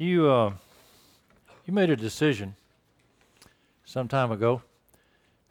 You, 0.00 0.30
uh, 0.30 0.52
you 1.66 1.74
made 1.74 1.90
a 1.90 1.96
decision 1.96 2.56
some 3.84 4.08
time 4.08 4.32
ago 4.32 4.62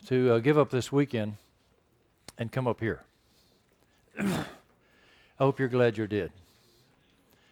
to 0.07 0.33
uh, 0.33 0.39
give 0.39 0.57
up 0.57 0.71
this 0.71 0.91
weekend 0.91 1.35
and 2.35 2.51
come 2.51 2.67
up 2.67 2.79
here. 2.79 3.03
I 4.19 4.45
hope 5.37 5.59
you're 5.59 5.67
glad 5.67 5.99
you 5.99 6.07
did. 6.07 6.31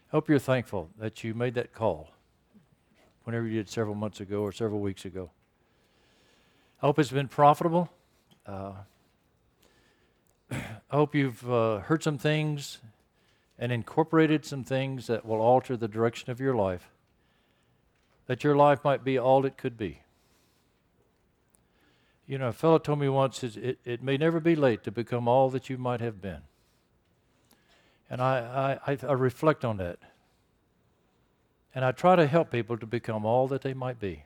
I 0.07 0.15
hope 0.15 0.27
you're 0.27 0.39
thankful 0.39 0.89
that 0.97 1.23
you 1.23 1.35
made 1.35 1.53
that 1.53 1.71
call 1.71 2.09
whenever 3.25 3.45
you 3.45 3.57
did 3.57 3.69
several 3.69 3.93
months 3.93 4.19
ago 4.19 4.41
or 4.41 4.51
several 4.51 4.79
weeks 4.79 5.05
ago. 5.05 5.29
I 6.81 6.87
hope 6.87 6.97
it's 6.97 7.11
been 7.11 7.27
profitable. 7.27 7.91
Uh, 8.43 8.71
I 10.51 10.55
hope 10.89 11.13
you've 11.13 11.47
uh, 11.47 11.77
heard 11.77 12.01
some 12.01 12.17
things 12.17 12.79
and 13.59 13.71
incorporated 13.71 14.45
some 14.45 14.63
things 14.63 15.07
that 15.07 15.25
will 15.25 15.41
alter 15.41 15.75
the 15.75 15.87
direction 15.87 16.31
of 16.31 16.39
your 16.39 16.55
life, 16.55 16.89
that 18.27 18.43
your 18.43 18.55
life 18.55 18.83
might 18.83 19.03
be 19.03 19.17
all 19.17 19.45
it 19.45 19.57
could 19.57 19.77
be. 19.77 20.01
You 22.27 22.37
know, 22.37 22.49
a 22.49 22.53
fellow 22.53 22.77
told 22.77 22.99
me 22.99 23.07
once, 23.07 23.43
it, 23.43 23.79
it 23.85 24.03
may 24.03 24.17
never 24.17 24.39
be 24.39 24.55
late 24.55 24.83
to 24.83 24.91
become 24.91 25.27
all 25.27 25.49
that 25.49 25.69
you 25.69 25.77
might 25.77 26.01
have 26.01 26.21
been. 26.21 26.41
And 28.09 28.21
I, 28.21 28.79
I, 28.85 28.97
I, 29.01 29.13
reflect 29.13 29.65
on 29.65 29.77
that. 29.77 29.99
And 31.73 31.83
I 31.83 31.91
try 31.91 32.15
to 32.15 32.27
help 32.27 32.51
people 32.51 32.77
to 32.77 32.85
become 32.85 33.25
all 33.25 33.47
that 33.47 33.61
they 33.61 33.73
might 33.73 33.99
be. 33.99 34.23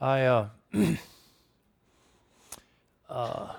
I 0.00 0.22
uh, 0.22 0.48
uh, 3.08 3.54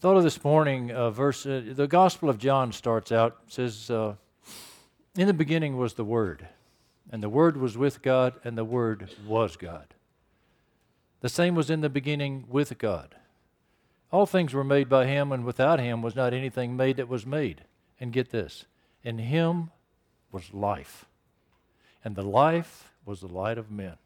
thought 0.00 0.16
of 0.16 0.22
this 0.22 0.44
morning 0.44 0.90
a 0.92 1.10
verse. 1.10 1.44
Uh, 1.44 1.62
the 1.66 1.88
Gospel 1.88 2.30
of 2.30 2.38
John 2.38 2.70
starts 2.72 3.10
out 3.10 3.38
says, 3.48 3.90
uh, 3.90 4.14
"In 5.16 5.26
the 5.26 5.34
beginning 5.34 5.76
was 5.76 5.94
the 5.94 6.04
Word, 6.04 6.48
and 7.10 7.20
the 7.22 7.28
Word 7.28 7.56
was 7.56 7.76
with 7.76 8.00
God, 8.00 8.34
and 8.44 8.56
the 8.56 8.64
Word 8.64 9.10
was 9.26 9.56
God. 9.56 9.94
The 11.20 11.28
same 11.28 11.56
was 11.56 11.68
in 11.68 11.80
the 11.80 11.88
beginning 11.88 12.44
with 12.48 12.78
God. 12.78 13.16
All 14.12 14.24
things 14.24 14.54
were 14.54 14.64
made 14.64 14.88
by 14.88 15.06
Him, 15.06 15.32
and 15.32 15.44
without 15.44 15.80
Him 15.80 16.00
was 16.00 16.14
not 16.14 16.32
anything 16.32 16.76
made 16.76 16.96
that 16.96 17.08
was 17.08 17.26
made. 17.26 17.64
And 17.98 18.12
get 18.12 18.30
this: 18.30 18.66
in 19.02 19.18
Him 19.18 19.70
was 20.30 20.54
life, 20.54 21.06
and 22.04 22.14
the 22.14 22.22
life 22.22 22.92
was 23.04 23.20
the 23.20 23.26
light 23.26 23.58
of 23.58 23.68
men." 23.68 23.96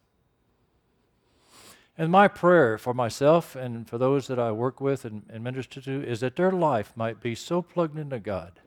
And 1.96 2.10
my 2.10 2.26
prayer 2.26 2.78
for 2.78 2.94
myself 2.94 3.54
and 3.54 3.88
for 3.88 3.98
those 3.98 4.26
that 4.28 4.38
I 4.38 4.50
work 4.50 4.80
with 4.80 5.04
and, 5.04 5.24
and 5.28 5.44
minister 5.44 5.80
to 5.82 6.02
is 6.02 6.20
that 6.20 6.36
their 6.36 6.52
life 6.52 6.92
might 6.96 7.20
be 7.20 7.34
so 7.34 7.60
plugged 7.60 7.98
into 7.98 8.18
God 8.18 8.60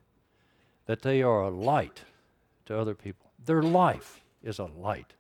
that 0.86 1.02
they 1.02 1.24
are 1.24 1.42
a 1.42 1.50
light 1.50 2.04
to 2.68 2.78
other 2.78 2.94
people. 2.94 3.32
Their 3.44 3.64
life 3.64 4.24
is 4.44 4.60
a 4.60 4.66
light. 4.66 5.14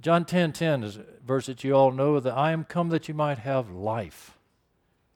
John 0.00 0.24
10 0.24 0.52
10 0.52 0.82
is 0.82 0.96
a 0.96 1.04
verse 1.24 1.46
that 1.46 1.62
you 1.62 1.74
all 1.74 1.92
know 1.92 2.18
that 2.18 2.36
I 2.36 2.52
am 2.52 2.64
come 2.64 2.88
that 2.88 3.08
you 3.08 3.14
might 3.14 3.38
have 3.38 3.70
life. 3.70 4.38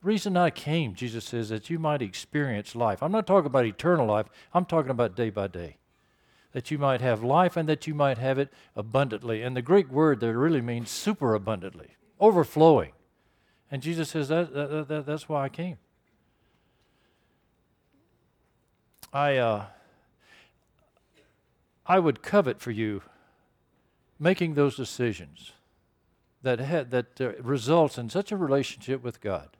The 0.02 0.08
reason 0.08 0.36
I 0.36 0.50
came, 0.50 0.94
Jesus 0.94 1.24
says, 1.24 1.48
that 1.48 1.70
you 1.70 1.78
might 1.78 2.02
experience 2.02 2.76
life. 2.76 3.02
I'm 3.02 3.10
not 3.10 3.26
talking 3.26 3.46
about 3.46 3.64
eternal 3.64 4.06
life, 4.06 4.26
I'm 4.52 4.66
talking 4.66 4.90
about 4.90 5.16
day 5.16 5.30
by 5.30 5.48
day 5.48 5.78
that 6.56 6.70
you 6.70 6.78
might 6.78 7.02
have 7.02 7.22
life 7.22 7.54
and 7.54 7.68
that 7.68 7.86
you 7.86 7.94
might 7.94 8.16
have 8.16 8.38
it 8.38 8.50
abundantly. 8.74 9.42
And 9.42 9.54
the 9.54 9.60
Greek 9.60 9.90
word 9.90 10.20
there 10.20 10.38
really 10.38 10.62
means 10.62 10.88
super 10.88 11.34
abundantly, 11.34 11.88
overflowing. 12.18 12.92
And 13.70 13.82
Jesus 13.82 14.08
says 14.08 14.28
that, 14.28 14.54
that, 14.54 14.88
that 14.88 15.04
that's 15.04 15.28
why 15.28 15.44
I 15.44 15.50
came. 15.50 15.76
I, 19.12 19.36
uh, 19.36 19.66
I 21.84 21.98
would 21.98 22.22
covet 22.22 22.58
for 22.58 22.70
you 22.70 23.02
making 24.18 24.54
those 24.54 24.76
decisions 24.76 25.52
that, 26.40 26.90
that 26.90 27.20
uh, 27.20 27.32
results 27.42 27.98
in 27.98 28.08
such 28.08 28.32
a 28.32 28.36
relationship 28.38 29.02
with 29.02 29.20
God 29.20 29.58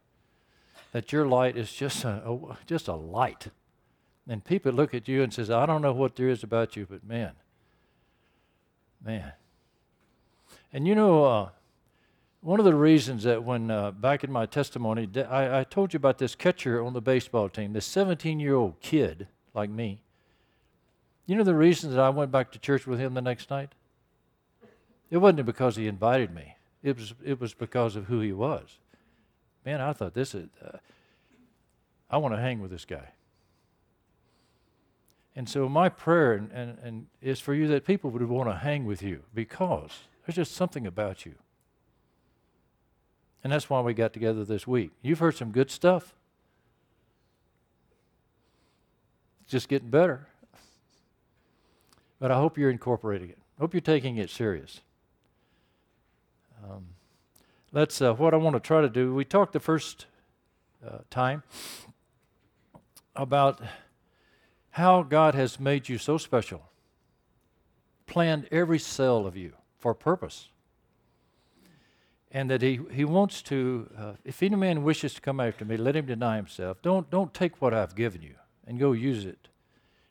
that 0.92 1.12
your 1.12 1.26
light 1.26 1.58
is 1.58 1.74
just 1.74 2.04
a, 2.04 2.26
a 2.26 2.56
just 2.64 2.88
a 2.88 2.94
light 2.94 3.48
and 4.28 4.44
people 4.44 4.72
look 4.72 4.94
at 4.94 5.08
you 5.08 5.22
and 5.22 5.32
says, 5.32 5.50
I 5.50 5.66
don't 5.66 5.82
know 5.82 5.92
what 5.92 6.16
there 6.16 6.28
is 6.28 6.42
about 6.42 6.76
you, 6.76 6.86
but 6.88 7.04
man, 7.04 7.32
man. 9.04 9.32
And 10.72 10.86
you 10.86 10.94
know, 10.94 11.24
uh, 11.24 11.48
one 12.40 12.58
of 12.58 12.64
the 12.64 12.74
reasons 12.74 13.22
that 13.24 13.44
when 13.44 13.70
uh, 13.70 13.92
back 13.92 14.24
in 14.24 14.32
my 14.32 14.46
testimony, 14.46 15.08
I, 15.28 15.60
I, 15.60 15.64
told 15.64 15.92
you 15.92 15.96
about 15.96 16.18
this 16.18 16.34
catcher 16.34 16.84
on 16.84 16.92
the 16.92 17.00
baseball 17.00 17.48
team, 17.48 17.72
this 17.72 17.86
17 17.86 18.38
year 18.40 18.54
old 18.54 18.80
kid 18.80 19.28
like 19.54 19.70
me. 19.70 20.00
You 21.26 21.34
know 21.34 21.42
the 21.42 21.54
reason 21.54 21.90
that 21.90 21.98
I 21.98 22.10
went 22.10 22.30
back 22.30 22.52
to 22.52 22.58
church 22.58 22.86
with 22.86 23.00
him 23.00 23.14
the 23.14 23.22
next 23.22 23.50
night? 23.50 23.72
It 25.10 25.18
wasn't 25.18 25.44
because 25.46 25.76
he 25.76 25.88
invited 25.88 26.32
me. 26.32 26.56
It 26.82 26.96
was 26.96 27.14
it 27.24 27.40
was 27.40 27.52
because 27.54 27.96
of 27.96 28.06
who 28.06 28.20
he 28.20 28.32
was. 28.32 28.78
Man, 29.64 29.80
I 29.80 29.92
thought 29.92 30.14
this 30.14 30.34
is. 30.34 30.48
Uh, 30.64 30.78
I 32.08 32.18
want 32.18 32.34
to 32.34 32.40
hang 32.40 32.60
with 32.60 32.70
this 32.70 32.84
guy. 32.84 33.08
And 35.36 35.46
so 35.46 35.68
my 35.68 35.90
prayer 35.90 36.32
and, 36.32 36.50
and, 36.50 36.78
and 36.82 37.06
is 37.20 37.40
for 37.40 37.52
you 37.52 37.68
that 37.68 37.84
people 37.84 38.10
would 38.10 38.22
want 38.22 38.48
to 38.48 38.56
hang 38.56 38.86
with 38.86 39.02
you 39.02 39.22
because 39.34 39.90
there's 40.24 40.36
just 40.36 40.54
something 40.54 40.86
about 40.86 41.26
you. 41.26 41.34
And 43.44 43.52
that's 43.52 43.68
why 43.68 43.80
we 43.82 43.92
got 43.92 44.14
together 44.14 44.44
this 44.44 44.66
week. 44.66 44.92
You've 45.02 45.18
heard 45.18 45.36
some 45.36 45.52
good 45.52 45.70
stuff. 45.70 46.14
It's 49.42 49.52
just 49.52 49.68
getting 49.68 49.90
better. 49.90 50.26
But 52.18 52.30
I 52.30 52.36
hope 52.36 52.56
you're 52.56 52.70
incorporating 52.70 53.28
it. 53.28 53.38
Hope 53.60 53.74
you're 53.74 53.82
taking 53.82 54.16
it 54.16 54.30
serious. 54.30 54.80
Um, 56.64 56.86
that's 57.72 58.00
uh, 58.00 58.14
what 58.14 58.32
I 58.32 58.38
want 58.38 58.56
to 58.56 58.60
try 58.60 58.80
to 58.80 58.88
do. 58.88 59.14
We 59.14 59.26
talked 59.26 59.52
the 59.52 59.60
first 59.60 60.06
uh, 60.84 60.98
time 61.10 61.42
about 63.14 63.60
how 64.76 65.02
God 65.02 65.34
has 65.34 65.58
made 65.58 65.88
you 65.88 65.96
so 65.96 66.18
special, 66.18 66.60
planned 68.06 68.46
every 68.50 68.78
cell 68.78 69.26
of 69.26 69.34
you 69.34 69.54
for 69.78 69.94
purpose. 69.94 70.50
And 72.30 72.50
that 72.50 72.60
he, 72.60 72.80
he 72.92 73.02
wants 73.02 73.40
to, 73.44 73.88
uh, 73.98 74.12
if 74.22 74.42
any 74.42 74.54
man 74.56 74.82
wishes 74.82 75.14
to 75.14 75.22
come 75.22 75.40
after 75.40 75.64
me, 75.64 75.78
let 75.78 75.96
him 75.96 76.04
deny 76.04 76.36
himself. 76.36 76.82
Don't, 76.82 77.08
don't 77.08 77.32
take 77.32 77.62
what 77.62 77.72
I've 77.72 77.94
given 77.94 78.20
you 78.20 78.34
and 78.66 78.78
go 78.78 78.92
use 78.92 79.24
it 79.24 79.48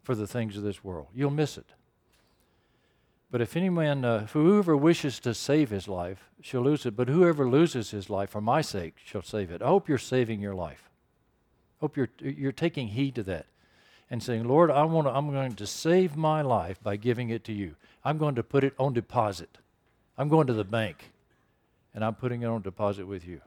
for 0.02 0.16
the 0.16 0.26
things 0.26 0.58
of 0.58 0.64
this 0.64 0.84
world. 0.84 1.10
You'll 1.14 1.30
miss 1.30 1.60
it. 1.60 1.70
But 3.30 3.42
if 3.42 3.56
any 3.56 3.70
man, 3.70 4.04
uh, 4.04 4.26
whoever 4.34 4.76
wishes 4.76 5.20
to 5.20 5.36
save 5.36 5.70
his 5.70 5.88
life 5.88 6.32
shall 6.42 6.62
lose 6.62 6.88
it, 6.88 6.96
but 6.96 7.08
whoever 7.08 7.48
loses 7.48 7.92
his 7.92 8.10
life 8.10 8.32
for 8.32 8.42
my 8.42 8.62
sake 8.62 8.96
shall 9.06 9.22
save 9.22 9.52
it. 9.52 9.62
I 9.62 9.68
hope 9.68 9.88
you're 9.88 10.00
saving 10.00 10.42
your 10.42 10.56
life. 10.56 10.90
I 10.90 11.82
Hope 11.82 11.96
you're, 11.96 12.10
you're 12.20 12.52
taking 12.52 12.88
heed 12.88 13.14
to 13.14 13.24
that 13.24 13.46
and 14.16 14.24
saying, 14.24 14.46
Lord, 14.46 14.72
I 14.72 14.86
want 14.86 15.08
to, 15.08 15.12
I'm 15.12 15.30
going 15.30 15.56
to 15.56 15.68
save 15.68 16.16
my 16.16 16.42
life 16.42 16.82
by 16.82 16.96
giving 16.96 17.32
it 17.32 17.44
to 17.44 17.52
you. 17.52 17.76
I'm 18.02 18.18
going 18.18 18.36
to 18.36 18.44
put 18.44 18.64
it 18.64 18.74
on 18.80 18.94
deposit. 18.94 19.58
I'm 20.18 20.30
going 20.30 20.48
to 20.48 20.54
the 20.54 20.64
bank 20.64 21.12
and 21.94 22.02
I'm 22.02 22.16
putting 22.16 22.42
it 22.42 22.46
on 22.46 22.62
deposit 22.62 23.08
with 23.08 23.28
you. 23.28 23.42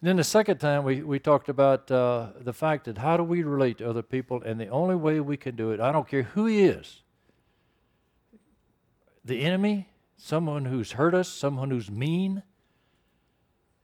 And 0.00 0.08
then 0.08 0.16
the 0.16 0.24
second 0.24 0.56
time 0.56 0.84
we, 0.84 1.02
we 1.02 1.18
talked 1.18 1.50
about 1.50 1.90
uh, 1.90 2.28
the 2.40 2.54
fact 2.54 2.86
that 2.86 2.96
how 2.96 3.18
do 3.18 3.22
we 3.22 3.42
relate 3.42 3.76
to 3.76 3.90
other 3.90 4.00
people, 4.00 4.40
and 4.42 4.58
the 4.58 4.68
only 4.68 4.96
way 4.96 5.20
we 5.20 5.36
can 5.36 5.54
do 5.54 5.70
it, 5.72 5.78
I 5.78 5.92
don't 5.92 6.08
care 6.08 6.22
who 6.22 6.46
he 6.46 6.62
is 6.62 7.02
the 9.22 9.42
enemy, 9.42 9.90
someone 10.16 10.64
who's 10.64 10.92
hurt 10.92 11.12
us, 11.12 11.28
someone 11.28 11.70
who's 11.70 11.90
mean, 11.90 12.42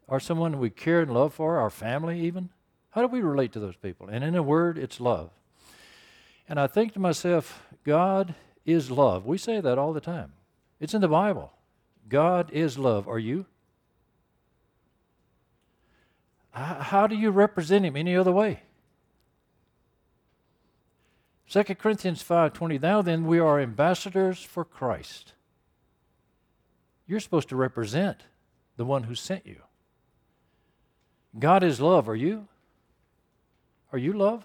or 0.08 0.18
someone 0.18 0.58
we 0.58 0.70
care 0.70 1.02
and 1.02 1.12
love 1.12 1.34
for, 1.34 1.58
our 1.58 1.68
family 1.68 2.20
even. 2.20 2.48
How 2.96 3.02
do 3.02 3.08
we 3.08 3.20
relate 3.20 3.52
to 3.52 3.60
those 3.60 3.76
people? 3.76 4.08
And 4.08 4.24
in 4.24 4.34
a 4.34 4.42
word, 4.42 4.78
it's 4.78 5.02
love. 5.02 5.28
And 6.48 6.58
I 6.58 6.66
think 6.66 6.94
to 6.94 6.98
myself, 6.98 7.66
God 7.84 8.34
is 8.64 8.90
love. 8.90 9.26
We 9.26 9.36
say 9.36 9.60
that 9.60 9.76
all 9.76 9.92
the 9.92 10.00
time. 10.00 10.32
It's 10.80 10.94
in 10.94 11.02
the 11.02 11.08
Bible. 11.08 11.52
God 12.08 12.50
is 12.52 12.78
love. 12.78 13.06
Are 13.06 13.18
you? 13.18 13.44
How 16.52 17.06
do 17.06 17.14
you 17.14 17.30
represent 17.30 17.84
him 17.84 17.96
any 17.96 18.16
other 18.16 18.32
way? 18.32 18.62
2 21.50 21.64
Corinthians 21.74 22.22
5:20 22.22 22.80
Now 22.80 23.02
then 23.02 23.26
we 23.26 23.38
are 23.38 23.60
ambassadors 23.60 24.42
for 24.42 24.64
Christ. 24.64 25.34
You're 27.06 27.20
supposed 27.20 27.50
to 27.50 27.56
represent 27.56 28.22
the 28.78 28.86
one 28.86 29.02
who 29.02 29.14
sent 29.14 29.46
you. 29.46 29.60
God 31.38 31.62
is 31.62 31.78
love, 31.78 32.08
are 32.08 32.16
you? 32.16 32.48
Are 33.92 33.98
you 33.98 34.12
love? 34.12 34.44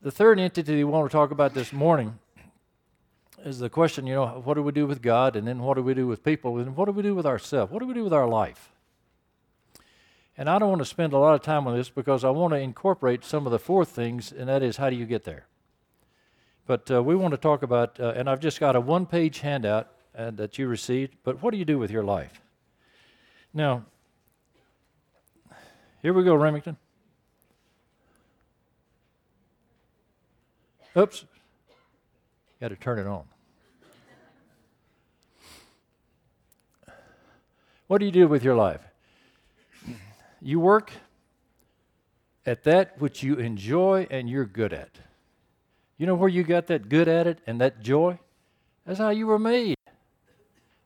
The 0.00 0.10
third 0.10 0.38
entity 0.40 0.76
we 0.76 0.84
want 0.84 1.10
to 1.10 1.12
talk 1.12 1.30
about 1.30 1.54
this 1.54 1.72
morning 1.72 2.18
is 3.44 3.58
the 3.58 3.70
question, 3.70 4.06
you 4.06 4.14
know, 4.14 4.42
what 4.44 4.54
do 4.54 4.62
we 4.62 4.72
do 4.72 4.86
with 4.86 5.02
God? 5.02 5.36
And 5.36 5.46
then 5.46 5.60
what 5.60 5.74
do 5.74 5.82
we 5.82 5.94
do 5.94 6.06
with 6.06 6.24
people? 6.24 6.58
And 6.58 6.76
what 6.76 6.86
do 6.86 6.92
we 6.92 7.02
do 7.02 7.14
with 7.14 7.26
ourselves? 7.26 7.72
What 7.72 7.80
do 7.80 7.86
we 7.86 7.94
do 7.94 8.04
with 8.04 8.12
our 8.12 8.28
life? 8.28 8.72
And 10.36 10.48
I 10.48 10.58
don't 10.58 10.70
want 10.70 10.80
to 10.80 10.86
spend 10.86 11.12
a 11.12 11.18
lot 11.18 11.34
of 11.34 11.42
time 11.42 11.66
on 11.66 11.76
this 11.76 11.90
because 11.90 12.24
I 12.24 12.30
want 12.30 12.52
to 12.52 12.58
incorporate 12.58 13.24
some 13.24 13.46
of 13.46 13.52
the 13.52 13.58
fourth 13.58 13.90
things, 13.90 14.32
and 14.32 14.48
that 14.48 14.62
is 14.62 14.76
how 14.76 14.90
do 14.90 14.96
you 14.96 15.06
get 15.06 15.24
there? 15.24 15.46
But 16.66 16.90
uh, 16.90 17.02
we 17.02 17.14
want 17.14 17.32
to 17.32 17.38
talk 17.38 17.62
about, 17.62 18.00
uh, 18.00 18.14
and 18.16 18.30
I've 18.30 18.40
just 18.40 18.58
got 18.58 18.76
a 18.76 18.80
one 18.80 19.06
page 19.06 19.40
handout 19.40 19.88
uh, 20.16 20.30
that 20.32 20.58
you 20.58 20.68
received, 20.68 21.16
but 21.22 21.42
what 21.42 21.50
do 21.50 21.58
you 21.58 21.64
do 21.64 21.78
with 21.78 21.90
your 21.90 22.04
life? 22.04 22.40
Now, 23.52 23.84
here 26.02 26.12
we 26.12 26.24
go, 26.24 26.34
Remington. 26.34 26.76
Oops. 30.96 31.24
Got 32.60 32.68
to 32.68 32.76
turn 32.76 32.98
it 32.98 33.06
on. 33.06 33.24
What 37.86 37.98
do 37.98 38.06
you 38.06 38.12
do 38.12 38.28
with 38.28 38.42
your 38.42 38.54
life? 38.54 38.80
You 40.40 40.60
work 40.60 40.92
at 42.46 42.64
that 42.64 43.00
which 43.00 43.22
you 43.22 43.34
enjoy 43.36 44.06
and 44.10 44.28
you're 44.28 44.44
good 44.44 44.72
at. 44.72 44.98
You 45.98 46.06
know 46.06 46.14
where 46.14 46.28
you 46.28 46.42
got 46.42 46.66
that 46.66 46.88
good 46.88 47.06
at 47.06 47.26
it 47.26 47.38
and 47.46 47.60
that 47.60 47.80
joy? 47.82 48.18
That's 48.86 48.98
how 48.98 49.10
you 49.10 49.26
were 49.26 49.38
made. 49.38 49.76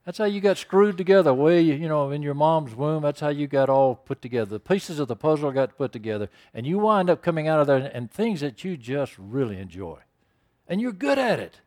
That's 0.06 0.18
how 0.18 0.24
you 0.24 0.40
got 0.40 0.56
screwed 0.56 0.96
together, 0.96 1.34
way 1.34 1.60
you, 1.60 1.88
know, 1.88 2.12
in 2.12 2.22
your 2.22 2.32
mom's 2.32 2.76
womb. 2.76 3.02
That's 3.02 3.18
how 3.18 3.28
you 3.28 3.48
got 3.48 3.68
all 3.68 3.96
put 3.96 4.22
together. 4.22 4.50
The 4.50 4.60
pieces 4.60 5.00
of 5.00 5.08
the 5.08 5.16
puzzle 5.16 5.50
got 5.50 5.76
put 5.76 5.90
together, 5.90 6.30
and 6.54 6.64
you 6.64 6.78
wind 6.78 7.10
up 7.10 7.22
coming 7.22 7.48
out 7.48 7.58
of 7.58 7.66
there 7.66 7.78
and, 7.78 7.86
and 7.86 8.08
things 8.08 8.40
that 8.40 8.62
you 8.62 8.76
just 8.76 9.18
really 9.18 9.58
enjoy, 9.58 9.98
and 10.68 10.80
you're 10.80 10.92
good 10.92 11.18
at 11.18 11.40
it. 11.40 11.60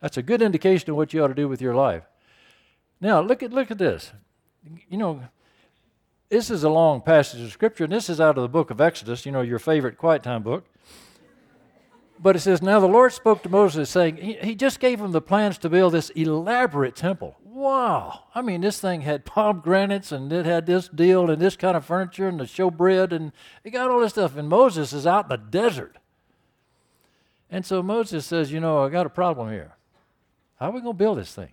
That's 0.00 0.16
a 0.16 0.22
good 0.22 0.40
indication 0.40 0.88
of 0.90 0.96
what 0.96 1.12
you 1.12 1.22
ought 1.22 1.28
to 1.28 1.34
do 1.34 1.48
with 1.48 1.60
your 1.60 1.74
life. 1.74 2.04
Now, 2.98 3.20
look 3.20 3.42
at, 3.42 3.52
look 3.52 3.70
at 3.70 3.76
this. 3.76 4.12
You 4.88 4.96
know, 4.96 5.22
this 6.30 6.50
is 6.50 6.64
a 6.64 6.70
long 6.70 7.02
passage 7.02 7.42
of 7.42 7.52
Scripture, 7.52 7.84
and 7.84 7.92
this 7.92 8.08
is 8.08 8.22
out 8.22 8.38
of 8.38 8.42
the 8.42 8.48
book 8.48 8.70
of 8.70 8.80
Exodus, 8.80 9.26
you 9.26 9.32
know, 9.32 9.42
your 9.42 9.58
favorite 9.58 9.98
quiet 9.98 10.22
time 10.22 10.42
book. 10.42 10.64
But 12.18 12.36
it 12.36 12.40
says, 12.40 12.62
Now 12.62 12.80
the 12.80 12.86
Lord 12.86 13.12
spoke 13.12 13.42
to 13.42 13.48
Moses, 13.48 13.90
saying, 13.90 14.16
He, 14.16 14.34
he 14.34 14.54
just 14.54 14.80
gave 14.80 15.00
him 15.00 15.12
the 15.12 15.20
plans 15.20 15.58
to 15.58 15.68
build 15.68 15.94
this 15.94 16.10
elaborate 16.10 16.96
temple. 16.96 17.36
Wow. 17.42 18.24
I 18.34 18.42
mean, 18.42 18.60
this 18.60 18.80
thing 18.80 19.02
had 19.02 19.24
pomegranates, 19.24 20.12
and 20.12 20.32
it 20.32 20.46
had 20.46 20.66
this 20.66 20.88
deal, 20.88 21.30
and 21.30 21.40
this 21.40 21.56
kind 21.56 21.76
of 21.76 21.84
furniture, 21.84 22.28
and 22.28 22.40
the 22.40 22.44
showbread, 22.44 23.12
and 23.12 23.32
it 23.64 23.70
got 23.70 23.90
all 23.90 24.00
this 24.00 24.12
stuff. 24.12 24.36
And 24.36 24.48
Moses 24.48 24.92
is 24.92 25.06
out 25.06 25.26
in 25.26 25.28
the 25.30 25.36
desert. 25.36 25.96
And 27.50 27.64
so 27.64 27.82
Moses 27.82 28.26
says, 28.26 28.52
You 28.52 28.60
know, 28.60 28.84
I 28.84 28.88
got 28.88 29.06
a 29.06 29.10
problem 29.10 29.50
here. 29.50 29.74
How 30.58 30.68
are 30.68 30.72
we 30.72 30.80
going 30.80 30.94
to 30.94 30.98
build 30.98 31.18
this 31.18 31.34
thing? 31.34 31.50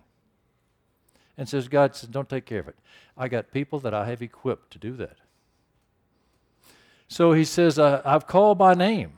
and 1.36 1.48
says, 1.48 1.68
God 1.68 1.94
says, 1.94 2.08
don't 2.08 2.28
take 2.28 2.46
care 2.46 2.60
of 2.60 2.68
it. 2.68 2.76
I 3.16 3.28
got 3.28 3.52
people 3.52 3.80
that 3.80 3.94
I 3.94 4.06
have 4.06 4.22
equipped 4.22 4.72
to 4.72 4.78
do 4.78 4.96
that. 4.96 5.16
So 7.08 7.32
he 7.32 7.44
says, 7.44 7.78
I've 7.78 8.26
called 8.26 8.58
by 8.58 8.74
name 8.74 9.14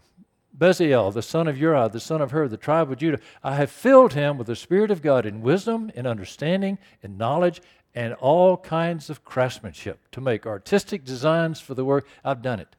Bezalel, 0.58 1.12
the 1.12 1.22
son 1.22 1.48
of 1.48 1.58
Uri, 1.58 1.88
the 1.88 2.00
son 2.00 2.22
of 2.22 2.30
Hur, 2.30 2.48
the 2.48 2.56
tribe 2.56 2.90
of 2.90 2.98
Judah. 2.98 3.20
I 3.44 3.56
have 3.56 3.70
filled 3.70 4.14
him 4.14 4.38
with 4.38 4.46
the 4.46 4.56
Spirit 4.56 4.90
of 4.90 5.02
God 5.02 5.26
in 5.26 5.42
wisdom, 5.42 5.90
in 5.94 6.06
understanding, 6.06 6.78
in 7.02 7.18
knowledge, 7.18 7.60
and 7.94 8.14
all 8.14 8.56
kinds 8.56 9.10
of 9.10 9.24
craftsmanship 9.24 9.98
to 10.12 10.20
make 10.20 10.46
artistic 10.46 11.04
designs 11.04 11.60
for 11.60 11.74
the 11.74 11.84
work. 11.84 12.06
I've 12.24 12.42
done 12.42 12.60
it. 12.60 12.76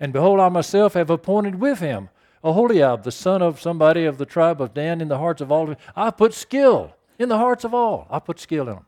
And 0.00 0.12
behold, 0.12 0.40
I 0.40 0.48
myself 0.48 0.94
have 0.94 1.10
appointed 1.10 1.56
with 1.56 1.78
him 1.78 2.08
Aholiab, 2.44 3.04
the 3.04 3.12
son 3.12 3.40
of 3.40 3.60
somebody 3.60 4.04
of 4.04 4.18
the 4.18 4.26
tribe 4.26 4.60
of 4.60 4.74
Dan, 4.74 5.00
in 5.00 5.08
the 5.08 5.18
hearts 5.18 5.40
of 5.40 5.52
all. 5.52 5.74
I 5.94 6.10
put 6.10 6.34
skill 6.34 6.96
in 7.18 7.28
the 7.28 7.38
hearts 7.38 7.64
of 7.64 7.72
all. 7.72 8.06
I 8.10 8.18
put 8.18 8.40
skill 8.40 8.68
in 8.68 8.74
them. 8.74 8.86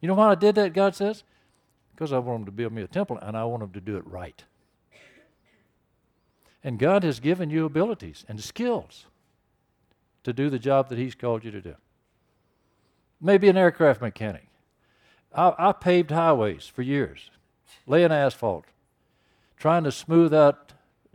You 0.00 0.08
know 0.08 0.14
why 0.14 0.30
I 0.30 0.34
did 0.34 0.54
that, 0.54 0.72
God 0.72 0.94
says? 0.94 1.24
Because 1.94 2.12
I 2.12 2.18
want 2.18 2.40
them 2.40 2.46
to 2.46 2.52
build 2.52 2.72
me 2.72 2.82
a 2.82 2.86
temple 2.86 3.18
and 3.20 3.36
I 3.36 3.44
want 3.44 3.60
them 3.60 3.72
to 3.72 3.80
do 3.80 3.96
it 3.96 4.06
right. 4.06 4.42
And 6.62 6.78
God 6.78 7.04
has 7.04 7.20
given 7.20 7.50
you 7.50 7.64
abilities 7.64 8.24
and 8.28 8.42
skills 8.42 9.06
to 10.24 10.32
do 10.32 10.50
the 10.50 10.58
job 10.58 10.88
that 10.88 10.98
He's 10.98 11.14
called 11.14 11.44
you 11.44 11.50
to 11.50 11.60
do. 11.60 11.74
Maybe 13.20 13.48
an 13.48 13.56
aircraft 13.56 14.00
mechanic. 14.00 14.48
I, 15.34 15.54
I 15.58 15.72
paved 15.72 16.10
highways 16.10 16.66
for 16.66 16.82
years, 16.82 17.30
laying 17.86 18.12
asphalt, 18.12 18.64
trying 19.56 19.84
to 19.84 19.92
smooth 19.92 20.34
out 20.34 20.72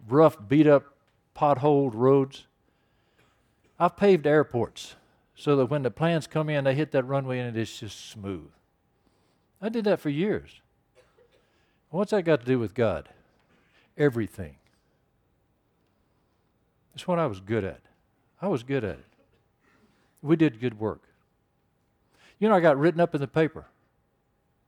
rough, 0.07 0.37
beat 0.47 0.67
up, 0.67 0.95
potholed 1.35 1.93
roads. 1.93 2.45
I've 3.79 3.97
paved 3.97 4.27
airports 4.27 4.95
so 5.35 5.55
that 5.55 5.65
when 5.65 5.83
the 5.83 5.91
planes 5.91 6.27
come 6.27 6.49
in, 6.49 6.63
they 6.63 6.75
hit 6.75 6.91
that 6.91 7.03
runway 7.03 7.39
and 7.39 7.55
it 7.55 7.59
is 7.59 7.79
just 7.79 8.09
smooth. 8.09 8.49
I 9.61 9.69
did 9.69 9.85
that 9.85 9.99
for 9.99 10.09
years. 10.09 10.61
What's 11.89 12.11
that 12.11 12.23
got 12.23 12.41
to 12.41 12.45
do 12.45 12.59
with 12.59 12.73
God? 12.73 13.09
Everything. 13.97 14.55
It's 16.93 17.07
what 17.07 17.19
I 17.19 17.25
was 17.25 17.39
good 17.39 17.63
at. 17.63 17.81
I 18.41 18.47
was 18.47 18.63
good 18.63 18.83
at 18.83 18.99
it. 18.99 19.05
We 20.21 20.35
did 20.35 20.59
good 20.59 20.79
work. 20.79 21.01
You 22.39 22.49
know, 22.49 22.55
I 22.55 22.59
got 22.59 22.77
written 22.77 22.99
up 22.99 23.15
in 23.15 23.21
the 23.21 23.27
paper 23.27 23.65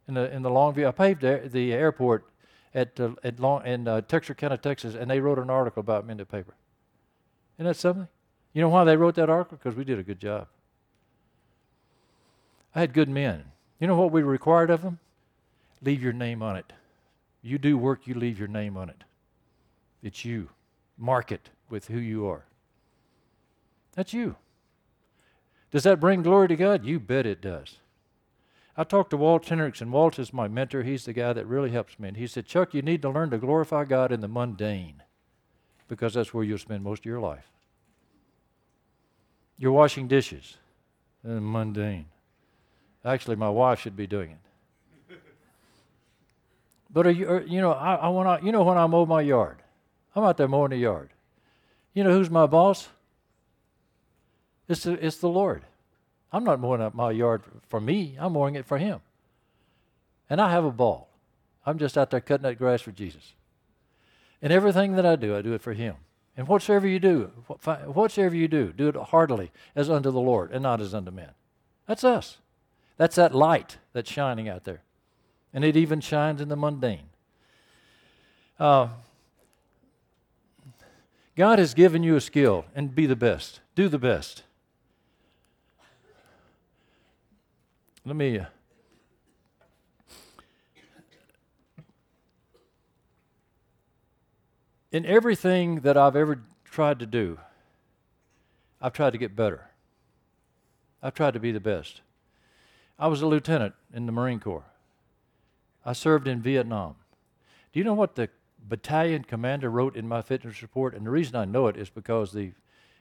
in 0.07 0.13
the 0.13 0.33
in 0.33 0.41
the 0.41 0.49
Longview. 0.49 0.87
I 0.87 0.91
paved 0.91 1.21
the, 1.21 1.49
the 1.51 1.73
airport 1.73 2.25
at 2.73 2.99
uh, 2.99 3.11
at 3.23 3.39
Long, 3.39 3.65
in 3.65 3.87
uh, 3.87 4.01
Texarkana, 4.01 4.57
Texas, 4.57 4.95
and 4.95 5.09
they 5.09 5.19
wrote 5.19 5.39
an 5.39 5.49
article 5.49 5.79
about 5.79 6.05
me 6.05 6.13
in 6.13 6.17
the 6.17 6.25
paper. 6.25 6.55
Isn't 7.57 7.67
that 7.67 7.75
something? 7.75 8.07
You 8.53 8.61
know 8.61 8.69
why 8.69 8.83
they 8.83 8.97
wrote 8.97 9.15
that 9.15 9.29
article? 9.29 9.57
Because 9.57 9.75
we 9.75 9.83
did 9.83 9.99
a 9.99 10.03
good 10.03 10.19
job. 10.19 10.47
I 12.73 12.79
had 12.79 12.93
good 12.93 13.09
men. 13.09 13.43
You 13.79 13.87
know 13.87 13.95
what 13.95 14.11
we 14.11 14.21
required 14.21 14.69
of 14.69 14.81
them? 14.81 14.99
Leave 15.81 16.01
your 16.01 16.13
name 16.13 16.41
on 16.41 16.55
it. 16.55 16.71
You 17.41 17.57
do 17.57 17.77
work, 17.77 18.07
you 18.07 18.15
leave 18.15 18.39
your 18.39 18.47
name 18.47 18.75
on 18.77 18.89
it. 18.89 19.03
It's 20.01 20.25
you. 20.25 20.49
Mark 20.97 21.31
it 21.31 21.49
with 21.69 21.87
who 21.87 21.99
you 21.99 22.27
are. 22.27 22.45
That's 23.95 24.13
you. 24.13 24.35
Does 25.71 25.83
that 25.83 25.99
bring 25.99 26.21
glory 26.21 26.47
to 26.49 26.55
God? 26.55 26.85
You 26.85 26.99
bet 26.99 27.25
it 27.25 27.41
does. 27.41 27.77
I 28.77 28.83
talked 28.83 29.11
to 29.11 29.17
Walt 29.17 29.47
Henrichsen. 29.47 29.91
Walt 29.91 30.19
is 30.19 30.33
my 30.33 30.47
mentor. 30.47 30.83
He's 30.83 31.05
the 31.05 31.13
guy 31.13 31.33
that 31.33 31.47
really 31.47 31.71
helps 31.71 31.97
me. 31.97 32.09
And 32.09 32.17
he 32.17 32.27
said, 32.27 32.45
Chuck, 32.45 32.73
you 32.73 32.81
need 32.81 33.01
to 33.01 33.09
learn 33.09 33.29
to 33.29 33.37
glorify 33.37 33.85
God 33.85 34.11
in 34.11 34.19
the 34.19 34.27
mundane 34.27 35.01
because 35.87 36.13
that's 36.13 36.33
where 36.33 36.43
you'll 36.43 36.57
spend 36.57 36.83
most 36.83 36.99
of 36.99 37.05
your 37.05 37.21
life. 37.21 37.45
You're 39.57 39.71
washing 39.71 40.07
dishes, 40.07 40.57
mundane. 41.23 42.07
Actually, 43.05 43.37
my 43.37 43.49
wife 43.49 43.79
should 43.79 43.95
be 43.95 44.07
doing 44.07 44.31
it. 44.31 44.37
But 46.91 47.07
are 47.07 47.11
you, 47.11 47.29
are, 47.29 47.41
you 47.41 47.61
know, 47.61 47.71
I, 47.71 47.95
I 47.95 48.07
want 48.07 48.43
you 48.43 48.51
know 48.51 48.63
when 48.63 48.77
I 48.77 48.87
mow 48.87 49.05
my 49.05 49.21
yard, 49.21 49.57
I'm 50.15 50.23
out 50.23 50.37
there 50.37 50.47
mowing 50.47 50.71
the 50.71 50.77
yard. 50.77 51.09
You 51.95 52.03
know 52.03 52.11
who's 52.11 52.29
my 52.29 52.45
boss? 52.45 52.89
It's 54.67 54.83
the, 54.83 54.93
it's 55.03 55.17
the 55.17 55.29
Lord. 55.29 55.63
I'm 56.31 56.43
not 56.43 56.59
mowing 56.59 56.81
up 56.81 56.93
my 56.93 57.11
yard 57.11 57.43
for 57.67 57.79
me. 57.79 58.17
I'm 58.19 58.33
mowing 58.33 58.55
it 58.55 58.65
for 58.65 58.77
Him. 58.77 58.99
And 60.29 60.41
I 60.41 60.51
have 60.51 60.65
a 60.65 60.71
ball. 60.71 61.09
I'm 61.65 61.79
just 61.79 61.97
out 61.97 62.11
there 62.11 62.19
cutting 62.19 62.43
that 62.43 62.57
grass 62.57 62.81
for 62.81 62.91
Jesus. 62.91 63.33
And 64.41 64.51
everything 64.51 64.95
that 64.97 65.05
I 65.05 65.15
do, 65.15 65.35
I 65.35 65.41
do 65.41 65.53
it 65.53 65.61
for 65.61 65.73
Him. 65.73 65.95
And 66.35 66.47
whatsoever 66.47 66.85
you 66.85 66.99
do, 66.99 67.31
whatsoever 67.63 68.35
you 68.35 68.49
do, 68.49 68.73
do 68.73 68.89
it 68.89 68.95
heartily 68.95 69.51
as 69.75 69.89
unto 69.89 70.11
the 70.11 70.19
Lord 70.19 70.51
and 70.51 70.61
not 70.61 70.81
as 70.81 70.93
unto 70.93 71.11
men. 71.11 71.31
That's 71.87 72.03
us. 72.03 72.37
That's 72.97 73.15
that 73.15 73.33
light 73.33 73.77
that's 73.93 74.11
shining 74.11 74.49
out 74.49 74.65
there. 74.65 74.81
And 75.53 75.63
it 75.63 75.77
even 75.77 76.01
shines 76.01 76.41
in 76.41 76.49
the 76.49 76.57
mundane. 76.57 77.09
Uh, 78.59 78.89
God 81.35 81.59
has 81.59 81.73
given 81.73 82.01
you 82.01 82.15
a 82.15 82.21
skill, 82.21 82.65
and 82.73 82.95
be 82.95 83.05
the 83.05 83.15
best. 83.15 83.59
Do 83.75 83.89
the 83.89 83.99
best. 83.99 84.43
Let 88.05 88.15
me. 88.15 88.39
Uh, 88.39 88.45
in 94.91 95.05
everything 95.05 95.81
that 95.81 95.97
I've 95.97 96.15
ever 96.15 96.41
tried 96.63 96.99
to 96.99 97.05
do, 97.05 97.37
I've 98.81 98.93
tried 98.93 99.11
to 99.11 99.17
get 99.17 99.35
better. 99.35 99.71
I've 101.03 101.13
tried 101.13 101.33
to 101.33 101.39
be 101.39 101.51
the 101.51 101.59
best. 101.59 102.01
I 102.97 103.07
was 103.07 103.21
a 103.21 103.27
lieutenant 103.27 103.75
in 103.93 104.05
the 104.05 104.13
Marine 104.13 104.39
Corps. 104.39 104.63
I 105.85 105.91
served 105.91 106.29
in 106.29 106.41
Vietnam. 106.41 106.95
Do 107.73 107.79
you 107.79 107.83
know 107.83 107.93
what 107.93 108.15
the 108.15 108.29
battalion 108.67 109.23
commander 109.23 109.69
wrote 109.69 109.95
in 109.95 110.07
my 110.07 110.21
fitness 110.21 110.61
report? 110.61 110.93
And 110.93 111.05
the 111.05 111.11
reason 111.11 111.35
I 111.35 111.45
know 111.45 111.67
it 111.67 111.77
is 111.77 111.89
because 111.89 112.31
the 112.31 112.51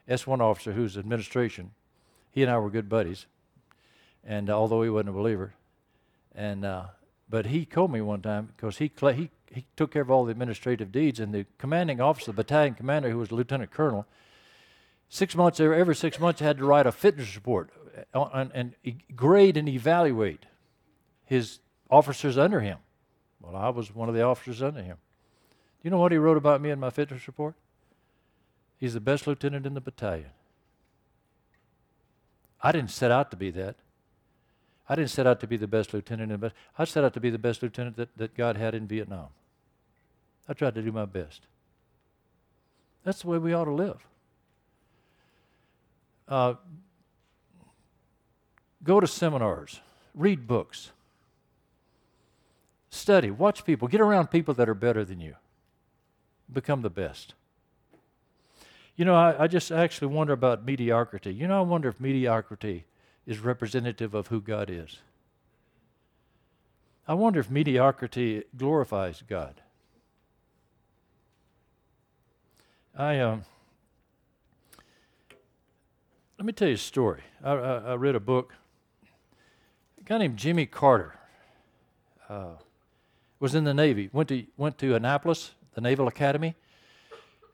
S1 0.08 0.40
officer, 0.40 0.72
who's 0.72 0.96
administration, 0.98 1.70
he 2.30 2.42
and 2.42 2.50
I 2.50 2.58
were 2.58 2.70
good 2.70 2.88
buddies. 2.88 3.26
And 4.22 4.50
uh, 4.50 4.58
although 4.58 4.82
he 4.82 4.90
wasn't 4.90 5.10
a 5.10 5.12
believer, 5.12 5.54
and 6.34 6.64
uh, 6.64 6.84
but 7.28 7.46
he 7.46 7.64
told 7.64 7.92
me 7.92 8.00
one 8.00 8.22
time 8.22 8.50
because 8.56 8.78
he, 8.78 8.90
he 9.14 9.30
he 9.54 9.66
took 9.76 9.92
care 9.92 10.02
of 10.02 10.10
all 10.10 10.24
the 10.24 10.32
administrative 10.32 10.90
deeds, 10.90 11.20
and 11.20 11.32
the 11.32 11.46
commanding 11.58 12.00
officer, 12.00 12.32
the 12.32 12.36
battalion 12.36 12.74
commander, 12.74 13.10
who 13.10 13.18
was 13.18 13.30
a 13.30 13.34
lieutenant 13.34 13.70
colonel, 13.70 14.06
six 15.08 15.36
months 15.36 15.60
every 15.60 15.94
six 15.94 16.18
months 16.18 16.40
had 16.40 16.58
to 16.58 16.64
write 16.64 16.86
a 16.86 16.92
fitness 16.92 17.34
report 17.34 17.70
and, 18.12 18.50
and 18.52 18.74
grade 19.14 19.56
and 19.56 19.68
evaluate 19.68 20.46
his 21.24 21.60
officers 21.90 22.36
under 22.36 22.60
him. 22.60 22.78
Well, 23.40 23.56
I 23.56 23.68
was 23.68 23.94
one 23.94 24.08
of 24.08 24.14
the 24.14 24.22
officers 24.22 24.62
under 24.62 24.82
him. 24.82 24.96
You 25.84 25.90
know 25.90 25.98
what 25.98 26.10
he 26.10 26.18
wrote 26.18 26.38
about 26.38 26.60
me 26.60 26.70
in 26.70 26.80
my 26.80 26.90
fitness 26.90 27.26
report? 27.28 27.54
He's 28.80 28.94
the 28.94 29.00
best 29.00 29.26
lieutenant 29.26 29.66
in 29.66 29.74
the 29.74 29.80
battalion. 29.80 30.30
I 32.62 32.72
didn't 32.72 32.90
set 32.90 33.10
out 33.10 33.30
to 33.30 33.36
be 33.36 33.50
that. 33.50 33.76
I 34.88 34.94
didn't 34.94 35.10
set 35.10 35.26
out 35.26 35.40
to 35.40 35.46
be 35.46 35.58
the 35.58 35.66
best 35.66 35.94
lieutenant 35.94 36.32
in 36.32 36.40
the 36.40 36.52
I 36.78 36.84
set 36.84 37.04
out 37.04 37.14
to 37.14 37.20
be 37.20 37.30
the 37.30 37.38
best 37.38 37.62
lieutenant 37.62 37.96
that, 37.96 38.16
that 38.16 38.34
God 38.34 38.56
had 38.56 38.74
in 38.74 38.86
Vietnam. 38.86 39.28
I 40.48 40.54
tried 40.54 40.74
to 40.74 40.82
do 40.82 40.90
my 40.90 41.04
best. 41.04 41.42
That's 43.04 43.22
the 43.22 43.28
way 43.28 43.38
we 43.38 43.52
ought 43.52 43.66
to 43.66 43.72
live. 43.72 44.06
Uh, 46.26 46.54
go 48.82 49.00
to 49.00 49.06
seminars, 49.06 49.80
read 50.14 50.46
books, 50.46 50.92
study, 52.88 53.30
watch 53.30 53.64
people, 53.64 53.88
get 53.88 54.00
around 54.00 54.28
people 54.28 54.54
that 54.54 54.68
are 54.68 54.74
better 54.74 55.04
than 55.04 55.20
you, 55.20 55.34
become 56.54 56.82
the 56.82 56.90
best. 56.90 57.34
You 58.96 59.04
know, 59.04 59.14
I, 59.14 59.44
I 59.44 59.46
just 59.48 59.72
actually 59.72 60.06
wonder 60.08 60.32
about 60.32 60.64
mediocrity. 60.64 61.34
You 61.34 61.48
know, 61.48 61.58
I 61.58 61.62
wonder 61.62 61.88
if 61.88 62.00
mediocrity 62.00 62.84
is 63.26 63.40
representative 63.40 64.14
of 64.14 64.28
who 64.28 64.40
God 64.40 64.70
is. 64.70 64.98
I 67.06 67.14
wonder 67.14 67.40
if 67.40 67.50
mediocrity 67.50 68.44
glorifies 68.56 69.22
God. 69.28 69.60
I 72.96 73.18
um, 73.18 73.44
let 76.38 76.46
me 76.46 76.52
tell 76.52 76.68
you 76.68 76.74
a 76.74 76.78
story. 76.78 77.22
I, 77.42 77.52
I, 77.52 77.76
I 77.78 77.94
read 77.94 78.14
a 78.14 78.20
book. 78.20 78.54
A 80.00 80.04
guy 80.04 80.18
named 80.18 80.36
Jimmy 80.36 80.66
Carter 80.66 81.14
uh, 82.28 82.54
was 83.40 83.54
in 83.54 83.64
the 83.64 83.74
Navy. 83.74 84.08
went 84.12 84.28
to 84.28 84.44
went 84.56 84.78
to 84.78 84.94
Annapolis, 84.94 85.52
the 85.74 85.80
Naval 85.80 86.08
Academy, 86.08 86.54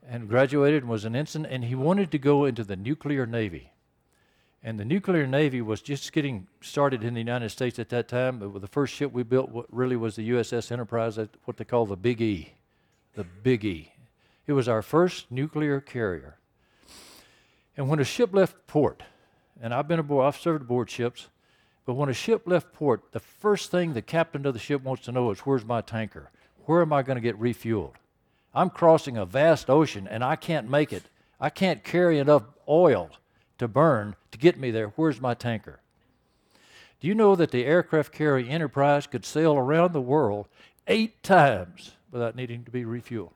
and 0.07 0.27
graduated 0.27 0.83
and 0.83 0.91
was 0.91 1.05
an 1.05 1.15
ensign. 1.15 1.45
And 1.45 1.65
he 1.65 1.75
wanted 1.75 2.11
to 2.11 2.17
go 2.17 2.45
into 2.45 2.63
the 2.63 2.75
nuclear 2.75 3.25
navy. 3.25 3.71
And 4.63 4.79
the 4.79 4.85
nuclear 4.85 5.25
navy 5.25 5.61
was 5.61 5.81
just 5.81 6.13
getting 6.13 6.47
started 6.61 7.03
in 7.03 7.15
the 7.15 7.19
United 7.19 7.49
States 7.49 7.79
at 7.79 7.89
that 7.89 8.07
time. 8.07 8.39
But 8.39 8.61
the 8.61 8.67
first 8.67 8.93
ship 8.93 9.11
we 9.11 9.23
built 9.23 9.67
really 9.71 9.95
was 9.95 10.15
the 10.15 10.29
USS 10.29 10.71
Enterprise, 10.71 11.17
what 11.45 11.57
they 11.57 11.65
call 11.65 11.85
the 11.85 11.95
Big 11.95 12.21
E, 12.21 12.53
the 13.15 13.23
Big 13.23 13.65
E. 13.65 13.91
It 14.45 14.53
was 14.53 14.67
our 14.67 14.81
first 14.81 15.31
nuclear 15.31 15.81
carrier. 15.81 16.37
And 17.75 17.87
when 17.87 17.99
a 17.99 18.03
ship 18.03 18.33
left 18.33 18.67
port, 18.67 19.01
and 19.59 19.73
I've 19.73 19.87
been 19.87 19.99
aboard, 19.99 20.27
I've 20.27 20.39
served 20.39 20.63
aboard 20.63 20.89
ships, 20.89 21.29
but 21.85 21.93
when 21.93 22.09
a 22.09 22.13
ship 22.13 22.43
left 22.45 22.73
port, 22.73 23.11
the 23.11 23.19
first 23.19 23.71
thing 23.71 23.93
the 23.93 24.01
captain 24.01 24.45
of 24.45 24.53
the 24.53 24.59
ship 24.59 24.83
wants 24.83 25.03
to 25.05 25.11
know 25.11 25.31
is 25.31 25.39
where's 25.39 25.65
my 25.65 25.81
tanker? 25.81 26.29
Where 26.65 26.81
am 26.81 26.93
I 26.93 27.01
going 27.01 27.15
to 27.15 27.21
get 27.21 27.39
refueled? 27.39 27.95
I'm 28.53 28.69
crossing 28.69 29.17
a 29.17 29.25
vast 29.25 29.69
ocean 29.69 30.07
and 30.07 30.23
I 30.23 30.35
can't 30.35 30.69
make 30.69 30.91
it. 30.91 31.03
I 31.39 31.49
can't 31.49 31.83
carry 31.83 32.19
enough 32.19 32.43
oil 32.67 33.09
to 33.57 33.67
burn 33.67 34.15
to 34.31 34.37
get 34.37 34.59
me 34.59 34.71
there. 34.71 34.87
Where's 34.95 35.21
my 35.21 35.33
tanker? 35.33 35.79
Do 36.99 37.07
you 37.07 37.15
know 37.15 37.35
that 37.35 37.51
the 37.51 37.65
aircraft 37.65 38.11
carrier 38.11 38.47
Enterprise 38.47 39.07
could 39.07 39.25
sail 39.25 39.55
around 39.55 39.93
the 39.93 40.01
world 40.01 40.47
eight 40.87 41.23
times 41.23 41.95
without 42.11 42.35
needing 42.35 42.63
to 42.63 42.71
be 42.71 42.83
refueled? 42.83 43.31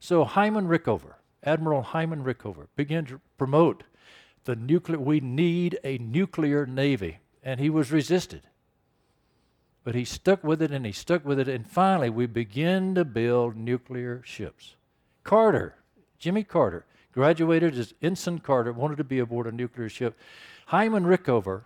So 0.00 0.24
Hyman 0.24 0.66
Rickover, 0.66 1.14
Admiral 1.42 1.82
Hyman 1.82 2.24
Rickover, 2.24 2.68
began 2.76 3.04
to 3.06 3.20
promote 3.36 3.84
the 4.44 4.56
nuclear. 4.56 4.98
We 4.98 5.20
need 5.20 5.78
a 5.84 5.98
nuclear 5.98 6.66
navy, 6.66 7.18
and 7.42 7.60
he 7.60 7.70
was 7.70 7.92
resisted. 7.92 8.42
But 9.84 9.94
he 9.94 10.06
stuck 10.06 10.42
with 10.42 10.62
it, 10.62 10.70
and 10.70 10.86
he 10.86 10.92
stuck 10.92 11.24
with 11.24 11.38
it, 11.38 11.46
and 11.46 11.66
finally 11.66 12.08
we 12.08 12.26
begin 12.26 12.94
to 12.94 13.04
build 13.04 13.54
nuclear 13.54 14.22
ships. 14.24 14.76
Carter, 15.22 15.76
Jimmy 16.18 16.42
Carter, 16.42 16.86
graduated 17.12 17.78
as 17.78 17.94
Ensign 18.02 18.38
Carter, 18.38 18.72
wanted 18.72 18.96
to 18.96 19.04
be 19.04 19.18
aboard 19.18 19.46
a 19.46 19.52
nuclear 19.52 19.90
ship. 19.90 20.18
Hyman 20.66 21.04
Rickover 21.04 21.64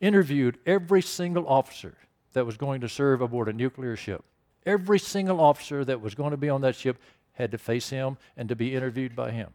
interviewed 0.00 0.58
every 0.66 1.00
single 1.00 1.46
officer 1.46 1.96
that 2.32 2.44
was 2.44 2.56
going 2.56 2.80
to 2.80 2.88
serve 2.88 3.20
aboard 3.20 3.48
a 3.48 3.52
nuclear 3.52 3.96
ship. 3.96 4.24
Every 4.66 4.98
single 4.98 5.40
officer 5.40 5.84
that 5.84 6.00
was 6.00 6.14
going 6.14 6.32
to 6.32 6.36
be 6.36 6.48
on 6.48 6.60
that 6.62 6.74
ship 6.76 6.98
had 7.34 7.52
to 7.52 7.58
face 7.58 7.90
him 7.90 8.18
and 8.36 8.48
to 8.48 8.56
be 8.56 8.74
interviewed 8.74 9.14
by 9.14 9.30
him. 9.30 9.50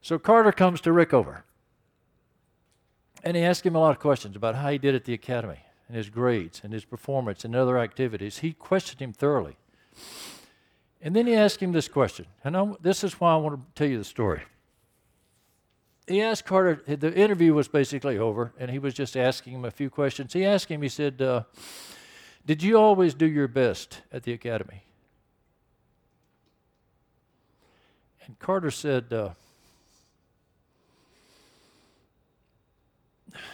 So 0.00 0.18
Carter 0.18 0.52
comes 0.52 0.80
to 0.80 0.90
Rickover. 0.90 1.42
And 3.22 3.36
he 3.36 3.44
asked 3.44 3.64
him 3.64 3.76
a 3.76 3.78
lot 3.78 3.92
of 3.92 4.00
questions 4.00 4.34
about 4.34 4.56
how 4.56 4.70
he 4.70 4.78
did 4.78 4.94
at 4.94 5.04
the 5.04 5.14
academy 5.14 5.60
and 5.92 5.98
his 5.98 6.08
grades 6.08 6.62
and 6.64 6.72
his 6.72 6.86
performance 6.86 7.44
and 7.44 7.54
other 7.54 7.76
activities. 7.76 8.38
He 8.38 8.54
questioned 8.54 9.02
him 9.02 9.12
thoroughly. 9.12 9.58
And 11.02 11.14
then 11.14 11.26
he 11.26 11.34
asked 11.34 11.60
him 11.60 11.72
this 11.72 11.86
question. 11.86 12.24
And 12.42 12.56
I'm, 12.56 12.78
this 12.80 13.04
is 13.04 13.20
why 13.20 13.34
I 13.34 13.36
want 13.36 13.56
to 13.56 13.62
tell 13.74 13.90
you 13.90 13.98
the 13.98 14.04
story. 14.04 14.40
He 16.06 16.22
asked 16.22 16.46
Carter, 16.46 16.82
the 16.86 17.12
interview 17.12 17.52
was 17.52 17.68
basically 17.68 18.16
over, 18.16 18.54
and 18.58 18.70
he 18.70 18.78
was 18.78 18.94
just 18.94 19.18
asking 19.18 19.52
him 19.52 19.66
a 19.66 19.70
few 19.70 19.90
questions. 19.90 20.32
He 20.32 20.46
asked 20.46 20.70
him, 20.70 20.80
he 20.80 20.88
said, 20.88 21.20
uh, 21.20 21.42
Did 22.46 22.62
you 22.62 22.78
always 22.78 23.12
do 23.12 23.26
your 23.26 23.46
best 23.46 24.00
at 24.10 24.22
the 24.22 24.32
academy? 24.32 24.84
And 28.24 28.38
Carter 28.38 28.70
said, 28.70 29.12
uh, 29.12 29.30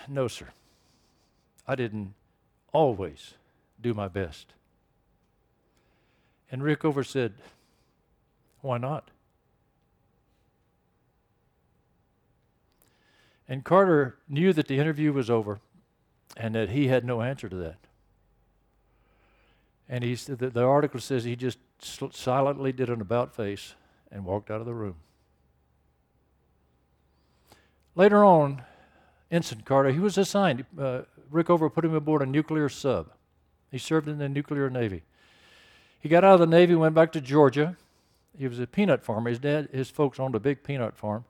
No, 0.06 0.28
sir. 0.28 0.46
I 1.66 1.74
didn't 1.74 2.14
always 2.78 3.34
do 3.80 3.92
my 3.92 4.06
best. 4.06 4.54
And 6.48 6.62
Rickover 6.62 7.04
said, 7.04 7.34
Why 8.60 8.78
not? 8.78 9.10
And 13.48 13.64
Carter 13.64 14.18
knew 14.28 14.52
that 14.52 14.68
the 14.68 14.78
interview 14.78 15.12
was 15.12 15.28
over 15.28 15.58
and 16.36 16.54
that 16.54 16.68
he 16.68 16.86
had 16.86 17.04
no 17.04 17.20
answer 17.20 17.48
to 17.48 17.56
that. 17.56 17.78
And 19.88 20.04
he 20.04 20.14
said 20.14 20.38
that 20.38 20.54
the 20.54 20.62
article 20.62 21.00
says 21.00 21.24
he 21.24 21.34
just 21.34 21.58
silently 22.12 22.72
did 22.72 22.90
an 22.90 23.00
about 23.00 23.34
face 23.34 23.74
and 24.12 24.24
walked 24.24 24.50
out 24.50 24.60
of 24.60 24.66
the 24.66 24.74
room. 24.74 24.96
Later 27.96 28.24
on, 28.24 28.62
Ensign 29.30 29.62
Carter, 29.62 29.90
he 29.90 29.98
was 29.98 30.16
assigned, 30.16 30.64
uh, 30.78 31.02
Rickover 31.32 31.72
put 31.72 31.84
him 31.84 31.94
aboard 31.94 32.22
a 32.22 32.26
nuclear 32.26 32.68
sub. 32.68 33.10
He 33.70 33.78
served 33.78 34.08
in 34.08 34.18
the 34.18 34.28
nuclear 34.28 34.70
navy. 34.70 35.02
He 36.00 36.08
got 36.08 36.24
out 36.24 36.34
of 36.34 36.40
the 36.40 36.46
navy, 36.46 36.74
went 36.74 36.94
back 36.94 37.12
to 37.12 37.20
Georgia. 37.20 37.76
He 38.38 38.46
was 38.46 38.58
a 38.58 38.66
peanut 38.66 39.02
farmer. 39.02 39.30
His 39.30 39.38
dad, 39.38 39.68
his 39.72 39.90
folks 39.90 40.20
owned 40.20 40.34
a 40.34 40.40
big 40.40 40.62
peanut 40.62 40.96
farm. 40.96 41.24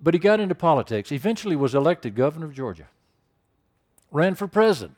But 0.00 0.14
he 0.14 0.20
got 0.20 0.40
into 0.40 0.54
politics. 0.54 1.12
Eventually 1.12 1.56
was 1.56 1.74
elected 1.74 2.14
governor 2.14 2.46
of 2.46 2.54
Georgia. 2.54 2.88
Ran 4.10 4.34
for 4.34 4.46
president 4.46 4.96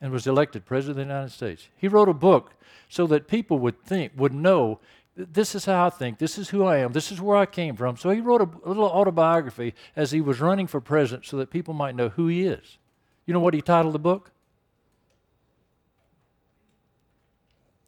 and 0.00 0.12
was 0.12 0.26
elected 0.26 0.66
president 0.66 1.00
of 1.00 1.06
the 1.08 1.14
United 1.14 1.32
States. 1.32 1.68
He 1.76 1.88
wrote 1.88 2.08
a 2.08 2.14
book 2.14 2.54
so 2.88 3.06
that 3.06 3.28
people 3.28 3.58
would 3.58 3.82
think, 3.82 4.12
would 4.16 4.34
know 4.34 4.80
this 5.16 5.54
is 5.54 5.64
how 5.64 5.86
I 5.86 5.90
think, 5.90 6.18
this 6.18 6.38
is 6.38 6.48
who 6.48 6.64
I 6.64 6.78
am, 6.78 6.92
this 6.92 7.12
is 7.12 7.20
where 7.20 7.36
I 7.36 7.46
came 7.46 7.76
from. 7.76 7.96
So 7.96 8.10
he 8.10 8.20
wrote 8.20 8.40
a, 8.40 8.68
little 8.68 8.84
autobiography 8.84 9.74
as 9.94 10.10
he 10.10 10.20
was 10.20 10.40
running 10.40 10.66
for 10.66 10.80
president 10.80 11.26
so 11.26 11.36
that 11.36 11.50
people 11.50 11.72
might 11.72 11.94
know 11.94 12.08
who 12.08 12.26
he 12.26 12.44
is. 12.44 12.78
You 13.26 13.32
know 13.32 13.40
what 13.40 13.54
he 13.54 13.60
titled 13.60 13.94
the 13.94 14.00
book? 14.00 14.32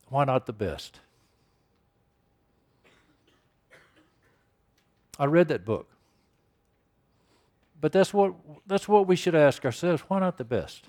Why 0.08 0.24
not 0.24 0.46
the 0.46 0.52
best? 0.52 1.00
I 5.18 5.24
read 5.24 5.48
that 5.48 5.64
book. 5.64 5.88
But 7.80 7.92
that's 7.92 8.14
what, 8.14 8.34
that's 8.66 8.88
what 8.88 9.06
we 9.06 9.16
should 9.16 9.34
ask 9.34 9.64
ourselves 9.64 10.02
why 10.08 10.20
not 10.20 10.38
the 10.38 10.44
best? 10.44 10.88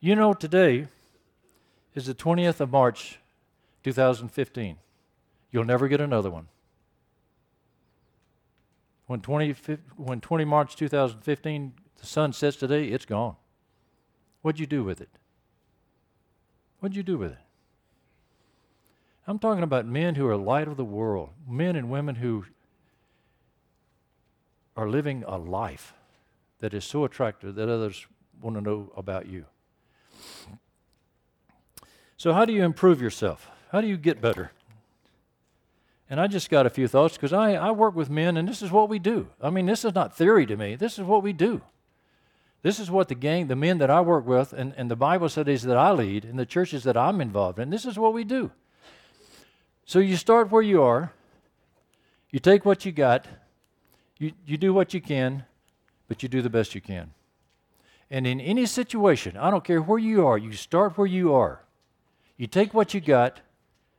You 0.00 0.14
know, 0.14 0.32
today 0.32 0.88
is 1.94 2.06
the 2.06 2.14
20th 2.14 2.60
of 2.60 2.70
March, 2.70 3.18
2015. 3.82 4.76
You'll 5.50 5.64
never 5.64 5.88
get 5.88 6.00
another 6.00 6.30
one. 6.30 6.48
When 9.06 9.20
20, 9.20 9.54
when 9.96 10.20
20 10.20 10.44
March 10.44 10.76
2015, 10.76 11.72
the 11.98 12.06
sun 12.06 12.32
sets 12.32 12.56
today, 12.56 12.88
it's 12.88 13.06
gone. 13.06 13.36
What'd 14.42 14.60
you 14.60 14.66
do 14.66 14.84
with 14.84 15.00
it? 15.00 15.08
What'd 16.80 16.96
you 16.96 17.02
do 17.02 17.16
with 17.16 17.32
it? 17.32 17.38
I'm 19.26 19.38
talking 19.38 19.62
about 19.62 19.86
men 19.86 20.14
who 20.14 20.26
are 20.28 20.36
light 20.36 20.68
of 20.68 20.76
the 20.76 20.84
world, 20.84 21.30
men 21.46 21.76
and 21.76 21.90
women 21.90 22.16
who 22.16 22.46
are 24.76 24.88
living 24.88 25.24
a 25.26 25.36
life 25.36 25.92
that 26.60 26.72
is 26.72 26.84
so 26.84 27.04
attractive 27.04 27.54
that 27.56 27.68
others 27.68 28.06
want 28.40 28.56
to 28.56 28.62
know 28.62 28.92
about 28.96 29.26
you. 29.26 29.44
So, 32.16 32.32
how 32.32 32.44
do 32.44 32.52
you 32.52 32.64
improve 32.64 33.02
yourself? 33.02 33.50
How 33.70 33.80
do 33.80 33.86
you 33.86 33.96
get 33.96 34.20
better? 34.20 34.52
And 36.10 36.20
I 36.20 36.26
just 36.26 36.48
got 36.48 36.66
a 36.66 36.70
few 36.70 36.88
thoughts 36.88 37.16
because 37.16 37.32
I, 37.32 37.54
I 37.54 37.70
work 37.70 37.94
with 37.94 38.08
men, 38.08 38.36
and 38.36 38.48
this 38.48 38.62
is 38.62 38.70
what 38.70 38.88
we 38.88 38.98
do. 38.98 39.28
I 39.42 39.50
mean, 39.50 39.66
this 39.66 39.84
is 39.84 39.94
not 39.94 40.16
theory 40.16 40.46
to 40.46 40.56
me, 40.56 40.74
this 40.74 40.98
is 40.98 41.04
what 41.04 41.22
we 41.22 41.32
do. 41.32 41.62
This 42.62 42.80
is 42.80 42.90
what 42.90 43.08
the 43.08 43.14
gang, 43.14 43.46
the 43.46 43.54
men 43.54 43.78
that 43.78 43.90
I 43.90 44.00
work 44.00 44.26
with, 44.26 44.52
and, 44.52 44.74
and 44.76 44.90
the 44.90 44.96
Bible 44.96 45.28
studies 45.28 45.62
that 45.62 45.76
I 45.76 45.92
lead, 45.92 46.24
and 46.24 46.38
the 46.38 46.46
churches 46.46 46.82
that 46.84 46.96
I'm 46.96 47.20
involved 47.20 47.58
in, 47.58 47.70
this 47.70 47.86
is 47.86 47.98
what 47.98 48.12
we 48.12 48.24
do. 48.24 48.50
So 49.84 50.00
you 50.00 50.16
start 50.16 50.50
where 50.50 50.62
you 50.62 50.82
are, 50.82 51.12
you 52.30 52.40
take 52.40 52.64
what 52.64 52.84
you 52.84 52.92
got, 52.92 53.26
you, 54.18 54.32
you 54.44 54.56
do 54.56 54.74
what 54.74 54.92
you 54.92 55.00
can, 55.00 55.44
but 56.08 56.22
you 56.22 56.28
do 56.28 56.42
the 56.42 56.50
best 56.50 56.74
you 56.74 56.80
can. 56.80 57.12
And 58.10 58.26
in 58.26 58.40
any 58.40 58.66
situation, 58.66 59.36
I 59.36 59.50
don't 59.50 59.64
care 59.64 59.80
where 59.80 59.98
you 59.98 60.26
are, 60.26 60.36
you 60.36 60.52
start 60.52 60.98
where 60.98 61.06
you 61.06 61.34
are. 61.34 61.60
You 62.36 62.46
take 62.46 62.72
what 62.72 62.94
you 62.94 63.00
got 63.00 63.40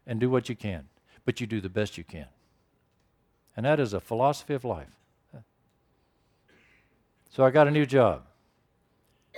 and 0.08 0.20
do 0.20 0.30
what 0.30 0.50
you 0.50 0.56
can, 0.56 0.86
but 1.30 1.40
you 1.40 1.46
do 1.46 1.62
the 1.62 1.70
best 1.70 1.96
you 1.96 2.04
can. 2.04 2.26
And 3.56 3.64
that 3.64 3.80
is 3.80 3.94
a 3.94 4.00
philosophy 4.00 4.56
of 4.56 4.66
life. 4.66 4.90
So 7.30 7.46
I 7.46 7.52
got 7.52 7.68
a 7.68 7.72
new 7.72 7.86
job. 7.86 8.24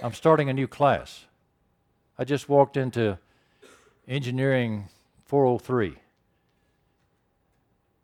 I'm 0.01 0.13
starting 0.13 0.50
a 0.50 0.53
new 0.53 0.69
class. 0.69 1.25
I 2.17 2.24
just 2.24 2.48
walked 2.48 2.77
into 2.77 3.19
engineering 4.07 4.88
403. 5.25 5.98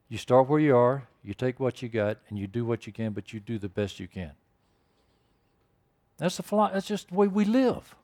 You 0.10 0.18
start 0.18 0.50
where 0.50 0.60
you 0.60 0.76
are, 0.76 1.08
you 1.24 1.34
take 1.34 1.58
what 1.58 1.82
you 1.82 1.88
got, 1.88 2.18
and 2.28 2.38
you 2.38 2.46
do 2.46 2.66
what 2.66 2.88
you 2.88 2.92
can, 2.92 3.14
but 3.14 3.32
you 3.32 3.40
do 3.40 3.58
the 3.58 3.70
best 3.70 4.02
you 4.02 4.10
can. 4.10 4.34
That's 6.18 6.36
the 6.36 6.44
philo- 6.44 6.72
that's 6.74 6.88
just 6.88 7.08
the 7.08 7.16
way 7.16 7.28
we 7.28 7.46
live. 7.46 7.96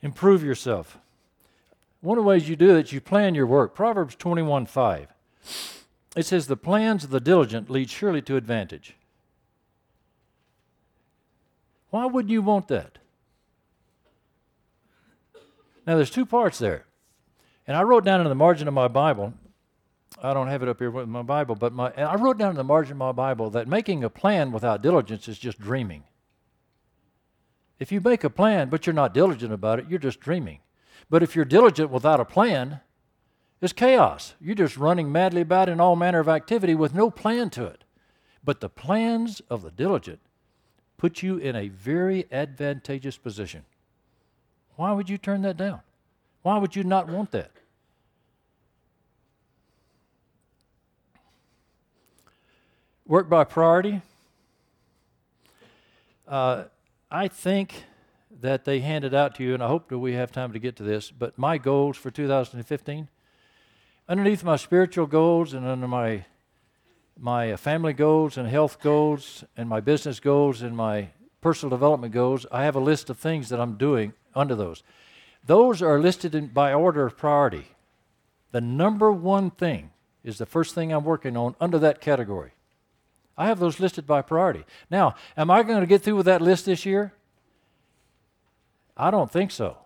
Improve 0.00 0.42
yourself. 0.42 0.98
One 2.02 2.18
of 2.18 2.24
the 2.24 2.28
ways 2.28 2.48
you 2.48 2.56
do 2.56 2.76
it 2.76 2.86
is 2.86 2.92
you 2.92 3.00
plan 3.00 3.34
your 3.34 3.46
work. 3.46 3.74
Proverbs 3.74 4.16
21 4.16 4.66
5. 4.66 5.08
It 6.16 6.26
says, 6.26 6.46
The 6.46 6.56
plans 6.56 7.04
of 7.04 7.10
the 7.10 7.20
diligent 7.20 7.70
lead 7.70 7.88
surely 7.88 8.20
to 8.22 8.36
advantage. 8.36 8.96
Why 11.90 12.06
wouldn't 12.06 12.32
you 12.32 12.42
want 12.42 12.68
that? 12.68 12.98
Now, 15.86 15.96
there's 15.96 16.10
two 16.10 16.26
parts 16.26 16.58
there. 16.58 16.86
And 17.66 17.76
I 17.76 17.82
wrote 17.82 18.04
down 18.04 18.20
in 18.20 18.28
the 18.28 18.34
margin 18.34 18.66
of 18.66 18.74
my 18.74 18.88
Bible, 18.88 19.34
I 20.20 20.34
don't 20.34 20.48
have 20.48 20.62
it 20.62 20.68
up 20.68 20.80
here 20.80 20.90
with 20.90 21.08
my 21.08 21.22
Bible, 21.22 21.54
but 21.54 21.72
my, 21.72 21.92
I 21.92 22.16
wrote 22.16 22.38
down 22.38 22.50
in 22.50 22.56
the 22.56 22.64
margin 22.64 22.92
of 22.92 22.98
my 22.98 23.12
Bible 23.12 23.50
that 23.50 23.68
making 23.68 24.02
a 24.02 24.10
plan 24.10 24.50
without 24.50 24.82
diligence 24.82 25.28
is 25.28 25.38
just 25.38 25.60
dreaming. 25.60 26.04
If 27.78 27.92
you 27.92 28.00
make 28.00 28.24
a 28.24 28.30
plan 28.30 28.68
but 28.68 28.86
you're 28.86 28.94
not 28.94 29.14
diligent 29.14 29.52
about 29.52 29.78
it, 29.78 29.86
you're 29.88 29.98
just 29.98 30.20
dreaming. 30.20 30.58
But 31.12 31.22
if 31.22 31.36
you're 31.36 31.44
diligent 31.44 31.90
without 31.90 32.20
a 32.20 32.24
plan, 32.24 32.80
it's 33.60 33.74
chaos. 33.74 34.32
You're 34.40 34.54
just 34.54 34.78
running 34.78 35.12
madly 35.12 35.42
about 35.42 35.68
in 35.68 35.78
all 35.78 35.94
manner 35.94 36.20
of 36.20 36.26
activity 36.26 36.74
with 36.74 36.94
no 36.94 37.10
plan 37.10 37.50
to 37.50 37.66
it. 37.66 37.84
But 38.42 38.60
the 38.60 38.70
plans 38.70 39.42
of 39.50 39.60
the 39.60 39.70
diligent 39.70 40.20
put 40.96 41.22
you 41.22 41.36
in 41.36 41.54
a 41.54 41.68
very 41.68 42.24
advantageous 42.32 43.18
position. 43.18 43.66
Why 44.76 44.92
would 44.92 45.10
you 45.10 45.18
turn 45.18 45.42
that 45.42 45.58
down? 45.58 45.82
Why 46.40 46.56
would 46.56 46.74
you 46.74 46.82
not 46.82 47.08
want 47.08 47.30
that? 47.32 47.50
Work 53.06 53.28
by 53.28 53.44
priority. 53.44 54.00
Uh, 56.26 56.64
I 57.10 57.28
think 57.28 57.84
that 58.42 58.64
they 58.64 58.80
handed 58.80 59.14
out 59.14 59.36
to 59.36 59.44
you, 59.44 59.54
and 59.54 59.62
I 59.62 59.68
hope 59.68 59.88
that 59.88 59.98
we 59.98 60.12
have 60.14 60.32
time 60.32 60.52
to 60.52 60.58
get 60.58 60.76
to 60.76 60.82
this, 60.82 61.10
but 61.10 61.38
my 61.38 61.58
goals 61.58 61.96
for 61.96 62.10
2015, 62.10 63.08
underneath 64.08 64.44
my 64.44 64.56
spiritual 64.56 65.06
goals 65.06 65.54
and 65.54 65.66
under 65.66 65.88
my 65.88 66.26
my 67.18 67.54
family 67.56 67.92
goals 67.92 68.36
and 68.36 68.48
health 68.48 68.80
goals 68.80 69.44
and 69.56 69.68
my 69.68 69.80
business 69.80 70.18
goals 70.18 70.62
and 70.62 70.76
my 70.76 71.08
personal 71.40 71.70
development 71.70 72.12
goals, 72.12 72.46
I 72.50 72.64
have 72.64 72.74
a 72.74 72.80
list 72.80 73.10
of 73.10 73.18
things 73.18 73.50
that 73.50 73.60
I'm 73.60 73.76
doing 73.76 74.14
under 74.34 74.54
those. 74.54 74.82
Those 75.46 75.82
are 75.82 76.00
listed 76.00 76.34
in, 76.34 76.48
by 76.48 76.72
order 76.72 77.04
of 77.06 77.16
priority. 77.16 77.66
The 78.50 78.62
number 78.62 79.12
one 79.12 79.50
thing 79.50 79.90
is 80.24 80.38
the 80.38 80.46
first 80.46 80.74
thing 80.74 80.90
I'm 80.90 81.04
working 81.04 81.36
on 81.36 81.54
under 81.60 81.78
that 81.80 82.00
category. 82.00 82.52
I 83.36 83.46
have 83.46 83.60
those 83.60 83.78
listed 83.78 84.06
by 84.06 84.22
priority. 84.22 84.64
Now, 84.90 85.14
am 85.36 85.50
I 85.50 85.62
going 85.62 85.80
to 85.80 85.86
get 85.86 86.02
through 86.02 86.16
with 86.16 86.26
that 86.26 86.42
list 86.42 86.64
this 86.66 86.86
year? 86.86 87.12
I 88.96 89.10
don't 89.10 89.30
think 89.30 89.50
so. 89.50 89.78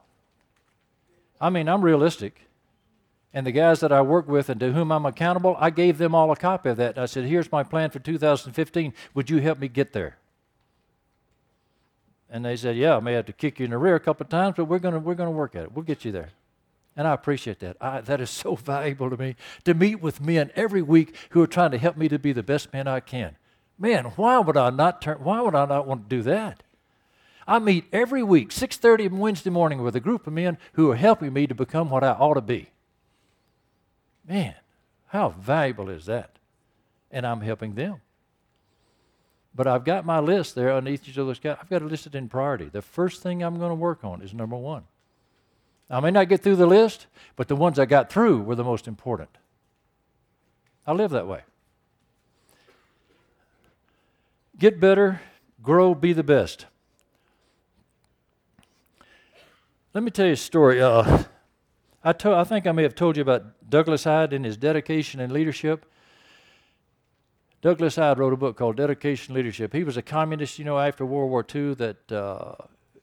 I 1.41 1.51
mean, 1.51 1.69
I'm 1.69 1.83
realistic. 1.83 2.43
And 3.33 3.47
the 3.47 3.53
guys 3.53 3.81
that 3.81 3.93
I 3.93 4.01
work 4.01 4.29
with 4.29 4.49
and 4.49 4.59
to 4.61 4.73
whom 4.73 4.91
I'm 4.91 5.05
accountable, 5.05 5.57
I 5.59 5.69
gave 5.71 5.99
them 5.99 6.15
all 6.15 6.31
a 6.33 6.37
copy 6.37 6.71
of 6.71 6.79
that. 6.79 6.97
I 6.97 7.05
said, 7.05 7.27
Here's 7.27 7.53
my 7.53 7.63
plan 7.63 7.91
for 7.91 7.99
2015. 7.99 8.95
Would 9.15 9.29
you 9.29 9.39
help 9.39 9.59
me 9.59 9.69
get 9.69 9.93
there? 9.93 10.17
And 12.31 12.45
they 12.45 12.57
said, 12.57 12.77
Yeah, 12.77 12.97
I 12.97 13.01
may 13.01 13.13
have 13.13 13.27
to 13.27 13.33
kick 13.33 13.59
you 13.59 13.67
in 13.67 13.73
the 13.73 13.79
rear 13.79 13.95
a 13.95 14.01
couple 14.01 14.25
of 14.25 14.31
times, 14.31 14.55
but 14.57 14.65
we're 14.65 14.79
going 14.79 15.05
we're 15.05 15.15
gonna 15.15 15.31
work 15.31 15.55
at 15.55 15.65
it. 15.65 15.73
We'll 15.73 15.85
get 15.85 16.05
you 16.05 16.13
there. 16.13 16.31
And 16.97 17.07
I 17.07 17.13
appreciate 17.13 17.59
that. 17.61 17.77
I, 17.79 18.01
that 18.01 18.23
is 18.23 18.31
so 18.43 18.57
valuable 18.57 19.11
to 19.11 19.17
me 19.17 19.37
to 19.65 19.75
meet 19.75 20.01
with 20.01 20.21
men 20.21 20.51
every 20.57 20.83
week 20.83 21.15
who 21.31 21.43
are 21.43 21.47
trying 21.47 21.73
to 21.73 21.79
help 21.79 21.97
me 21.97 22.09
to 22.09 22.19
be 22.19 22.33
the 22.33 22.43
best 22.43 22.73
man 22.73 22.89
I 22.89 23.01
can. 23.01 23.37
Man, 23.79 24.07
why 24.17 24.39
would 24.39 24.57
I 24.57 24.71
not 24.71 25.03
turn? 25.03 25.19
Why 25.19 25.43
would 25.43 25.55
I 25.55 25.67
not 25.67 25.87
want 25.87 26.09
to 26.09 26.17
do 26.17 26.23
that? 26.23 26.63
I 27.47 27.59
meet 27.59 27.87
every 27.93 28.23
week, 28.23 28.51
6:30 28.51 29.09
Wednesday 29.09 29.51
morning, 29.51 29.83
with 29.83 29.95
a 29.95 30.01
group 30.01 30.27
of 30.27 30.33
men 30.33 30.59
who 30.73 30.91
are 30.91 30.97
helping 30.97 31.33
me 31.33 31.47
to 31.47 31.55
become 31.55 31.91
what 31.91 32.03
I 32.03 32.11
ought 32.11 32.35
to 32.35 32.41
be. 32.41 32.71
Man, 34.29 34.57
how 35.07 35.29
valuable 35.29 35.89
is 35.89 36.07
that? 36.07 36.39
And 37.11 37.27
I'm 37.27 37.41
helping 37.41 37.75
them. 37.75 38.01
But 39.55 39.67
I've 39.67 39.85
got 39.85 40.05
my 40.05 40.19
list 40.19 40.55
there 40.55 40.73
underneath 40.75 41.09
each 41.09 41.17
of 41.17 41.27
those. 41.27 41.39
I've 41.45 41.71
got 41.71 41.83
it 41.83 41.87
listed 41.87 42.15
in 42.15 42.29
priority. 42.29 42.67
The 42.67 42.83
first 42.83 43.23
thing 43.23 43.43
I'm 43.43 43.59
going 43.59 43.71
to 43.71 43.75
work 43.75 44.05
on 44.05 44.21
is 44.21 44.35
number 44.35 44.57
one. 44.57 44.85
I 45.89 46.01
may 46.01 46.11
not 46.11 46.29
get 46.29 46.43
through 46.43 46.57
the 46.57 46.67
list, 46.67 47.07
but 47.37 47.49
the 47.49 47.57
ones 47.57 47.79
I 47.79 47.87
got 47.87 48.11
through 48.11 48.43
were 48.43 48.57
the 48.57 48.65
most 48.65 48.89
important. 48.89 49.31
I 50.87 50.93
live 50.93 51.13
that 51.13 51.29
way. 51.29 51.43
Get 54.59 54.81
better, 54.81 55.21
grow, 55.63 55.95
be 55.95 56.13
the 56.13 56.25
best. 56.25 56.67
Let 59.97 60.03
me 60.03 60.11
tell 60.11 60.27
you 60.27 60.35
a 60.35 60.37
story. 60.37 60.83
Uh, 60.83 61.25
I, 62.05 62.13
to, 62.13 62.35
I 62.35 62.45
think 62.45 62.67
I 62.67 62.73
may 62.73 62.83
have 62.83 62.95
told 62.95 63.17
you 63.17 63.23
about 63.23 63.71
Douglas 63.71 64.05
Hyde 64.05 64.35
and 64.35 64.45
his 64.45 64.59
dedication 64.59 65.21
and 65.21 65.33
leadership. 65.33 65.91
Douglas 67.63 67.97
Hyde 67.97 68.19
wrote 68.19 68.35
a 68.35 68.37
book 68.37 68.59
called 68.59 68.77
Dedication 68.77 69.35
Leadership. 69.35 69.73
He 69.73 69.85
was 69.85 69.97
a 69.97 70.03
communist, 70.03 70.59
you 70.59 70.67
know, 70.67 70.79
after 70.79 71.07
World 71.07 71.31
War 71.31 71.47
II 71.55 71.73
that 71.77 72.13
uh, 72.13 72.57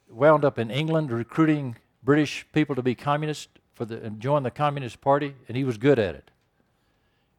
wound 0.08 0.45
up 0.45 0.60
in 0.60 0.69
England 0.69 1.12
recruiting 1.12 1.77
British 2.03 2.45
people 2.53 2.75
to 2.75 2.84
be 2.84 2.93
communist 2.93 3.49
for 3.73 3.86
the, 3.86 3.99
and 4.03 4.19
join 4.19 4.43
the 4.43 4.51
Communist 4.51 5.01
Party, 5.01 5.34
and 5.47 5.58
he 5.58 5.63
was 5.63 5.79
good 5.79 5.97
at 5.97 6.13
it. 6.13 6.29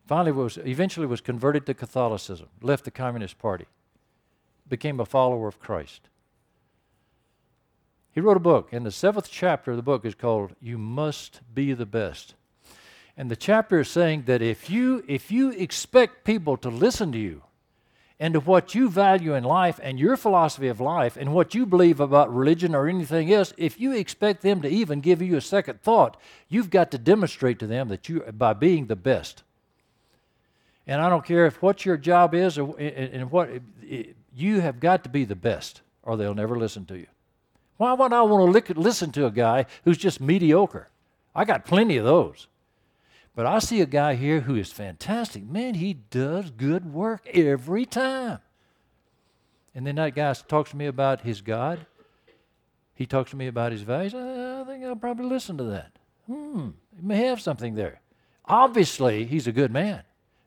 Finally, 0.04 0.32
was 0.32 0.58
eventually 0.66 1.06
was 1.06 1.20
converted 1.20 1.64
to 1.66 1.74
Catholicism, 1.74 2.48
left 2.60 2.84
the 2.84 2.90
Communist 2.90 3.38
Party, 3.38 3.66
became 4.68 4.98
a 4.98 5.06
follower 5.06 5.46
of 5.46 5.60
Christ. 5.60 6.08
He 8.14 8.20
wrote 8.20 8.36
a 8.36 8.40
book, 8.40 8.72
and 8.72 8.86
the 8.86 8.92
seventh 8.92 9.28
chapter 9.28 9.72
of 9.72 9.76
the 9.76 9.82
book 9.82 10.04
is 10.04 10.14
called 10.14 10.54
"You 10.60 10.78
Must 10.78 11.40
Be 11.52 11.72
the 11.72 11.86
Best." 11.86 12.34
And 13.16 13.30
the 13.30 13.36
chapter 13.36 13.80
is 13.80 13.88
saying 13.88 14.24
that 14.26 14.40
if 14.40 14.70
you 14.70 15.04
if 15.08 15.32
you 15.32 15.50
expect 15.50 16.24
people 16.24 16.56
to 16.58 16.68
listen 16.68 17.10
to 17.12 17.18
you 17.18 17.42
and 18.20 18.34
to 18.34 18.40
what 18.40 18.74
you 18.74 18.88
value 18.88 19.34
in 19.34 19.42
life 19.42 19.80
and 19.82 19.98
your 19.98 20.16
philosophy 20.16 20.68
of 20.68 20.80
life 20.80 21.16
and 21.16 21.34
what 21.34 21.54
you 21.54 21.66
believe 21.66 21.98
about 21.98 22.32
religion 22.32 22.72
or 22.72 22.88
anything 22.88 23.32
else, 23.32 23.52
if 23.56 23.80
you 23.80 23.92
expect 23.92 24.42
them 24.42 24.62
to 24.62 24.68
even 24.68 25.00
give 25.00 25.20
you 25.20 25.36
a 25.36 25.40
second 25.40 25.82
thought, 25.82 26.16
you've 26.48 26.70
got 26.70 26.92
to 26.92 26.98
demonstrate 26.98 27.58
to 27.58 27.66
them 27.66 27.88
that 27.88 28.08
you 28.08 28.20
by 28.20 28.52
being 28.52 28.86
the 28.86 28.96
best. 28.96 29.42
And 30.86 31.00
I 31.00 31.08
don't 31.08 31.24
care 31.24 31.46
if 31.46 31.62
what 31.62 31.84
your 31.84 31.96
job 31.96 32.34
is 32.34 32.58
or 32.58 32.78
and 32.78 33.32
what 33.32 33.50
you 34.32 34.60
have 34.60 34.78
got 34.78 35.02
to 35.02 35.08
be 35.08 35.24
the 35.24 35.34
best 35.34 35.82
or 36.04 36.16
they'll 36.16 36.34
never 36.34 36.56
listen 36.56 36.84
to 36.86 36.96
you. 36.96 37.06
Why 37.76 37.92
would 37.92 38.12
I 38.12 38.22
want 38.22 38.66
to 38.66 38.74
listen 38.74 39.10
to 39.12 39.26
a 39.26 39.30
guy 39.30 39.66
who's 39.84 39.98
just 39.98 40.20
mediocre? 40.20 40.88
I 41.34 41.44
got 41.44 41.64
plenty 41.64 41.96
of 41.96 42.04
those. 42.04 42.46
But 43.34 43.46
I 43.46 43.58
see 43.58 43.80
a 43.80 43.86
guy 43.86 44.14
here 44.14 44.40
who 44.42 44.54
is 44.54 44.70
fantastic. 44.70 45.44
Man, 45.44 45.74
he 45.74 45.94
does 45.94 46.50
good 46.50 46.92
work 46.92 47.26
every 47.26 47.84
time. 47.84 48.38
And 49.74 49.84
then 49.84 49.96
that 49.96 50.14
guy 50.14 50.32
talks 50.34 50.70
to 50.70 50.76
me 50.76 50.86
about 50.86 51.22
his 51.22 51.40
God. 51.40 51.86
He 52.94 53.06
talks 53.06 53.30
to 53.30 53.36
me 53.36 53.48
about 53.48 53.72
his 53.72 53.82
values. 53.82 54.14
I 54.14 54.62
think 54.64 54.84
I'll 54.84 54.94
probably 54.94 55.26
listen 55.26 55.58
to 55.58 55.64
that. 55.64 55.98
Hmm, 56.26 56.70
he 56.94 57.02
may 57.02 57.26
have 57.26 57.40
something 57.40 57.74
there. 57.74 58.00
Obviously, 58.44 59.24
he's 59.24 59.48
a 59.48 59.52
good 59.52 59.72
man. 59.72 60.02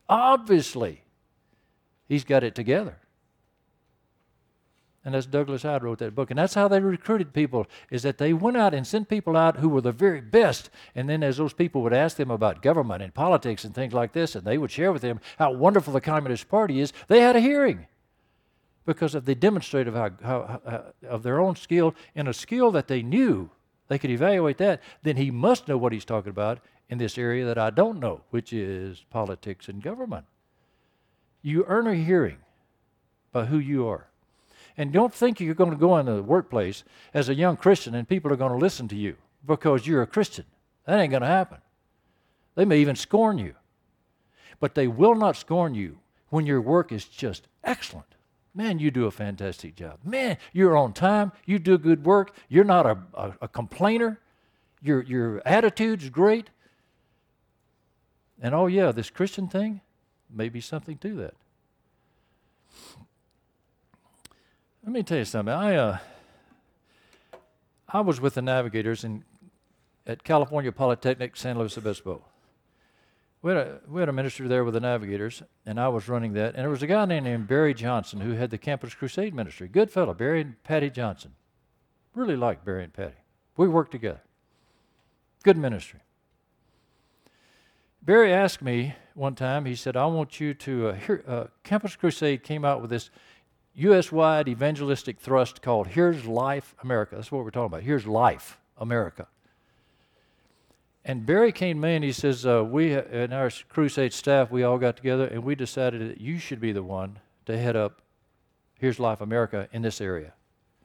Obviously, 0.08 1.04
he's 2.08 2.24
got 2.24 2.46
it 2.46 2.56
together. 2.56 3.00
And 5.08 5.16
that's 5.16 5.26
Douglas 5.26 5.64
Hyde 5.64 5.84
wrote 5.84 6.00
that 6.00 6.16
book. 6.16 6.32
And 6.32 6.38
that's 6.38 6.54
how 6.54 6.68
they 6.68 6.82
recruited 6.82 7.32
people, 7.32 7.66
is 7.90 8.04
that 8.04 8.18
they 8.18 8.34
went 8.34 8.58
out 8.58 8.74
and 8.74 8.86
sent 8.86 9.08
people 9.08 9.38
out 9.38 9.56
who 9.56 9.70
were 9.70 9.80
the 9.80 9.94
very 9.94 10.20
best. 10.20 10.70
And 10.96 11.08
then 11.08 11.24
as 11.24 11.38
those 11.38 11.54
people 11.54 11.82
would 11.84 11.94
ask 11.94 12.18
them 12.18 12.30
about 12.30 12.62
government 12.62 13.02
and 13.02 13.14
politics 13.14 13.64
and 13.64 13.74
things 13.74 13.94
like 13.94 14.12
this, 14.12 14.36
and 14.36 14.44
they 14.44 14.58
would 14.58 14.70
share 14.70 14.92
with 14.92 15.02
them 15.02 15.22
how 15.40 15.54
wonderful 15.54 15.94
the 15.94 16.02
Communist 16.02 16.50
Party 16.50 16.82
is, 16.82 16.92
they 17.08 17.22
had 17.22 17.38
a 17.38 17.40
hearing 17.40 17.88
because 18.86 19.16
of 19.16 19.24
they 19.24 19.34
demonstrated 19.34 19.94
how, 19.94 20.10
how, 20.22 20.60
how, 20.66 20.84
of 21.08 21.24
their 21.24 21.40
own 21.40 21.56
skill 21.56 21.96
in 22.14 22.28
a 22.28 22.34
skill 22.34 22.70
that 22.72 22.90
they 22.90 23.02
knew 23.02 23.50
they 23.88 23.98
could 23.98 24.12
evaluate 24.12 24.58
that 24.58 24.82
then 25.04 25.16
he 25.16 25.32
must 25.32 25.70
know 25.70 25.78
what 25.78 25.94
he's 25.94 26.04
talking 26.04 26.32
about 26.32 26.60
in 26.90 26.98
this 26.98 27.18
area 27.18 27.46
that 27.46 27.58
i 27.58 27.70
don't 27.70 28.00
know 28.00 28.22
which 28.30 28.54
is 28.54 29.06
politics 29.10 29.68
and 29.68 29.84
government 29.84 30.26
you 31.42 31.66
earn 31.68 31.86
a 31.86 31.96
hearing 31.96 32.38
by 33.32 33.46
who 33.46 33.58
you 33.58 33.86
are 33.86 34.08
and 34.78 34.94
don't 34.94 35.14
think 35.14 35.40
you're 35.40 35.56
going 35.56 35.72
to 35.72 35.76
go 35.76 35.98
into 35.98 36.14
the 36.14 36.24
workplace 36.24 36.84
as 37.14 37.30
a 37.30 37.36
young 37.36 37.58
christian 37.58 37.96
and 37.96 38.08
people 38.08 38.32
are 38.32 38.38
going 38.38 38.52
to 38.52 38.58
listen 38.58 38.88
to 38.88 38.96
you 38.96 39.16
because 39.46 39.88
you're 39.88 40.02
a 40.02 40.08
christian 40.08 40.46
that 40.86 41.00
ain't 41.00 41.12
going 41.12 41.22
to 41.22 41.28
happen 41.28 41.58
they 42.56 42.66
may 42.66 42.80
even 42.80 42.96
scorn 42.96 43.38
you 43.38 43.56
but 44.60 44.76
they 44.76 44.88
will 44.88 45.16
not 45.16 45.36
scorn 45.36 45.76
you 45.76 46.00
when 46.30 46.46
your 46.46 46.62
work 46.62 46.92
is 46.92 47.06
just 47.06 47.48
excellent 47.64 48.18
Man, 48.58 48.80
you 48.80 48.90
do 48.90 49.06
a 49.06 49.12
fantastic 49.12 49.76
job. 49.76 50.00
Man, 50.04 50.36
you're 50.52 50.76
on 50.76 50.92
time. 50.92 51.32
You 51.46 51.60
do 51.60 51.78
good 51.78 52.04
work. 52.04 52.36
You're 52.50 52.64
not 52.64 52.88
a, 52.88 52.98
a, 53.14 53.34
a 53.44 53.48
complainer. 53.48 54.20
Your, 54.82 55.04
your 55.04 55.44
attitude's 55.48 56.10
great. 56.10 56.50
And 58.42 58.56
oh, 58.56 58.66
yeah, 58.66 58.92
this 58.92 59.12
Christian 59.12 59.48
thing, 59.48 59.82
may 60.28 60.50
be 60.50 60.60
something 60.60 60.98
to 60.98 61.16
that. 61.18 61.36
Let 64.88 64.94
me 64.94 65.04
tell 65.04 65.20
you 65.20 65.26
something. 65.26 65.54
I, 65.54 65.76
uh, 65.76 65.98
I 67.90 68.02
was 68.02 68.20
with 68.20 68.34
the 68.34 68.42
Navigators 68.42 69.04
in, 69.04 69.24
at 70.08 70.24
California 70.24 70.72
Polytechnic, 70.72 71.36
San 71.36 71.60
Luis 71.60 71.78
Obispo 71.78 72.24
we 73.42 73.52
had, 73.52 73.68
a, 73.68 73.80
we 73.88 74.02
had 74.02 74.10
a 74.10 74.14
minister 74.14 74.48
there 74.48 74.64
with 74.64 74.74
the 74.74 74.80
Navigators, 74.80 75.44
and 75.66 75.80
I 75.80 75.88
was 75.90 76.10
running 76.10 76.34
that. 76.34 76.56
And 76.56 76.64
there 76.64 76.70
was 76.70 76.84
a 76.84 76.88
guy 76.88 77.06
named 77.06 77.48
Barry 77.48 77.74
Johnson 77.74 78.20
who 78.20 78.32
had 78.32 78.50
the 78.50 78.58
Campus 78.58 78.94
Crusade 78.94 79.34
ministry. 79.34 79.68
Good 79.68 79.92
fellow, 79.92 80.14
Barry 80.14 80.42
and 80.42 80.62
Patty 80.64 80.90
Johnson. 80.90 81.32
Really 82.16 82.36
liked 82.36 82.66
Barry 82.66 82.84
and 82.84 82.94
Patty. 82.94 83.16
We 83.56 83.68
worked 83.68 83.92
together. 83.92 84.22
Good 85.44 85.58
ministry. 85.58 86.00
Barry 88.02 88.34
asked 88.34 88.62
me 88.62 88.96
one 89.14 89.36
time, 89.36 89.66
he 89.66 89.76
said, 89.76 89.96
I 89.96 90.06
want 90.08 90.40
you 90.40 90.54
to, 90.54 90.90
uh, 90.90 90.94
hear, 90.94 91.24
uh, 91.28 91.46
Campus 91.64 91.96
Crusade 91.96 92.44
came 92.44 92.66
out 92.66 92.82
with 92.82 92.90
this 92.90 93.10
U.S. 93.80 94.12
wide 94.12 94.48
evangelistic 94.48 95.20
thrust 95.20 95.62
called 95.62 95.88
Here's 95.88 96.26
Life 96.26 96.74
America. 96.82 97.16
That's 97.16 97.32
what 97.32 97.44
we're 97.44 97.52
talking 97.52 97.68
about. 97.68 97.84
Here's 97.84 98.08
Life 98.08 98.58
America. 98.76 99.28
And 101.06 101.28
Barry 101.28 101.52
came 101.52 101.84
and 101.84 102.04
he 102.04 102.12
says, 102.12 102.44
uh, 102.44 102.66
we 102.66 102.94
and 102.94 103.34
our 103.34 103.52
crusade 103.70 104.14
staff, 104.14 104.50
we 104.50 104.64
all 104.64 104.80
got 104.80 104.98
together 104.98 105.26
and 105.26 105.44
we 105.44 105.54
decided 105.54 106.10
that 106.10 106.20
you 106.20 106.40
should 106.40 106.60
be 106.60 106.72
the 106.72 106.82
one 106.82 107.20
to 107.46 107.56
head 107.56 107.76
up 107.76 108.02
Here's 108.80 109.00
Life 109.00 109.22
America 109.22 109.70
in 109.72 109.84
this 109.84 110.02
area. 110.02 110.34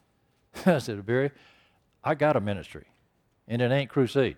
I 0.66 0.76
said, 0.76 1.05
Barry, 1.07 1.31
I 2.05 2.14
got 2.14 2.37
a 2.37 2.40
ministry, 2.40 2.85
and 3.48 3.62
it 3.62 3.72
ain't 3.72 3.90
crusade. 3.90 4.37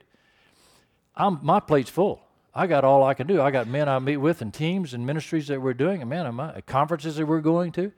I'm, 1.16 1.40
my 1.42 1.58
plate's 1.58 1.90
full. 1.90 2.22
I 2.54 2.68
got 2.68 2.84
all 2.84 3.02
I 3.02 3.14
can 3.14 3.26
do. 3.26 3.42
I 3.42 3.50
got 3.50 3.66
men 3.66 3.88
I 3.88 3.98
meet 3.98 4.18
with 4.18 4.42
and 4.42 4.54
teams 4.54 4.94
and 4.94 5.04
ministries 5.04 5.48
that 5.48 5.60
we're 5.60 5.74
doing, 5.74 6.02
and 6.02 6.08
man, 6.08 6.32
my, 6.34 6.60
conferences 6.62 7.16
that 7.16 7.26
we're 7.26 7.40
going 7.40 7.72
to. 7.72 7.92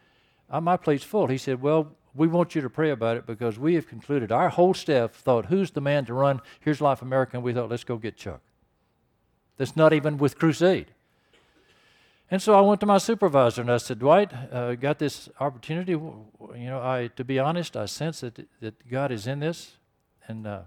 Uh, 0.50 0.60
my 0.60 0.76
plate's 0.76 1.04
full. 1.04 1.26
He 1.26 1.38
said, 1.38 1.60
Well, 1.60 1.92
we 2.14 2.26
want 2.26 2.54
you 2.54 2.62
to 2.62 2.70
pray 2.70 2.90
about 2.90 3.16
it 3.16 3.26
because 3.26 3.58
we 3.58 3.74
have 3.74 3.86
concluded, 3.86 4.32
our 4.32 4.48
whole 4.48 4.74
staff 4.74 5.12
thought, 5.12 5.46
who's 5.46 5.70
the 5.72 5.80
man 5.80 6.06
to 6.06 6.14
run 6.14 6.40
Here's 6.60 6.80
Life 6.80 7.02
America? 7.02 7.36
And 7.36 7.44
we 7.44 7.52
thought, 7.52 7.68
let's 7.68 7.84
go 7.84 7.96
get 7.98 8.16
Chuck. 8.16 8.40
That's 9.58 9.76
not 9.76 9.92
even 9.92 10.16
with 10.16 10.38
Crusade. 10.38 10.92
And 12.30 12.42
so 12.42 12.58
I 12.58 12.60
went 12.60 12.80
to 12.80 12.86
my 12.86 12.98
supervisor 12.98 13.60
and 13.60 13.70
I 13.70 13.76
said, 13.76 13.98
Dwight, 13.98 14.32
uh, 14.52 14.74
got 14.74 14.98
this 14.98 15.28
opportunity. 15.38 15.92
You 15.92 16.30
know, 16.40 16.80
I 16.80 17.10
to 17.16 17.24
be 17.24 17.38
honest, 17.38 17.76
I 17.76 17.86
sense 17.86 18.20
that, 18.20 18.48
that 18.60 18.90
God 18.90 19.12
is 19.12 19.26
in 19.26 19.38
this, 19.38 19.76
and 20.26 20.46
uh, 20.46 20.60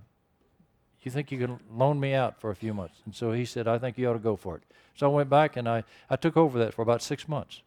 you 1.01 1.11
think 1.11 1.31
you 1.31 1.37
can 1.37 1.59
loan 1.71 1.99
me 1.99 2.13
out 2.13 2.39
for 2.39 2.49
a 2.49 2.55
few 2.55 2.73
months? 2.73 2.99
And 3.05 3.13
so 3.13 3.31
he 3.31 3.43
said, 3.43 3.67
I 3.67 3.77
think 3.77 3.97
you 3.97 4.09
ought 4.09 4.13
to 4.13 4.19
go 4.19 4.35
for 4.35 4.55
it. 4.55 4.63
So 4.95 5.11
I 5.11 5.13
went 5.13 5.29
back 5.29 5.57
and 5.57 5.67
I, 5.67 5.83
I 6.09 6.15
took 6.15 6.37
over 6.37 6.59
that 6.59 6.73
for 6.73 6.81
about 6.81 7.01
six 7.01 7.27
months. 7.27 7.61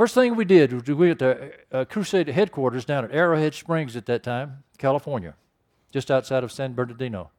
First 0.00 0.14
thing 0.14 0.34
we 0.34 0.46
did 0.46 0.72
was 0.72 0.86
we 0.86 0.94
went 0.94 1.18
to 1.18 1.52
uh, 1.70 1.84
Crusade 1.84 2.28
headquarters 2.28 2.86
down 2.86 3.04
at 3.04 3.12
Arrowhead 3.12 3.54
Springs 3.54 3.96
at 3.96 4.06
that 4.06 4.22
time, 4.22 4.64
California, 4.78 5.34
just 5.92 6.10
outside 6.10 6.42
of 6.42 6.50
San 6.50 6.72
Bernardino. 6.72 7.30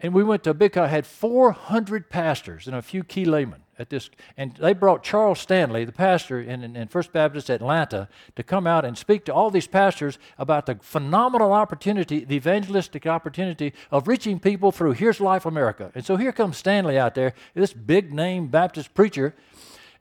And 0.00 0.12
we 0.12 0.22
went 0.22 0.44
to 0.44 0.50
a 0.50 0.54
big, 0.54 0.76
I 0.76 0.88
had 0.88 1.06
400 1.06 2.10
pastors 2.10 2.66
and 2.66 2.76
a 2.76 2.82
few 2.82 3.02
key 3.02 3.24
laymen 3.24 3.62
at 3.78 3.88
this. 3.88 4.10
And 4.36 4.54
they 4.56 4.74
brought 4.74 5.02
Charles 5.02 5.40
Stanley, 5.40 5.86
the 5.86 5.92
pastor 5.92 6.42
in, 6.42 6.62
in, 6.62 6.76
in, 6.76 6.88
First 6.88 7.10
Baptist 7.10 7.48
Atlanta, 7.48 8.10
to 8.36 8.42
come 8.42 8.66
out 8.66 8.84
and 8.84 8.98
speak 8.98 9.24
to 9.24 9.32
all 9.32 9.50
these 9.50 9.66
pastors 9.66 10.18
about 10.36 10.66
the 10.66 10.78
phenomenal 10.82 11.54
opportunity, 11.54 12.22
the 12.22 12.36
evangelistic 12.36 13.06
opportunity 13.06 13.72
of 13.90 14.08
reaching 14.08 14.40
people 14.40 14.72
through 14.72 14.92
Here's 14.92 15.22
Life 15.22 15.46
America. 15.46 15.90
And 15.94 16.04
so 16.04 16.16
here 16.16 16.32
comes 16.32 16.58
Stanley 16.58 16.98
out 16.98 17.14
there, 17.14 17.32
this 17.54 17.72
big 17.72 18.12
name 18.12 18.48
Baptist 18.48 18.92
preacher 18.92 19.34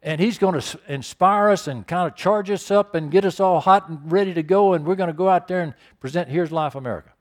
and 0.01 0.21
he's 0.21 0.37
going 0.37 0.59
to 0.59 0.79
inspire 0.87 1.49
us 1.49 1.67
and 1.67 1.85
kind 1.85 2.09
of 2.09 2.15
charge 2.15 2.49
us 2.49 2.71
up 2.71 2.95
and 2.95 3.11
get 3.11 3.25
us 3.25 3.39
all 3.39 3.59
hot 3.59 3.89
and 3.89 4.11
ready 4.11 4.33
to 4.33 4.43
go 4.43 4.73
and 4.73 4.85
we're 4.85 4.95
going 4.95 5.07
to 5.09 5.13
go 5.13 5.27
out 5.27 5.47
there 5.47 5.61
and 5.61 5.73
present 5.99 6.29
here's 6.29 6.51
life 6.51 6.75
america. 6.75 7.11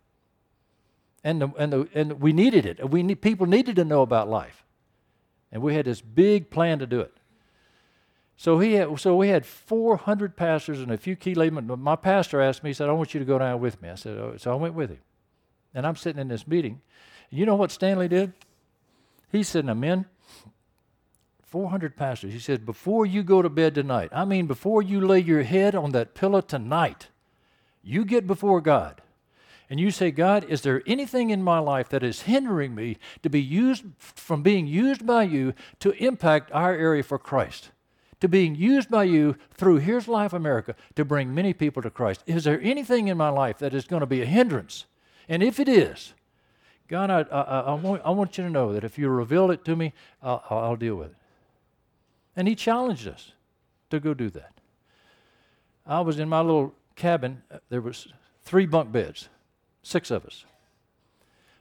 And, 1.24 1.42
the, 1.42 1.48
and, 1.58 1.72
the, 1.72 1.88
and 1.94 2.20
we 2.20 2.32
needed 2.32 2.64
it. 2.64 2.88
We 2.88 3.02
need, 3.02 3.20
people 3.20 3.46
needed 3.46 3.76
to 3.76 3.84
know 3.84 4.02
about 4.02 4.30
life. 4.30 4.64
And 5.50 5.60
we 5.60 5.74
had 5.74 5.84
this 5.84 6.00
big 6.00 6.48
plan 6.48 6.78
to 6.78 6.86
do 6.86 7.00
it. 7.00 7.12
So 8.36 8.60
he 8.60 8.74
had, 8.74 9.00
so 9.00 9.16
we 9.16 9.28
had 9.28 9.44
400 9.44 10.36
pastors 10.36 10.80
and 10.80 10.92
a 10.92 10.96
few 10.96 11.16
key 11.16 11.34
laymen 11.34 11.66
my 11.80 11.96
pastor 11.96 12.40
asked 12.40 12.62
me 12.62 12.70
he 12.70 12.74
said 12.74 12.88
i 12.88 12.92
want 12.92 13.12
you 13.12 13.18
to 13.18 13.26
go 13.26 13.38
down 13.38 13.60
with 13.60 13.82
me. 13.82 13.88
I 13.88 13.96
said 13.96 14.16
oh. 14.16 14.34
so 14.36 14.52
i 14.52 14.54
went 14.54 14.74
with 14.74 14.90
him. 14.90 15.00
And 15.74 15.84
i'm 15.84 15.96
sitting 15.96 16.20
in 16.20 16.28
this 16.28 16.46
meeting. 16.46 16.80
And 17.30 17.40
you 17.40 17.46
know 17.46 17.56
what 17.56 17.72
stanley 17.72 18.06
did? 18.06 18.32
He 19.32 19.42
said 19.42 19.64
now 19.64 19.74
men 19.74 20.06
400 21.50 21.96
pastors. 21.96 22.32
He 22.32 22.38
said, 22.38 22.66
before 22.66 23.06
you 23.06 23.22
go 23.22 23.42
to 23.42 23.48
bed 23.48 23.74
tonight, 23.74 24.10
I 24.12 24.24
mean, 24.24 24.46
before 24.46 24.82
you 24.82 25.00
lay 25.00 25.20
your 25.20 25.42
head 25.42 25.74
on 25.74 25.92
that 25.92 26.14
pillow 26.14 26.40
tonight, 26.40 27.08
you 27.82 28.04
get 28.04 28.26
before 28.26 28.60
God 28.60 29.00
and 29.70 29.78
you 29.78 29.90
say, 29.90 30.10
God, 30.10 30.44
is 30.44 30.62
there 30.62 30.82
anything 30.86 31.30
in 31.30 31.42
my 31.42 31.58
life 31.58 31.88
that 31.90 32.02
is 32.02 32.22
hindering 32.22 32.74
me 32.74 32.96
to 33.22 33.28
be 33.28 33.40
used 33.40 33.84
from 33.98 34.42
being 34.42 34.66
used 34.66 35.06
by 35.06 35.24
you 35.24 35.52
to 35.80 35.90
impact 36.02 36.50
our 36.52 36.74
area 36.74 37.02
for 37.02 37.18
Christ? 37.18 37.70
To 38.20 38.28
being 38.28 38.54
used 38.54 38.90
by 38.90 39.04
you 39.04 39.36
through 39.54 39.76
Here's 39.76 40.08
Life 40.08 40.32
America 40.32 40.74
to 40.96 41.04
bring 41.04 41.34
many 41.34 41.52
people 41.52 41.82
to 41.82 41.90
Christ. 41.90 42.24
Is 42.26 42.44
there 42.44 42.60
anything 42.62 43.08
in 43.08 43.16
my 43.16 43.28
life 43.28 43.58
that 43.58 43.74
is 43.74 43.86
going 43.86 44.00
to 44.00 44.06
be 44.06 44.22
a 44.22 44.26
hindrance? 44.26 44.86
And 45.28 45.42
if 45.42 45.60
it 45.60 45.68
is, 45.68 46.14
God, 46.88 47.10
I, 47.10 47.20
I, 47.30 47.60
I, 47.60 47.74
want, 47.74 48.02
I 48.04 48.10
want 48.10 48.38
you 48.38 48.44
to 48.44 48.50
know 48.50 48.72
that 48.72 48.82
if 48.82 48.98
you 48.98 49.08
reveal 49.10 49.50
it 49.50 49.64
to 49.66 49.76
me, 49.76 49.92
I'll, 50.22 50.42
I'll 50.48 50.76
deal 50.76 50.96
with 50.96 51.10
it. 51.10 51.16
And 52.38 52.46
he 52.46 52.54
challenged 52.54 53.08
us 53.08 53.32
to 53.90 53.98
go 53.98 54.14
do 54.14 54.30
that. 54.30 54.52
I 55.84 56.02
was 56.02 56.20
in 56.20 56.28
my 56.28 56.40
little 56.40 56.72
cabin. 56.94 57.42
There 57.68 57.80
was 57.80 58.06
three 58.44 58.64
bunk 58.64 58.92
beds, 58.92 59.28
six 59.82 60.12
of 60.12 60.24
us. 60.24 60.44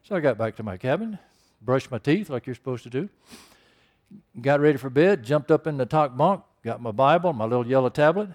So 0.03 0.15
I 0.15 0.19
got 0.19 0.37
back 0.37 0.55
to 0.57 0.63
my 0.63 0.77
cabin, 0.77 1.17
brushed 1.63 1.89
my 1.89 1.97
teeth 1.97 2.29
like 2.29 2.45
you're 2.45 2.53
supposed 2.53 2.83
to 2.83 2.91
do, 2.91 3.09
got 4.39 4.59
ready 4.59 4.77
for 4.77 4.91
bed, 4.91 5.23
jumped 5.23 5.49
up 5.49 5.65
in 5.65 5.77
the 5.77 5.87
top 5.87 6.15
bunk, 6.15 6.43
got 6.63 6.79
my 6.79 6.91
Bible, 6.91 7.33
my 7.33 7.45
little 7.45 7.65
yellow 7.65 7.89
tablet, 7.89 8.29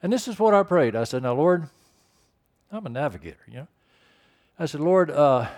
and 0.00 0.12
this 0.12 0.28
is 0.28 0.38
what 0.38 0.54
I 0.54 0.62
prayed. 0.62 0.94
I 0.94 1.02
said, 1.02 1.24
"Now, 1.24 1.34
Lord, 1.34 1.68
I'm 2.70 2.86
a 2.86 2.88
navigator, 2.88 3.42
you 3.48 3.54
know." 3.54 3.68
I 4.60 4.66
said, 4.66 4.80
"Lord, 4.80 5.10
uh, 5.10 5.48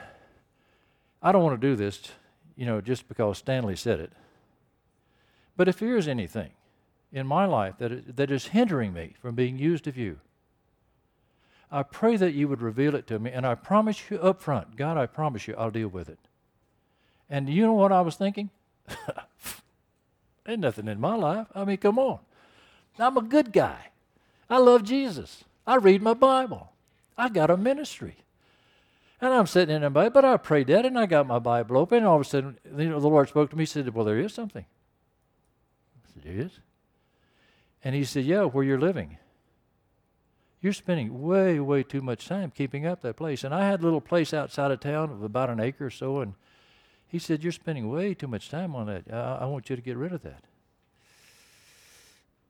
I 1.21 1.31
don't 1.31 1.45
want 1.45 1.61
to 1.61 1.69
do 1.69 1.77
this, 1.77 2.11
you 2.57 2.65
know, 2.65 2.81
just 2.81 3.07
because 3.07 3.37
Stanley 3.37 3.77
said 3.77 4.01
it. 4.01 4.13
But 5.61 5.69
if 5.69 5.79
there 5.79 5.99
is 5.99 6.09
anything 6.09 6.53
in 7.13 7.27
my 7.27 7.45
life 7.45 7.75
that 7.81 7.93
is, 7.93 8.05
that 8.17 8.31
is 8.31 8.47
hindering 8.47 8.95
me 8.95 9.13
from 9.21 9.35
being 9.35 9.59
used 9.59 9.87
of 9.87 9.95
you, 9.95 10.21
I 11.71 11.83
pray 11.83 12.17
that 12.17 12.33
you 12.33 12.49
would 12.49 12.63
reveal 12.63 12.95
it 12.95 13.07
to 13.09 13.19
me, 13.19 13.31
and 13.31 13.47
I 13.47 13.57
promise 13.57 14.11
you 14.11 14.19
up 14.21 14.41
front, 14.41 14.77
God, 14.77 14.97
I 14.97 15.05
promise 15.05 15.47
you 15.47 15.55
I'll 15.59 15.71
deal 15.71 15.89
with 15.89 16.09
it. 16.09 16.19
And 17.29 17.51
you 17.51 17.67
know 17.67 17.75
what 17.75 17.93
I 17.93 18.01
was 18.01 18.17
thinking? 18.17 18.49
Ain't 20.49 20.61
nothing 20.61 20.89
in 20.89 20.99
my 20.99 21.15
life. 21.15 21.49
I 21.55 21.67
mean, 21.67 21.77
come 21.77 21.99
on. 21.99 22.21
I'm 22.99 23.19
a 23.19 23.21
good 23.21 23.53
guy. 23.53 23.91
I 24.49 24.57
love 24.57 24.83
Jesus. 24.83 25.45
I 25.67 25.75
read 25.75 26.01
my 26.01 26.15
Bible. 26.15 26.73
I 27.19 27.29
got 27.29 27.51
a 27.51 27.59
ministry. 27.59 28.17
And 29.21 29.35
I'm 29.35 29.47
sitting 29.47 29.75
in 29.75 29.83
there, 29.83 30.09
but 30.09 30.25
I 30.25 30.39
prayed 30.39 30.69
that, 30.69 30.87
and 30.87 30.99
I 30.99 31.05
got 31.05 31.27
my 31.27 31.39
Bible 31.39 31.77
open, 31.77 31.99
and 31.99 32.07
all 32.07 32.17
of 32.17 32.23
a 32.23 32.25
sudden, 32.25 32.57
you 32.65 32.89
know, 32.89 32.99
the 32.99 33.09
Lord 33.09 33.29
spoke 33.29 33.51
to 33.51 33.57
me. 33.57 33.67
Said, 33.67 33.95
Well, 33.95 34.07
there 34.07 34.19
is 34.19 34.33
something. 34.33 34.65
Said, 36.15 36.23
is? 36.27 36.61
And 37.85 37.95
he 37.95 38.05
said, 38.05 38.25
Yeah, 38.25 38.45
where 38.45 38.65
you're 38.65 38.81
living. 38.81 39.19
You're 40.61 40.75
spending 40.75 41.23
way, 41.23 41.59
way 41.59 41.83
too 41.83 42.03
much 42.03 42.29
time 42.29 42.51
keeping 42.51 42.87
up 42.87 43.01
that 43.01 43.17
place. 43.17 43.45
And 43.45 43.55
I 43.55 43.67
had 43.67 43.81
a 43.81 43.83
little 43.83 44.01
place 44.01 44.35
outside 44.35 44.71
of 44.71 44.81
town 44.81 45.11
of 45.11 45.23
about 45.23 45.49
an 45.49 45.59
acre 45.59 45.87
or 45.87 45.91
so, 45.91 46.21
and 46.21 46.35
he 47.09 47.19
said, 47.19 47.43
You're 47.43 47.53
spending 47.53 47.89
way 47.89 48.15
too 48.15 48.29
much 48.29 48.51
time 48.51 48.77
on 48.77 48.87
that. 48.87 49.05
I, 49.13 49.39
I 49.43 49.45
want 49.47 49.71
you 49.71 49.77
to 49.77 49.83
get 49.83 49.97
rid 49.97 50.13
of 50.13 50.23
that. 50.23 50.45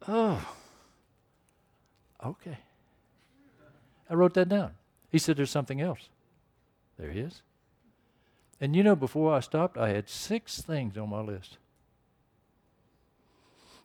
Oh, 0.09 0.44
okay. 2.25 2.59
I 4.09 4.14
wrote 4.14 4.35
that 4.35 4.49
down. 4.49 4.73
He 5.11 5.18
said, 5.18 5.37
There's 5.37 5.51
something 5.51 5.81
else. 5.81 6.09
There 6.99 7.11
he 7.11 7.20
is. 7.20 7.42
And 8.61 8.77
you 8.77 8.83
know, 8.83 8.96
before 8.96 9.33
I 9.33 9.40
stopped, 9.40 9.79
I 9.79 9.88
had 9.88 10.09
six 10.09 10.61
things 10.61 10.99
on 10.99 11.09
my 11.09 11.20
list. 11.20 11.57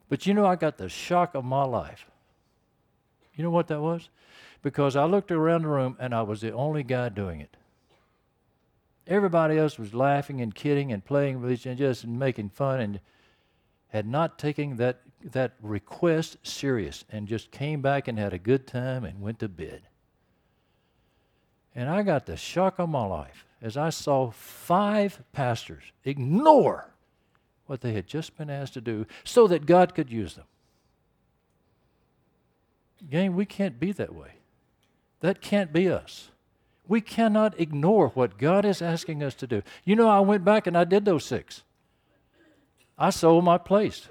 But 0.08 0.26
you 0.26 0.34
know, 0.34 0.46
I 0.46 0.56
got 0.56 0.78
the 0.78 0.88
shock 0.88 1.34
of 1.34 1.44
my 1.44 1.64
life. 1.64 2.06
You 3.34 3.44
know 3.44 3.50
what 3.50 3.68
that 3.68 3.80
was? 3.80 4.08
Because 4.62 4.96
I 4.96 5.04
looked 5.04 5.30
around 5.30 5.62
the 5.62 5.68
room 5.68 5.96
and 6.00 6.14
I 6.14 6.22
was 6.22 6.40
the 6.40 6.52
only 6.52 6.82
guy 6.82 7.08
doing 7.08 7.40
it. 7.40 7.56
Everybody 9.06 9.58
else 9.58 9.78
was 9.78 9.94
laughing 9.94 10.40
and 10.40 10.54
kidding 10.54 10.92
and 10.92 11.04
playing 11.04 11.40
with 11.40 11.52
each 11.52 11.66
other, 11.66 11.76
just 11.76 12.06
making 12.06 12.48
fun, 12.48 12.80
and 12.80 13.00
had 13.88 14.06
not 14.06 14.38
taken 14.38 14.76
that, 14.76 15.02
that 15.22 15.54
request 15.60 16.38
serious 16.42 17.04
and 17.10 17.28
just 17.28 17.50
came 17.50 17.80
back 17.80 18.08
and 18.08 18.18
had 18.18 18.32
a 18.32 18.38
good 18.38 18.66
time 18.66 19.04
and 19.04 19.20
went 19.20 19.38
to 19.40 19.48
bed. 19.48 19.82
And 21.74 21.88
I 21.88 22.02
got 22.02 22.26
the 22.26 22.36
shock 22.36 22.78
of 22.78 22.88
my 22.88 23.06
life 23.06 23.44
as 23.62 23.76
I 23.76 23.90
saw 23.90 24.30
five 24.30 25.22
pastors 25.32 25.84
ignore 26.04 26.94
what 27.66 27.80
they 27.80 27.92
had 27.92 28.06
just 28.06 28.36
been 28.36 28.50
asked 28.50 28.74
to 28.74 28.80
do 28.80 29.06
so 29.24 29.46
that 29.46 29.66
God 29.66 29.94
could 29.94 30.10
use 30.10 30.34
them. 30.34 30.44
Gang, 33.10 33.34
we 33.34 33.44
can't 33.44 33.78
be 33.78 33.92
that 33.92 34.14
way. 34.14 34.32
That 35.20 35.40
can't 35.40 35.72
be 35.72 35.88
us. 35.88 36.30
We 36.88 37.00
cannot 37.00 37.58
ignore 37.60 38.08
what 38.08 38.38
God 38.38 38.64
is 38.64 38.80
asking 38.80 39.22
us 39.22 39.34
to 39.36 39.46
do. 39.46 39.62
You 39.84 39.96
know, 39.96 40.08
I 40.08 40.20
went 40.20 40.44
back 40.44 40.66
and 40.66 40.76
I 40.76 40.84
did 40.84 41.04
those 41.04 41.24
six. 41.24 41.62
I 42.96 43.10
sold 43.10 43.44
my 43.44 43.58
place. 43.58 44.08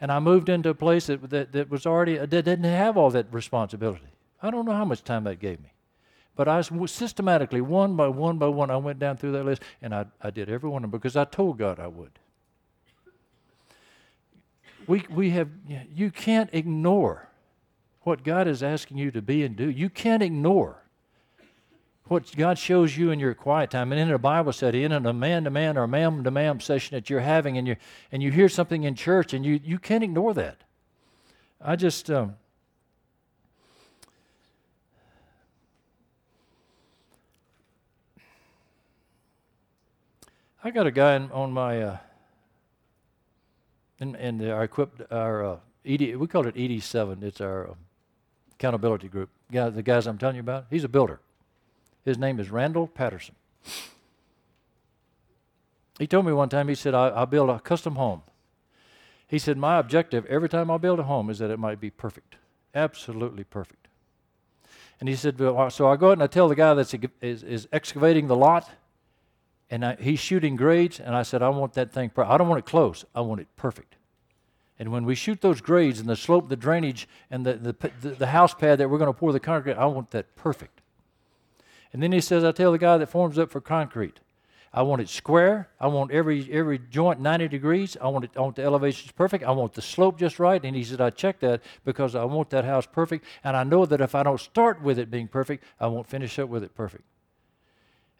And 0.00 0.10
I 0.10 0.18
moved 0.20 0.48
into 0.48 0.70
a 0.70 0.74
place 0.74 1.06
that, 1.06 1.30
that, 1.30 1.52
that 1.52 1.70
was 1.70 1.86
already, 1.86 2.18
uh, 2.18 2.26
that 2.26 2.44
didn't 2.44 2.64
have 2.64 2.96
all 2.96 3.10
that 3.10 3.32
responsibility. 3.32 4.06
I 4.42 4.50
don't 4.50 4.66
know 4.66 4.72
how 4.72 4.84
much 4.84 5.04
time 5.04 5.24
that 5.24 5.38
gave 5.38 5.60
me. 5.60 5.72
But 6.36 6.48
I 6.48 6.60
systematically, 6.62 7.60
one 7.60 7.94
by 7.94 8.08
one 8.08 8.38
by 8.38 8.48
one, 8.48 8.70
I 8.70 8.76
went 8.76 8.98
down 8.98 9.16
through 9.16 9.32
that 9.32 9.44
list 9.44 9.62
and 9.80 9.94
I, 9.94 10.06
I 10.20 10.30
did 10.30 10.50
every 10.50 10.68
one 10.68 10.82
of 10.84 10.90
them 10.90 10.98
because 10.98 11.16
I 11.16 11.24
told 11.24 11.58
God 11.58 11.78
I 11.78 11.86
would. 11.86 12.18
We, 14.86 15.04
we 15.10 15.30
have, 15.30 15.48
you 15.94 16.10
can't 16.10 16.50
ignore 16.52 17.28
what 18.02 18.22
God 18.22 18.46
is 18.46 18.62
asking 18.62 18.98
you 18.98 19.10
to 19.12 19.22
be 19.22 19.42
and 19.42 19.56
do. 19.56 19.70
You 19.70 19.88
can't 19.88 20.22
ignore 20.22 20.82
what 22.06 22.36
God 22.36 22.58
shows 22.58 22.96
you 22.96 23.10
in 23.10 23.18
your 23.18 23.34
quiet 23.34 23.70
time, 23.70 23.90
and 23.90 24.00
in 24.00 24.10
a 24.10 24.18
Bible 24.18 24.52
study, 24.52 24.84
in 24.84 24.92
a 24.92 25.12
man 25.12 25.44
to 25.44 25.50
man 25.50 25.78
or 25.78 25.84
a 25.84 25.88
man 25.88 26.22
to 26.22 26.30
man 26.30 26.60
session 26.60 26.94
that 26.94 27.08
you're 27.08 27.20
having, 27.20 27.56
and 27.56 27.66
you 27.66 27.76
and 28.12 28.22
you 28.22 28.30
hear 28.30 28.48
something 28.48 28.84
in 28.84 28.94
church, 28.94 29.32
and 29.32 29.44
you 29.44 29.58
you 29.64 29.78
can't 29.78 30.04
ignore 30.04 30.34
that. 30.34 30.58
I 31.62 31.76
just. 31.76 32.10
Um, 32.10 32.36
I 40.62 40.70
got 40.70 40.86
a 40.86 40.90
guy 40.90 41.16
on 41.16 41.52
my 41.52 41.82
uh, 41.82 41.98
in, 44.04 44.14
in 44.16 44.50
our 44.50 44.64
equipped 44.64 45.00
our 45.10 45.44
uh, 45.44 45.56
ED, 45.84 46.16
we 46.16 46.26
call 46.26 46.46
it 46.46 46.54
ED7. 46.54 47.22
It's 47.22 47.40
our 47.40 47.70
uh, 47.70 47.74
accountability 48.52 49.08
group. 49.08 49.30
Yeah, 49.50 49.68
the 49.68 49.82
guys 49.82 50.06
I'm 50.06 50.18
telling 50.18 50.36
you 50.36 50.40
about. 50.40 50.66
He's 50.70 50.84
a 50.84 50.88
builder. 50.88 51.20
His 52.04 52.18
name 52.18 52.38
is 52.38 52.50
Randall 52.50 52.86
Patterson. 52.86 53.34
He 55.98 56.06
told 56.06 56.26
me 56.26 56.32
one 56.32 56.48
time, 56.48 56.68
he 56.68 56.74
said, 56.74 56.94
I, 56.94 57.08
I'll 57.08 57.26
build 57.26 57.48
a 57.50 57.60
custom 57.60 57.94
home. 57.94 58.22
He 59.28 59.38
said, 59.38 59.56
My 59.56 59.78
objective 59.78 60.26
every 60.26 60.48
time 60.48 60.70
I 60.70 60.76
build 60.76 60.98
a 60.98 61.04
home 61.04 61.30
is 61.30 61.38
that 61.38 61.50
it 61.50 61.58
might 61.58 61.80
be 61.80 61.90
perfect, 61.90 62.36
absolutely 62.74 63.44
perfect. 63.44 63.88
And 65.00 65.08
he 65.08 65.14
said, 65.16 65.38
So 65.38 65.88
I 65.88 65.96
go 65.96 66.08
out 66.08 66.14
and 66.14 66.22
I 66.22 66.26
tell 66.26 66.48
the 66.48 66.54
guy 66.54 66.74
that 66.74 67.10
is, 67.22 67.42
is 67.42 67.68
excavating 67.72 68.26
the 68.26 68.36
lot, 68.36 68.68
and 69.70 69.84
I, 69.84 69.96
he's 69.96 70.20
shooting 70.20 70.56
grades, 70.56 71.00
and 71.00 71.14
I 71.14 71.22
said, 71.22 71.42
I 71.42 71.48
want 71.48 71.74
that 71.74 71.92
thing, 71.92 72.10
per- 72.10 72.24
I 72.24 72.36
don't 72.36 72.48
want 72.48 72.58
it 72.58 72.66
close, 72.66 73.04
I 73.14 73.20
want 73.20 73.40
it 73.40 73.48
perfect. 73.56 73.93
And 74.78 74.90
when 74.90 75.04
we 75.04 75.14
shoot 75.14 75.40
those 75.40 75.60
grades 75.60 76.00
and 76.00 76.08
the 76.08 76.16
slope, 76.16 76.48
the 76.48 76.56
drainage, 76.56 77.08
and 77.30 77.46
the, 77.46 77.54
the, 77.54 78.08
the, 78.10 78.26
house 78.26 78.54
pad 78.54 78.78
that 78.78 78.90
we're 78.90 78.98
going 78.98 79.12
to 79.12 79.18
pour 79.18 79.32
the 79.32 79.38
concrete, 79.38 79.74
I 79.74 79.86
want 79.86 80.10
that 80.10 80.34
perfect. 80.34 80.80
And 81.92 82.02
then 82.02 82.10
he 82.10 82.20
says, 82.20 82.42
I 82.42 82.50
tell 82.50 82.72
the 82.72 82.78
guy 82.78 82.98
that 82.98 83.08
forms 83.08 83.38
up 83.38 83.52
for 83.52 83.60
concrete, 83.60 84.18
I 84.72 84.82
want 84.82 85.00
it 85.00 85.08
square. 85.08 85.68
I 85.78 85.86
want 85.86 86.10
every 86.10 86.52
every 86.52 86.80
joint 86.90 87.20
90 87.20 87.46
degrees. 87.46 87.96
I 88.00 88.08
want 88.08 88.24
it 88.24 88.32
I 88.36 88.40
want 88.40 88.56
the 88.56 88.64
elevations 88.64 89.12
perfect. 89.12 89.44
I 89.44 89.52
want 89.52 89.72
the 89.72 89.82
slope 89.82 90.18
just 90.18 90.40
right. 90.40 90.62
And 90.64 90.74
he 90.74 90.82
said, 90.82 91.00
I 91.00 91.10
check 91.10 91.38
that 91.40 91.62
because 91.84 92.16
I 92.16 92.24
want 92.24 92.50
that 92.50 92.64
house 92.64 92.84
perfect. 92.84 93.24
And 93.44 93.56
I 93.56 93.62
know 93.62 93.86
that 93.86 94.00
if 94.00 94.16
I 94.16 94.24
don't 94.24 94.40
start 94.40 94.82
with 94.82 94.98
it 94.98 95.12
being 95.12 95.28
perfect, 95.28 95.62
I 95.78 95.86
won't 95.86 96.08
finish 96.08 96.40
up 96.40 96.48
with 96.48 96.64
it 96.64 96.74
perfect. 96.74 97.04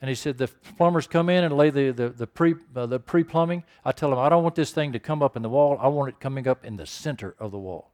And 0.01 0.09
he 0.09 0.15
said, 0.15 0.37
the 0.37 0.49
plumbers 0.77 1.07
come 1.07 1.31
in 1.31 1.45
and 1.45 1.57
lay 1.57 1.71
the, 1.71 1.91
the, 1.91 2.09
the 2.11 2.27
pre 2.27 2.55
uh, 2.77 2.87
the 2.87 3.01
pre 3.01 3.25
plumbing. 3.25 3.65
I 3.85 3.93
tell 3.93 4.11
them, 4.11 4.19
I 4.19 4.29
don't 4.29 4.43
want 4.43 4.55
this 4.55 4.71
thing 4.71 4.93
to 4.93 4.99
come 4.99 5.23
up 5.23 5.35
in 5.37 5.43
the 5.43 5.49
wall. 5.49 5.79
I 5.81 5.89
want 5.89 6.11
it 6.11 6.21
coming 6.21 6.47
up 6.47 6.65
in 6.65 6.77
the 6.77 6.87
center 6.87 7.35
of 7.39 7.53
the 7.53 7.59
wall. 7.59 7.91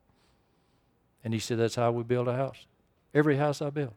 And 1.23 1.33
he 1.33 1.39
said, 1.39 1.59
that's 1.59 1.77
how 1.77 1.93
we 1.93 2.03
build 2.03 2.27
a 2.27 2.35
house. 2.35 2.67
Every 3.15 3.37
house 3.37 3.63
I 3.63 3.71
build. 3.71 3.95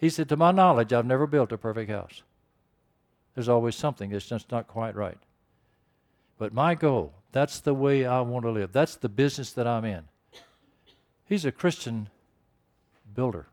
He 0.00 0.08
said, 0.08 0.28
To 0.30 0.36
my 0.36 0.50
knowledge, 0.50 0.92
I've 0.92 1.06
never 1.06 1.26
built 1.26 1.52
a 1.52 1.58
perfect 1.58 1.90
house. 1.90 2.22
There's 3.34 3.50
always 3.50 3.76
something 3.76 4.10
that's 4.10 4.26
just 4.26 4.50
not 4.50 4.66
quite 4.66 4.96
right. 4.96 5.18
But 6.38 6.54
my 6.54 6.74
goal, 6.74 7.12
that's 7.32 7.60
the 7.60 7.74
way 7.74 8.06
I 8.06 8.22
want 8.22 8.44
to 8.44 8.50
live. 8.50 8.72
That's 8.72 8.96
the 8.96 9.10
business 9.10 9.52
that 9.52 9.66
I'm 9.66 9.84
in. 9.84 10.04
He's 11.26 11.44
a 11.44 11.52
Christian 11.52 12.08
builder. 13.14 13.46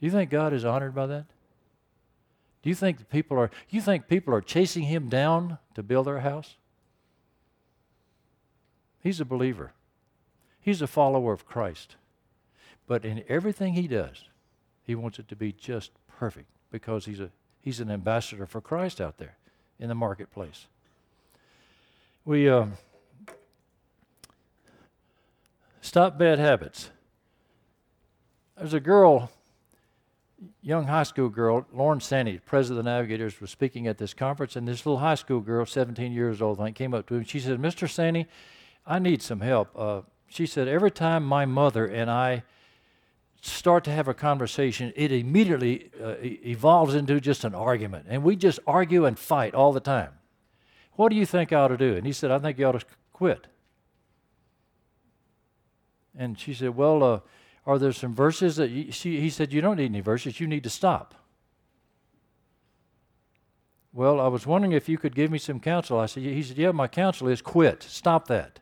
Do 0.00 0.06
you 0.06 0.10
think 0.10 0.28
God 0.28 0.52
is 0.52 0.64
honored 0.64 0.94
by 0.94 1.06
that? 1.06 1.26
Do 2.64 2.70
you 2.70 2.74
think 2.74 3.10
people 3.10 3.38
are 3.38 3.50
you 3.68 3.82
think 3.82 4.08
people 4.08 4.32
are 4.32 4.40
chasing 4.40 4.84
him 4.84 5.10
down 5.10 5.58
to 5.74 5.82
build 5.82 6.06
their 6.06 6.20
house? 6.20 6.56
He's 9.02 9.20
a 9.20 9.26
believer. 9.26 9.72
He's 10.62 10.80
a 10.80 10.86
follower 10.86 11.34
of 11.34 11.44
Christ. 11.44 11.96
But 12.86 13.04
in 13.04 13.22
everything 13.28 13.74
he 13.74 13.86
does, 13.86 14.24
he 14.82 14.94
wants 14.94 15.18
it 15.18 15.28
to 15.28 15.36
be 15.36 15.52
just 15.52 15.90
perfect 16.08 16.48
because 16.70 17.04
he's, 17.04 17.20
a, 17.20 17.28
he's 17.60 17.80
an 17.80 17.90
ambassador 17.90 18.46
for 18.46 18.62
Christ 18.62 18.98
out 18.98 19.18
there 19.18 19.36
in 19.78 19.90
the 19.90 19.94
marketplace. 19.94 20.66
We 22.24 22.48
uh, 22.48 22.68
stop 25.82 26.16
bad 26.16 26.38
habits. 26.38 26.88
There's 28.56 28.72
a 28.72 28.80
girl, 28.80 29.30
young 30.62 30.86
high 30.86 31.02
school 31.02 31.28
girl, 31.28 31.66
Lorne 31.72 32.00
Sanny, 32.00 32.38
president 32.38 32.80
of 32.80 32.84
the 32.84 32.90
Navigators, 32.90 33.40
was 33.40 33.50
speaking 33.50 33.86
at 33.86 33.98
this 33.98 34.14
conference, 34.14 34.56
and 34.56 34.66
this 34.66 34.84
little 34.84 34.98
high 34.98 35.14
school 35.14 35.40
girl, 35.40 35.64
17 35.64 36.12
years 36.12 36.42
old, 36.42 36.60
I 36.60 36.64
think, 36.64 36.76
came 36.76 36.94
up 36.94 37.06
to 37.08 37.14
him. 37.14 37.24
She 37.24 37.40
said, 37.40 37.58
Mr. 37.60 37.88
Sanny, 37.88 38.26
I 38.86 38.98
need 38.98 39.22
some 39.22 39.40
help. 39.40 39.70
Uh, 39.76 40.02
she 40.28 40.46
said, 40.46 40.68
every 40.68 40.90
time 40.90 41.24
my 41.24 41.44
mother 41.44 41.86
and 41.86 42.10
I 42.10 42.42
start 43.40 43.84
to 43.84 43.92
have 43.92 44.08
a 44.08 44.14
conversation, 44.14 44.92
it 44.96 45.12
immediately 45.12 45.90
uh, 46.02 46.14
evolves 46.22 46.94
into 46.94 47.20
just 47.20 47.44
an 47.44 47.54
argument. 47.54 48.06
And 48.08 48.22
we 48.22 48.36
just 48.36 48.58
argue 48.66 49.04
and 49.04 49.18
fight 49.18 49.54
all 49.54 49.72
the 49.72 49.80
time. 49.80 50.12
What 50.94 51.10
do 51.10 51.16
you 51.16 51.26
think 51.26 51.52
I 51.52 51.56
ought 51.56 51.68
to 51.68 51.76
do? 51.76 51.94
And 51.94 52.06
he 52.06 52.12
said, 52.12 52.30
I 52.30 52.38
think 52.38 52.58
you 52.58 52.66
ought 52.66 52.80
to 52.80 52.86
quit. 53.12 53.46
And 56.16 56.38
she 56.38 56.54
said, 56.54 56.76
Well, 56.76 57.02
uh, 57.02 57.20
are 57.66 57.78
there 57.78 57.92
some 57.92 58.14
verses 58.14 58.56
that 58.56 58.70
you, 58.70 58.92
she, 58.92 59.20
he 59.20 59.30
said, 59.30 59.52
You 59.52 59.60
don't 59.60 59.76
need 59.76 59.86
any 59.86 60.00
verses, 60.00 60.40
you 60.40 60.46
need 60.46 60.64
to 60.64 60.70
stop. 60.70 61.14
Well, 63.92 64.20
I 64.20 64.26
was 64.26 64.46
wondering 64.46 64.72
if 64.72 64.88
you 64.88 64.98
could 64.98 65.14
give 65.14 65.30
me 65.30 65.38
some 65.38 65.60
counsel. 65.60 65.98
I 65.98 66.06
said, 66.06 66.24
He 66.24 66.42
said, 66.42 66.58
Yeah, 66.58 66.72
my 66.72 66.88
counsel 66.88 67.28
is 67.28 67.40
quit. 67.40 67.82
Stop 67.82 68.28
that. 68.28 68.60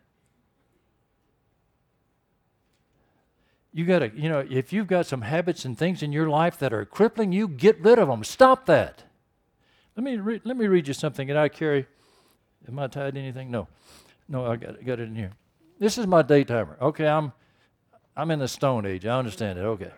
You 3.73 3.87
got 3.87 4.01
to, 4.01 4.11
you 4.15 4.29
know, 4.29 4.47
if 4.49 4.73
you've 4.73 4.87
got 4.87 5.07
some 5.07 5.23
habits 5.23 5.65
and 5.65 5.77
things 5.77 6.03
in 6.03 6.13
your 6.13 6.29
life 6.29 6.59
that 6.59 6.75
are 6.75 6.85
crippling 6.85 7.33
you, 7.33 7.49
get 7.49 7.81
rid 7.81 7.99
of 7.99 8.09
them. 8.09 8.23
Stop 8.23 8.67
that. 8.67 9.05
Let 9.97 10.05
me 10.05 10.17
re- 10.17 10.43
let 10.45 10.57
me 10.57 10.67
read 10.67 10.89
you 10.89 10.95
something 10.95 11.27
that 11.29 11.37
I 11.37 11.49
carry. 11.49 11.87
Am 12.69 12.79
I 12.79 12.87
tied 12.87 13.15
to 13.15 13.21
anything? 13.21 13.51
No, 13.51 13.69
no, 14.29 14.47
I 14.47 14.57
got, 14.57 14.85
got 14.85 15.01
it 15.01 15.09
in 15.09 15.17
here. 15.17 15.33
This 15.79 15.99
is 15.99 16.07
my 16.07 16.23
day 16.23 16.45
timer. 16.45 16.77
Okay, 16.81 17.07
I'm 17.07 17.33
I'm 18.17 18.31
in 18.31 18.39
the 18.39 18.49
Stone 18.49 18.87
Age. 18.87 19.07
I 19.07 19.19
understand 19.19 19.59
it. 19.59 19.63
Okay. 19.63 19.91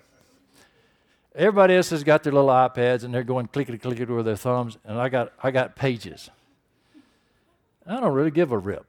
Everybody 1.35 1.75
else 1.75 1.91
has 1.91 2.05
got 2.05 2.23
their 2.23 2.33
little 2.33 2.49
iPads 2.49 3.03
and 3.03 3.13
they're 3.13 3.25
going 3.25 3.49
clickety 3.49 3.79
clickety 3.79 4.13
with 4.13 4.25
their 4.25 4.37
thumbs, 4.37 4.79
and 4.85 4.99
I 4.99 5.09
got 5.09 5.33
I 5.43 5.51
got 5.51 5.75
pages. 5.75 6.31
I 7.87 8.01
don't 8.01 8.13
really 8.13 8.31
give 8.31 8.53
a 8.53 8.59
rip. 8.59 8.87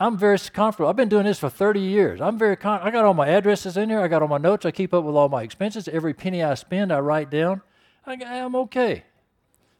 I'm 0.00 0.16
very 0.16 0.38
comfortable. 0.38 0.88
I've 0.88 0.96
been 0.96 1.08
doing 1.08 1.24
this 1.24 1.40
for 1.40 1.50
30 1.50 1.80
years. 1.80 2.20
I'm 2.20 2.38
very 2.38 2.54
con- 2.54 2.80
I 2.82 2.90
got 2.90 3.04
all 3.04 3.14
my 3.14 3.28
addresses 3.28 3.76
in 3.76 3.88
here. 3.88 4.00
I 4.00 4.06
got 4.06 4.22
all 4.22 4.28
my 4.28 4.38
notes. 4.38 4.64
I 4.64 4.70
keep 4.70 4.94
up 4.94 5.02
with 5.02 5.16
all 5.16 5.28
my 5.28 5.42
expenses. 5.42 5.88
Every 5.88 6.14
penny 6.14 6.42
I 6.42 6.54
spend, 6.54 6.92
I 6.92 7.00
write 7.00 7.30
down. 7.30 7.62
I, 8.06 8.14
am 8.14 8.54
okay. 8.54 9.02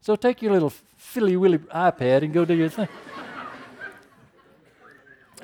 So 0.01 0.17
take 0.17 0.43
your 0.43 0.53
little 0.53 0.73
filly 0.97 1.37
willy 1.37 1.59
iPad 1.59 2.23
and 2.23 2.33
go 2.33 2.45
do 2.45 2.55
your 2.55 2.69
thing. 2.69 2.89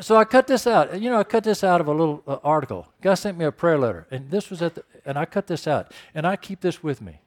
So 0.01 0.17
I 0.17 0.25
cut 0.25 0.47
this 0.47 0.67
out. 0.67 1.01
You 1.01 1.11
know, 1.11 1.19
I 1.19 1.25
cut 1.25 1.45
this 1.45 1.63
out 1.63 1.81
of 1.81 1.89
a 1.89 1.93
little 1.93 2.23
uh, 2.27 2.39
article. 2.43 2.89
Guy 3.01 3.15
sent 3.15 3.39
me 3.39 3.45
a 3.45 3.53
prayer 3.53 3.79
letter, 3.79 4.07
and 4.11 4.31
this 4.31 4.51
was 4.51 4.63
at 4.63 4.75
the, 4.75 4.85
and 5.05 5.19
I 5.19 5.25
cut 5.25 5.47
this 5.47 5.67
out, 5.67 5.93
and 6.15 6.27
I 6.27 6.37
keep 6.37 6.61
this 6.61 6.83
with 6.83 7.01
me. 7.01 7.21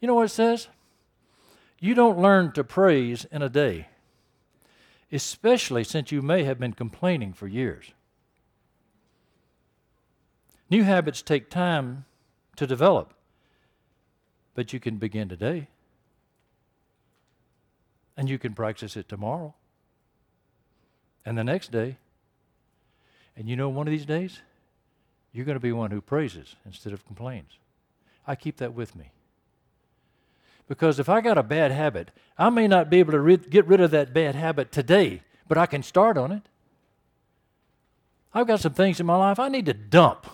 You 0.00 0.08
know 0.08 0.14
what 0.14 0.24
it 0.24 0.30
says? 0.30 0.68
You 1.80 1.94
don't 1.94 2.18
learn 2.18 2.52
to 2.52 2.64
praise 2.64 3.26
in 3.30 3.42
a 3.42 3.48
day 3.48 3.88
especially 5.12 5.84
since 5.84 6.10
you 6.10 6.22
may 6.22 6.42
have 6.44 6.58
been 6.58 6.72
complaining 6.72 7.34
for 7.34 7.46
years. 7.46 7.92
New 10.70 10.84
habits 10.84 11.20
take 11.20 11.50
time 11.50 12.06
to 12.56 12.66
develop, 12.66 13.12
but 14.54 14.72
you 14.72 14.80
can 14.80 14.96
begin 14.96 15.28
today. 15.28 15.68
And 18.16 18.28
you 18.28 18.38
can 18.38 18.54
practice 18.54 18.96
it 18.96 19.08
tomorrow 19.08 19.54
and 21.24 21.36
the 21.36 21.44
next 21.44 21.70
day. 21.70 21.96
And 23.36 23.48
you 23.48 23.56
know, 23.56 23.68
one 23.68 23.86
of 23.86 23.90
these 23.90 24.06
days, 24.06 24.40
you're 25.32 25.46
going 25.46 25.56
to 25.56 25.60
be 25.60 25.72
one 25.72 25.90
who 25.90 26.00
praises 26.00 26.56
instead 26.66 26.92
of 26.92 27.06
complains. 27.06 27.58
I 28.26 28.36
keep 28.36 28.58
that 28.58 28.74
with 28.74 28.94
me. 28.94 29.10
Because 30.68 30.98
if 30.98 31.08
I 31.08 31.20
got 31.20 31.38
a 31.38 31.42
bad 31.42 31.72
habit, 31.72 32.10
I 32.38 32.50
may 32.50 32.68
not 32.68 32.88
be 32.88 32.98
able 32.98 33.12
to 33.12 33.20
rid, 33.20 33.50
get 33.50 33.66
rid 33.66 33.80
of 33.80 33.90
that 33.90 34.14
bad 34.14 34.34
habit 34.34 34.70
today, 34.70 35.22
but 35.48 35.58
I 35.58 35.66
can 35.66 35.82
start 35.82 36.16
on 36.16 36.32
it. 36.32 36.42
I've 38.34 38.46
got 38.46 38.60
some 38.60 38.72
things 38.72 39.00
in 39.00 39.06
my 39.06 39.16
life 39.16 39.38
I 39.38 39.48
need 39.48 39.66
to 39.66 39.74
dump. 39.74 40.26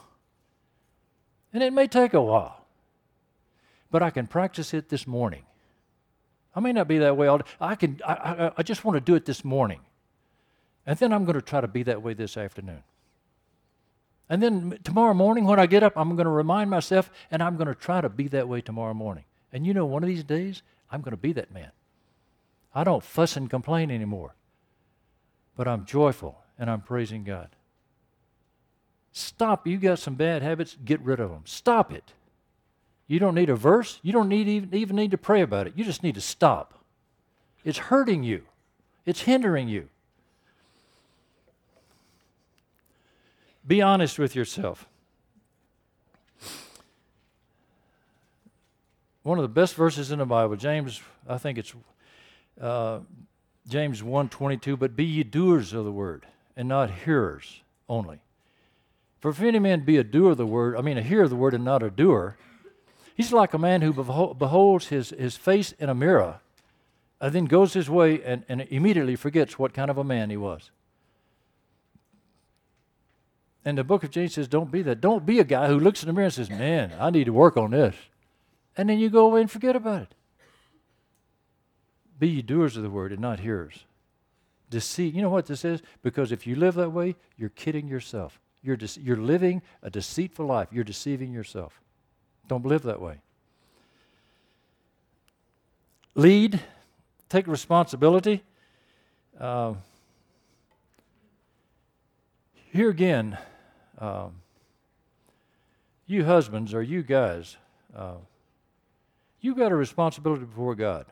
And 1.52 1.62
it 1.62 1.72
may 1.72 1.86
take 1.86 2.14
a 2.14 2.20
while, 2.20 2.66
but 3.90 4.02
I 4.02 4.10
can 4.10 4.26
practice 4.26 4.74
it 4.74 4.90
this 4.90 5.06
morning. 5.06 5.42
I 6.54 6.60
may 6.60 6.72
not 6.72 6.88
be 6.88 6.98
that 6.98 7.16
way 7.16 7.26
all 7.26 7.38
day. 7.38 7.44
I, 7.60 7.74
can, 7.74 8.00
I, 8.06 8.12
I, 8.12 8.52
I 8.58 8.62
just 8.62 8.84
want 8.84 8.96
to 8.96 9.00
do 9.00 9.14
it 9.14 9.24
this 9.24 9.44
morning. 9.44 9.80
And 10.88 10.98
then 10.98 11.12
I'm 11.12 11.26
going 11.26 11.34
to 11.34 11.42
try 11.42 11.60
to 11.60 11.68
be 11.68 11.82
that 11.82 12.02
way 12.02 12.14
this 12.14 12.38
afternoon. 12.38 12.82
And 14.30 14.42
then 14.42 14.78
tomorrow 14.82 15.12
morning 15.12 15.44
when 15.44 15.60
I 15.60 15.66
get 15.66 15.82
up, 15.82 15.92
I'm 15.96 16.16
going 16.16 16.24
to 16.24 16.30
remind 16.30 16.70
myself 16.70 17.10
and 17.30 17.42
I'm 17.42 17.58
going 17.58 17.68
to 17.68 17.74
try 17.74 18.00
to 18.00 18.08
be 18.08 18.26
that 18.28 18.48
way 18.48 18.62
tomorrow 18.62 18.94
morning. 18.94 19.24
And 19.52 19.66
you 19.66 19.74
know, 19.74 19.84
one 19.84 20.02
of 20.02 20.08
these 20.08 20.24
days, 20.24 20.62
I'm 20.90 21.02
going 21.02 21.10
to 21.10 21.18
be 21.18 21.34
that 21.34 21.52
man. 21.52 21.72
I 22.74 22.84
don't 22.84 23.04
fuss 23.04 23.36
and 23.36 23.50
complain 23.50 23.90
anymore, 23.90 24.34
but 25.58 25.68
I'm 25.68 25.84
joyful 25.84 26.38
and 26.58 26.70
I'm 26.70 26.80
praising 26.80 27.22
God. 27.22 27.50
Stop. 29.12 29.66
You 29.66 29.76
got 29.76 29.98
some 29.98 30.14
bad 30.14 30.40
habits, 30.40 30.78
get 30.82 31.02
rid 31.02 31.20
of 31.20 31.28
them. 31.28 31.42
Stop 31.44 31.92
it. 31.92 32.14
You 33.06 33.18
don't 33.18 33.34
need 33.34 33.50
a 33.50 33.56
verse. 33.56 34.00
You 34.02 34.14
don't 34.14 34.28
need 34.30 34.48
even, 34.48 34.74
even 34.74 34.96
need 34.96 35.10
to 35.10 35.18
pray 35.18 35.42
about 35.42 35.66
it. 35.66 35.74
You 35.76 35.84
just 35.84 36.02
need 36.02 36.14
to 36.14 36.22
stop. 36.22 36.82
It's 37.62 37.76
hurting 37.76 38.22
you. 38.22 38.44
It's 39.04 39.20
hindering 39.20 39.68
you. 39.68 39.90
Be 43.68 43.82
honest 43.82 44.18
with 44.18 44.34
yourself. 44.34 44.88
one 49.28 49.38
of 49.38 49.42
the 49.42 49.48
best 49.48 49.74
verses 49.74 50.10
in 50.10 50.20
the 50.20 50.24
Bible, 50.24 50.56
James, 50.56 51.02
I 51.28 51.36
think 51.36 51.58
it's 51.58 51.74
uh, 52.58 53.00
James 53.68 54.00
1.22, 54.00 54.78
but 54.78 54.96
be 54.96 55.04
ye 55.04 55.22
doers 55.22 55.74
of 55.74 55.84
the 55.84 55.92
word, 55.92 56.24
and 56.56 56.66
not 56.66 56.90
hearers 56.90 57.60
only. 57.90 58.20
For 59.20 59.30
if 59.30 59.42
any 59.42 59.58
man 59.58 59.80
be 59.80 59.98
a 59.98 60.04
doer 60.04 60.30
of 60.30 60.38
the 60.38 60.46
word, 60.46 60.76
I 60.76 60.80
mean 60.80 60.96
a 60.96 61.02
hearer 61.02 61.24
of 61.24 61.30
the 61.30 61.36
word 61.36 61.52
and 61.52 61.62
not 61.62 61.82
a 61.82 61.90
doer, 61.90 62.38
he's 63.14 63.30
like 63.30 63.52
a 63.52 63.58
man 63.58 63.82
who 63.82 63.92
beholds 63.92 64.86
his, 64.86 65.10
his 65.10 65.36
face 65.36 65.72
in 65.72 65.90
a 65.90 65.94
mirror 65.94 66.40
and 67.20 67.34
then 67.34 67.44
goes 67.44 67.74
his 67.74 67.90
way 67.90 68.22
and, 68.22 68.44
and 68.48 68.62
immediately 68.70 69.16
forgets 69.16 69.58
what 69.58 69.74
kind 69.74 69.90
of 69.90 69.98
a 69.98 70.04
man 70.04 70.30
he 70.30 70.38
was. 70.38 70.70
And 73.64 73.76
the 73.76 73.84
book 73.84 74.04
of 74.04 74.10
James 74.10 74.34
says, 74.34 74.48
don't 74.48 74.70
be 74.70 74.82
that. 74.82 75.00
Don't 75.00 75.26
be 75.26 75.40
a 75.40 75.44
guy 75.44 75.66
who 75.66 75.78
looks 75.78 76.02
in 76.02 76.06
the 76.06 76.12
mirror 76.12 76.26
and 76.26 76.34
says, 76.34 76.48
man, 76.48 76.94
I 76.98 77.10
need 77.10 77.24
to 77.24 77.32
work 77.32 77.56
on 77.56 77.72
this 77.72 77.94
and 78.78 78.88
then 78.88 79.00
you 79.00 79.10
go 79.10 79.26
away 79.26 79.40
and 79.40 79.50
forget 79.50 79.74
about 79.74 80.02
it. 80.02 80.14
Be 82.18 82.40
doers 82.40 82.76
of 82.76 82.84
the 82.84 82.90
word 82.90 83.12
and 83.12 83.20
not 83.20 83.40
hearers. 83.40 83.84
Deceit. 84.70 85.14
You 85.14 85.20
know 85.20 85.28
what 85.28 85.46
this 85.46 85.64
is? 85.64 85.82
Because 86.02 86.30
if 86.30 86.46
you 86.46 86.54
live 86.54 86.74
that 86.76 86.90
way, 86.90 87.16
you're 87.36 87.48
kidding 87.50 87.88
yourself. 87.88 88.40
You're, 88.62 88.76
de- 88.76 89.00
you're 89.00 89.16
living 89.16 89.62
a 89.82 89.90
deceitful 89.90 90.46
life. 90.46 90.68
You're 90.70 90.84
deceiving 90.84 91.32
yourself. 91.32 91.80
Don't 92.46 92.64
live 92.64 92.82
that 92.84 93.00
way. 93.00 93.20
Lead. 96.14 96.60
Take 97.28 97.46
responsibility. 97.48 98.42
Uh, 99.38 99.74
here 102.72 102.90
again, 102.90 103.38
um, 103.98 104.42
you 106.06 106.24
husbands 106.24 106.72
or 106.74 106.82
you 106.82 107.02
guys, 107.02 107.56
uh, 107.94 108.16
You've 109.40 109.56
got 109.56 109.72
a 109.72 109.76
responsibility 109.76 110.44
before 110.44 110.74
God 110.74 111.06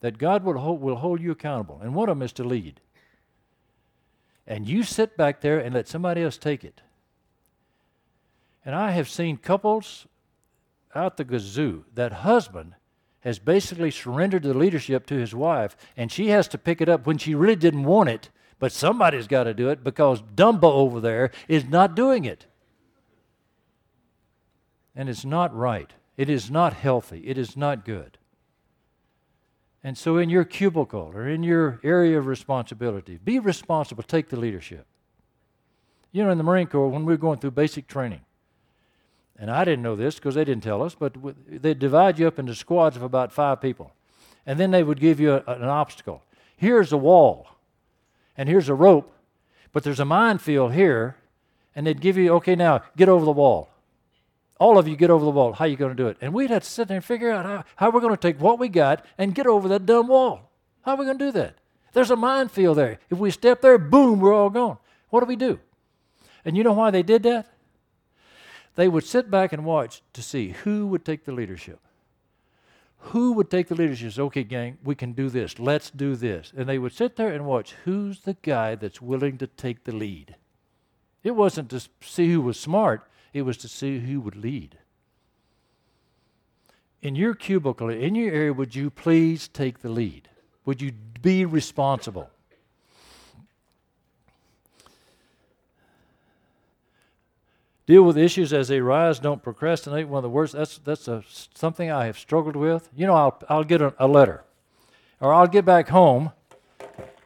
that 0.00 0.18
God 0.18 0.44
will 0.44 0.78
will 0.78 0.96
hold 0.96 1.20
you 1.20 1.30
accountable. 1.30 1.78
And 1.82 1.94
one 1.94 2.08
of 2.08 2.16
them 2.16 2.22
is 2.22 2.32
to 2.34 2.44
lead. 2.44 2.80
And 4.46 4.66
you 4.66 4.82
sit 4.82 5.16
back 5.16 5.40
there 5.40 5.58
and 5.58 5.74
let 5.74 5.86
somebody 5.86 6.22
else 6.22 6.38
take 6.38 6.64
it. 6.64 6.80
And 8.64 8.74
I 8.74 8.92
have 8.92 9.08
seen 9.08 9.36
couples 9.36 10.06
out 10.94 11.16
the 11.16 11.24
gazoo 11.24 11.84
that 11.94 12.12
husband 12.12 12.74
has 13.20 13.38
basically 13.38 13.90
surrendered 13.90 14.42
the 14.42 14.54
leadership 14.54 15.06
to 15.06 15.14
his 15.14 15.34
wife, 15.34 15.76
and 15.96 16.10
she 16.10 16.28
has 16.28 16.48
to 16.48 16.58
pick 16.58 16.80
it 16.80 16.88
up 16.88 17.06
when 17.06 17.18
she 17.18 17.34
really 17.34 17.56
didn't 17.56 17.84
want 17.84 18.08
it, 18.08 18.30
but 18.60 18.70
somebody's 18.70 19.26
got 19.26 19.44
to 19.44 19.54
do 19.54 19.70
it 19.70 19.82
because 19.82 20.22
Dumbo 20.22 20.64
over 20.64 21.00
there 21.00 21.32
is 21.48 21.64
not 21.64 21.96
doing 21.96 22.24
it. 22.24 22.46
And 24.94 25.08
it's 25.08 25.24
not 25.24 25.56
right. 25.56 25.90
It 26.16 26.30
is 26.30 26.50
not 26.50 26.74
healthy. 26.74 27.22
It 27.26 27.38
is 27.38 27.56
not 27.56 27.84
good. 27.84 28.18
And 29.82 29.96
so, 29.96 30.18
in 30.18 30.28
your 30.28 30.44
cubicle 30.44 31.10
or 31.14 31.26
in 31.26 31.42
your 31.42 31.80
area 31.82 32.18
of 32.18 32.26
responsibility, 32.26 33.18
be 33.24 33.38
responsible, 33.38 34.02
take 34.02 34.28
the 34.28 34.38
leadership. 34.38 34.86
You 36.12 36.22
know, 36.24 36.30
in 36.30 36.36
the 36.36 36.44
Marine 36.44 36.66
Corps, 36.66 36.88
when 36.88 37.06
we 37.06 37.14
were 37.14 37.18
going 37.18 37.38
through 37.38 37.52
basic 37.52 37.86
training, 37.86 38.20
and 39.38 39.50
I 39.50 39.64
didn't 39.64 39.82
know 39.82 39.96
this 39.96 40.16
because 40.16 40.34
they 40.34 40.44
didn't 40.44 40.64
tell 40.64 40.82
us, 40.82 40.94
but 40.94 41.16
they'd 41.48 41.78
divide 41.78 42.18
you 42.18 42.26
up 42.26 42.38
into 42.38 42.54
squads 42.54 42.96
of 42.96 43.02
about 43.02 43.32
five 43.32 43.62
people. 43.62 43.94
And 44.44 44.60
then 44.60 44.70
they 44.70 44.82
would 44.82 45.00
give 45.00 45.18
you 45.18 45.32
a, 45.32 45.42
an 45.46 45.64
obstacle. 45.64 46.22
Here's 46.58 46.92
a 46.92 46.98
wall, 46.98 47.48
and 48.36 48.48
here's 48.48 48.68
a 48.68 48.74
rope, 48.74 49.12
but 49.72 49.82
there's 49.82 50.00
a 50.00 50.04
minefield 50.04 50.72
here, 50.72 51.16
and 51.74 51.86
they'd 51.86 52.00
give 52.00 52.16
you, 52.16 52.32
okay, 52.34 52.56
now 52.56 52.82
get 52.96 53.08
over 53.08 53.24
the 53.24 53.32
wall 53.32 53.70
all 54.60 54.78
of 54.78 54.86
you 54.86 54.94
get 54.94 55.10
over 55.10 55.24
the 55.24 55.30
wall. 55.30 55.54
How 55.54 55.64
are 55.64 55.68
you 55.68 55.76
going 55.76 55.96
to 55.96 56.00
do 56.00 56.08
it? 56.08 56.18
And 56.20 56.34
we'd 56.34 56.50
have 56.50 56.62
to 56.62 56.68
sit 56.68 56.86
there 56.86 56.98
and 56.98 57.04
figure 57.04 57.30
out 57.30 57.46
how, 57.46 57.64
how 57.76 57.90
we're 57.90 58.02
going 58.02 58.14
to 58.14 58.20
take 58.20 58.40
what 58.40 58.58
we 58.58 58.68
got 58.68 59.04
and 59.16 59.34
get 59.34 59.46
over 59.46 59.66
that 59.68 59.86
dumb 59.86 60.06
wall. 60.06 60.50
How 60.82 60.92
are 60.92 60.96
we 60.98 61.06
going 61.06 61.18
to 61.18 61.24
do 61.24 61.32
that? 61.32 61.54
There's 61.94 62.10
a 62.10 62.16
minefield 62.16 62.76
there. 62.76 62.98
If 63.08 63.18
we 63.18 63.30
step 63.30 63.62
there, 63.62 63.78
boom, 63.78 64.20
we're 64.20 64.34
all 64.34 64.50
gone. 64.50 64.76
What 65.08 65.20
do 65.20 65.26
we 65.26 65.34
do? 65.34 65.58
And 66.44 66.56
you 66.56 66.62
know 66.62 66.74
why 66.74 66.90
they 66.90 67.02
did 67.02 67.22
that? 67.22 67.50
They 68.76 68.86
would 68.86 69.04
sit 69.04 69.30
back 69.30 69.52
and 69.52 69.64
watch 69.64 70.02
to 70.12 70.22
see 70.22 70.50
who 70.50 70.86
would 70.88 71.04
take 71.04 71.24
the 71.24 71.32
leadership. 71.32 71.80
Who 73.00 73.32
would 73.32 73.50
take 73.50 73.68
the 73.68 73.74
leadership? 73.74 74.18
Okay, 74.18 74.44
gang, 74.44 74.78
we 74.84 74.94
can 74.94 75.12
do 75.12 75.30
this. 75.30 75.58
Let's 75.58 75.90
do 75.90 76.14
this. 76.14 76.52
And 76.56 76.68
they 76.68 76.78
would 76.78 76.92
sit 76.92 77.16
there 77.16 77.32
and 77.32 77.46
watch 77.46 77.74
who's 77.84 78.20
the 78.20 78.36
guy 78.42 78.74
that's 78.74 79.00
willing 79.00 79.38
to 79.38 79.46
take 79.46 79.84
the 79.84 79.92
lead. 79.92 80.36
It 81.22 81.32
wasn't 81.32 81.70
to 81.70 81.80
see 82.00 82.30
who 82.30 82.40
was 82.40 82.58
smart, 82.58 83.10
it 83.32 83.42
was 83.42 83.56
to 83.58 83.68
see 83.68 83.98
who 83.98 84.20
would 84.20 84.36
lead. 84.36 84.78
In 87.02 87.16
your 87.16 87.34
cubicle, 87.34 87.88
in 87.88 88.14
your 88.14 88.32
area, 88.32 88.52
would 88.52 88.74
you 88.74 88.90
please 88.90 89.48
take 89.48 89.80
the 89.80 89.88
lead? 89.88 90.28
Would 90.66 90.82
you 90.82 90.92
be 90.92 91.44
responsible? 91.44 92.30
Deal 97.90 98.04
with 98.04 98.16
issues 98.16 98.52
as 98.52 98.68
they 98.68 98.78
arise. 98.78 99.18
Don't 99.18 99.42
procrastinate. 99.42 100.06
One 100.06 100.18
of 100.18 100.22
the 100.22 100.30
worst. 100.30 100.52
That's 100.52 100.78
that's 100.78 101.08
a, 101.08 101.24
something 101.54 101.90
I 101.90 102.06
have 102.06 102.16
struggled 102.16 102.54
with. 102.54 102.88
You 102.94 103.08
know, 103.08 103.14
I'll 103.14 103.42
I'll 103.48 103.64
get 103.64 103.82
a, 103.82 103.92
a 103.98 104.06
letter, 104.06 104.44
or 105.18 105.34
I'll 105.34 105.48
get 105.48 105.64
back 105.64 105.88
home, 105.88 106.30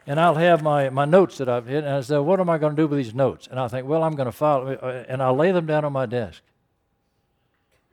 and 0.06 0.18
I'll 0.18 0.36
have 0.36 0.62
my, 0.62 0.88
my 0.88 1.04
notes 1.04 1.36
that 1.36 1.50
I've 1.50 1.66
hit, 1.66 1.84
and 1.84 1.92
I 1.92 2.00
say, 2.00 2.16
what 2.16 2.40
am 2.40 2.48
I 2.48 2.56
going 2.56 2.74
to 2.74 2.82
do 2.82 2.86
with 2.86 2.98
these 2.98 3.14
notes? 3.14 3.46
And 3.50 3.60
I 3.60 3.68
think, 3.68 3.86
well, 3.86 4.02
I'm 4.02 4.14
going 4.16 4.24
to 4.24 4.32
file, 4.32 4.78
uh, 4.80 5.04
and 5.06 5.22
I'll 5.22 5.36
lay 5.36 5.52
them 5.52 5.66
down 5.66 5.84
on 5.84 5.92
my 5.92 6.06
desk 6.06 6.40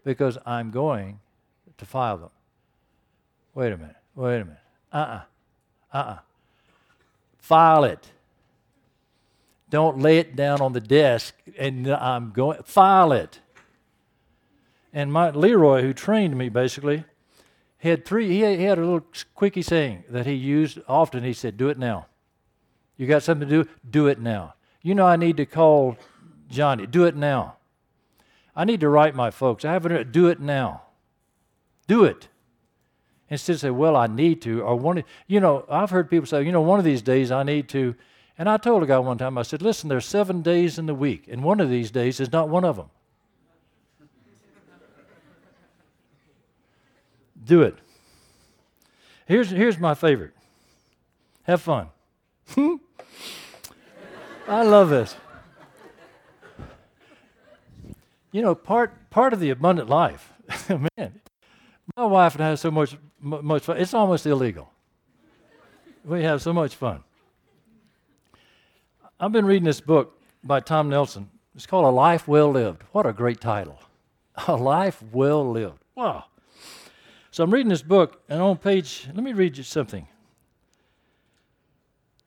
because 0.06 0.38
I'm 0.46 0.72
going 0.72 1.20
to 1.78 1.86
file 1.86 2.20
them. 2.20 2.30
Wait 3.54 3.74
a 3.74 3.78
minute, 3.78 3.98
wait 4.16 4.40
a 4.40 4.46
minute. 4.46 4.60
Uh-uh, 4.94 5.22
uh-uh. 5.94 6.20
File 7.38 7.84
it. 7.84 8.08
Don't 9.72 10.00
lay 10.00 10.20
it 10.20 10.36
down 10.36 10.62
on 10.62 10.74
the 10.74 10.82
desk 10.82 11.34
and 11.58 11.88
I'm 11.88 12.32
going, 12.32 12.62
file 12.64 13.14
it. 13.14 13.40
And 14.94 15.12
my 15.12 15.30
Leroy, 15.32 15.82
who 15.82 15.94
trained 15.94 16.38
me 16.38 16.50
basically, 16.50 17.06
had 17.78 18.06
three, 18.06 18.28
he 18.28 18.42
had, 18.42 18.78
a 18.78 18.82
little 18.82 19.08
quickie 19.34 19.62
saying 19.62 20.04
that 20.10 20.26
he 20.26 20.34
used 20.34 20.80
often. 20.90 21.24
He 21.24 21.32
said, 21.32 21.56
Do 21.56 21.70
it 21.70 21.80
now. 21.80 22.08
You 22.98 23.08
got 23.08 23.24
something 23.24 23.48
to 23.48 23.64
do? 23.64 23.70
Do 23.90 24.08
it 24.08 24.20
now. 24.20 24.56
You 24.82 24.94
know, 24.94 25.08
I 25.08 25.16
need 25.16 25.38
to 25.38 25.46
call 25.46 25.98
Johnny. 26.50 26.86
Do 26.86 27.06
it 27.06 27.16
now. 27.16 27.56
I 28.54 28.66
need 28.66 28.82
to 28.82 28.90
write 28.90 29.16
my 29.16 29.32
folks. 29.32 29.64
I 29.64 29.72
haven't, 29.72 30.12
do 30.12 30.28
it 30.28 30.42
now. 30.42 30.82
Do 31.88 32.04
it. 32.04 32.28
Instead 33.30 33.54
of 33.54 33.60
say, 33.62 33.70
well, 33.70 33.96
I 33.96 34.08
need 34.08 34.42
to, 34.42 34.62
or 34.62 34.76
one, 34.76 35.06
you 35.26 35.40
know, 35.40 35.66
I've 35.70 35.92
heard 35.92 36.10
people 36.10 36.28
say, 36.28 36.44
you 36.44 36.52
know, 36.52 36.62
one 36.62 36.78
of 36.78 36.86
these 36.86 37.02
days 37.02 37.32
I 37.32 37.44
need 37.44 37.70
to. 37.70 37.96
And 38.42 38.50
I 38.50 38.58
told 38.58 38.82
a 38.82 38.88
guy 38.88 38.98
one 38.98 39.20
time, 39.20 39.38
I 39.38 39.44
said, 39.44 39.62
listen, 39.62 39.88
there's 39.88 40.08
seven 40.08 40.42
days 40.42 40.80
in 40.80 40.88
the 40.88 40.96
week, 40.96 41.28
and 41.30 41.44
one 41.44 41.60
of 41.60 41.70
these 41.70 41.92
days 41.92 42.20
is 42.20 42.32
not 42.32 42.50
one 42.50 42.66
of 42.66 42.76
them. 42.76 42.90
Do 47.46 47.62
it. 47.62 47.76
Here's, 49.28 49.52
here's 49.52 49.78
my 49.78 49.94
favorite 49.94 50.32
have 51.44 51.62
fun. 51.62 51.90
I 54.48 54.64
love 54.64 54.90
this. 54.90 55.16
You 58.32 58.42
know, 58.42 58.56
part, 58.56 59.12
part 59.12 59.34
of 59.34 59.40
the 59.40 59.52
abundant 59.52 59.88
life, 59.88 60.34
man, 60.98 61.22
my 61.96 62.06
wife 62.06 62.34
and 62.34 62.44
I 62.44 62.50
have 62.50 62.60
so 62.60 62.72
much, 62.72 62.98
much 63.20 63.62
fun. 63.66 63.78
It's 63.78 63.94
almost 63.94 64.26
illegal. 64.26 64.72
We 66.04 66.24
have 66.24 66.42
so 66.42 66.54
much 66.54 66.74
fun. 66.74 67.04
I've 69.24 69.32
been 69.32 69.46
reading 69.46 69.66
this 69.66 69.82
book 69.82 70.20
by 70.44 70.62
Tom 70.62 70.90
Nelson. 70.90 71.30
It's 71.54 71.68
called 71.68 71.86
A 71.86 71.90
Life 71.90 72.28
Well 72.28 72.50
Lived. 72.50 72.82
What 72.92 73.06
a 73.06 73.14
great 73.14 73.40
title. 73.40 73.80
A 74.48 74.56
Life 74.56 75.04
Well 75.12 75.48
Lived. 75.48 75.78
Wow. 75.94 76.26
So 77.30 77.44
I'm 77.44 77.54
reading 77.54 77.70
this 77.70 77.84
book, 77.84 78.24
and 78.28 78.42
on 78.42 78.58
page, 78.58 79.08
let 79.14 79.24
me 79.24 79.34
read 79.34 79.58
you 79.58 79.64
something. 79.64 80.08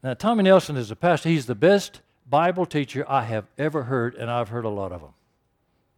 Now, 0.04 0.14
Tommy 0.14 0.44
Nelson 0.44 0.76
is 0.76 0.92
a 0.92 0.94
pastor. 0.94 1.30
He's 1.30 1.46
the 1.46 1.56
best 1.56 2.00
Bible 2.30 2.64
teacher 2.64 3.04
I 3.08 3.24
have 3.24 3.48
ever 3.58 3.82
heard, 3.82 4.14
and 4.14 4.30
I've 4.30 4.50
heard 4.50 4.64
a 4.64 4.68
lot 4.68 4.92
of 4.92 5.00
them. 5.00 5.14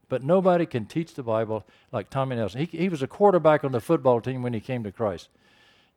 But 0.09 0.24
nobody 0.24 0.64
can 0.64 0.86
teach 0.86 1.12
the 1.12 1.22
Bible 1.22 1.66
like 1.92 2.09
Tommy 2.09 2.36
Nelson. 2.36 2.61
He, 2.64 2.78
he 2.78 2.88
was 2.88 3.03
a 3.03 3.07
quarterback 3.07 3.64
on 3.64 3.72
the 3.72 3.82
football 3.82 4.22
team 4.22 4.42
when 4.42 4.55
he 4.55 4.61
came 4.61 4.82
to 4.84 4.92
Christ. 4.92 5.28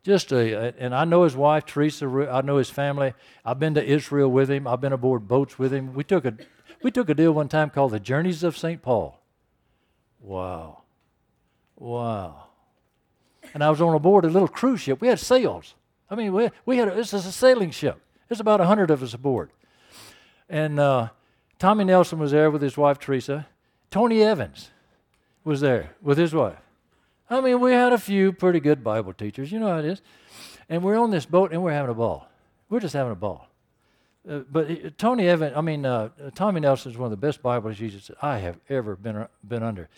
Just 0.03 0.31
a, 0.31 0.73
and 0.79 0.95
I 0.95 1.03
know 1.03 1.23
his 1.23 1.35
wife 1.35 1.65
Teresa. 1.65 2.07
I 2.31 2.41
know 2.41 2.57
his 2.57 2.69
family. 2.69 3.13
I've 3.43 3.59
been 3.59 3.73
to 3.73 3.83
Israel 3.83 4.29
with 4.29 4.49
him. 4.49 4.65
I've 4.65 4.81
been 4.81 4.93
aboard 4.93 5.27
boats 5.27 5.59
with 5.59 5.73
him. 5.73 5.93
We 5.93 6.03
took 6.03 6.25
a 6.25 6.35
we 6.81 6.91
took 6.91 7.09
a 7.09 7.13
deal 7.13 7.33
one 7.33 7.49
time 7.49 7.69
called 7.69 7.91
the 7.91 7.99
Journeys 7.99 8.43
of 8.43 8.57
St. 8.57 8.81
Paul. 8.81 9.19
Wow, 10.21 10.83
wow. 11.75 12.45
And 13.53 13.63
I 13.63 13.69
was 13.69 13.81
on 13.81 13.99
board 14.01 14.23
a 14.23 14.29
little 14.29 14.47
cruise 14.47 14.81
ship. 14.81 15.01
We 15.01 15.09
had 15.09 15.19
sails. 15.19 15.75
I 16.09 16.15
mean, 16.15 16.33
we 16.33 16.49
we 16.65 16.77
had 16.77 16.95
this 16.95 17.13
is 17.13 17.25
a 17.25 17.31
sailing 17.31 17.71
ship. 17.71 17.99
There's 18.27 18.39
about 18.39 18.61
a 18.61 18.65
hundred 18.65 18.91
of 18.91 19.03
us 19.03 19.13
aboard. 19.13 19.51
And 20.47 20.79
uh, 20.79 21.09
Tommy 21.57 21.83
Nelson 21.83 22.19
was 22.19 22.31
there 22.31 22.49
with 22.49 22.61
his 22.61 22.77
wife 22.77 22.99
Teresa. 22.99 23.47
Tony 23.91 24.23
Evans 24.23 24.71
was 25.43 25.61
there 25.61 25.91
with 26.01 26.17
his 26.17 26.33
wife. 26.33 26.57
I 27.29 27.41
mean, 27.41 27.59
we 27.59 27.71
had 27.71 27.93
a 27.93 27.97
few 27.97 28.31
pretty 28.31 28.59
good 28.59 28.83
Bible 28.83 29.13
teachers. 29.13 29.51
You 29.51 29.59
know 29.59 29.67
how 29.67 29.79
it 29.79 29.85
is. 29.85 30.01
And 30.67 30.83
we're 30.83 30.97
on 30.97 31.11
this 31.11 31.25
boat 31.25 31.51
and 31.51 31.63
we're 31.63 31.73
having 31.73 31.91
a 31.91 31.95
ball. 31.95 32.27
We're 32.69 32.79
just 32.79 32.93
having 32.93 33.11
a 33.11 33.15
ball. 33.15 33.47
Uh, 34.27 34.39
but 34.51 34.69
he, 34.69 34.89
Tony 34.91 35.27
Evans, 35.27 35.53
I 35.55 35.61
mean, 35.61 35.85
uh, 35.85 36.09
Tommy 36.35 36.59
Nelson 36.59 36.91
is 36.91 36.97
one 36.97 37.05
of 37.05 37.11
the 37.11 37.17
best 37.17 37.41
Bible 37.41 37.73
teachers 37.73 38.11
I 38.21 38.39
have 38.39 38.59
ever 38.69 38.95
been, 38.95 39.27
been 39.47 39.63
under. 39.63 39.89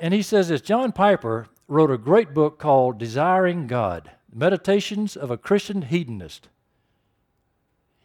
And 0.00 0.14
he 0.14 0.22
says 0.22 0.48
this 0.48 0.60
John 0.60 0.92
Piper 0.92 1.46
wrote 1.68 1.90
a 1.90 1.98
great 1.98 2.34
book 2.34 2.58
called 2.58 2.98
Desiring 2.98 3.66
God 3.66 4.10
Meditations 4.32 5.16
of 5.16 5.30
a 5.30 5.36
Christian 5.36 5.82
Hedonist. 5.82 6.48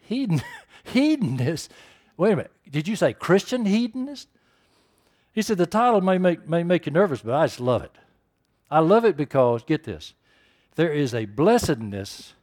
Hedon, 0.08 0.42
hedonist? 0.84 1.72
Wait 2.16 2.32
a 2.32 2.36
minute. 2.36 2.52
Did 2.70 2.86
you 2.86 2.96
say 2.96 3.12
Christian 3.12 3.64
hedonist? 3.64 4.28
He 5.32 5.42
said 5.42 5.58
the 5.58 5.66
title 5.66 6.00
may 6.00 6.18
make, 6.18 6.48
may 6.48 6.62
make 6.62 6.86
you 6.86 6.92
nervous, 6.92 7.22
but 7.22 7.34
I 7.34 7.46
just 7.46 7.60
love 7.60 7.82
it. 7.82 7.96
I 8.70 8.80
love 8.80 9.04
it 9.04 9.16
because, 9.16 9.64
get 9.64 9.84
this, 9.84 10.14
there 10.76 10.92
is 10.92 11.14
a 11.14 11.24
blessedness 11.24 12.34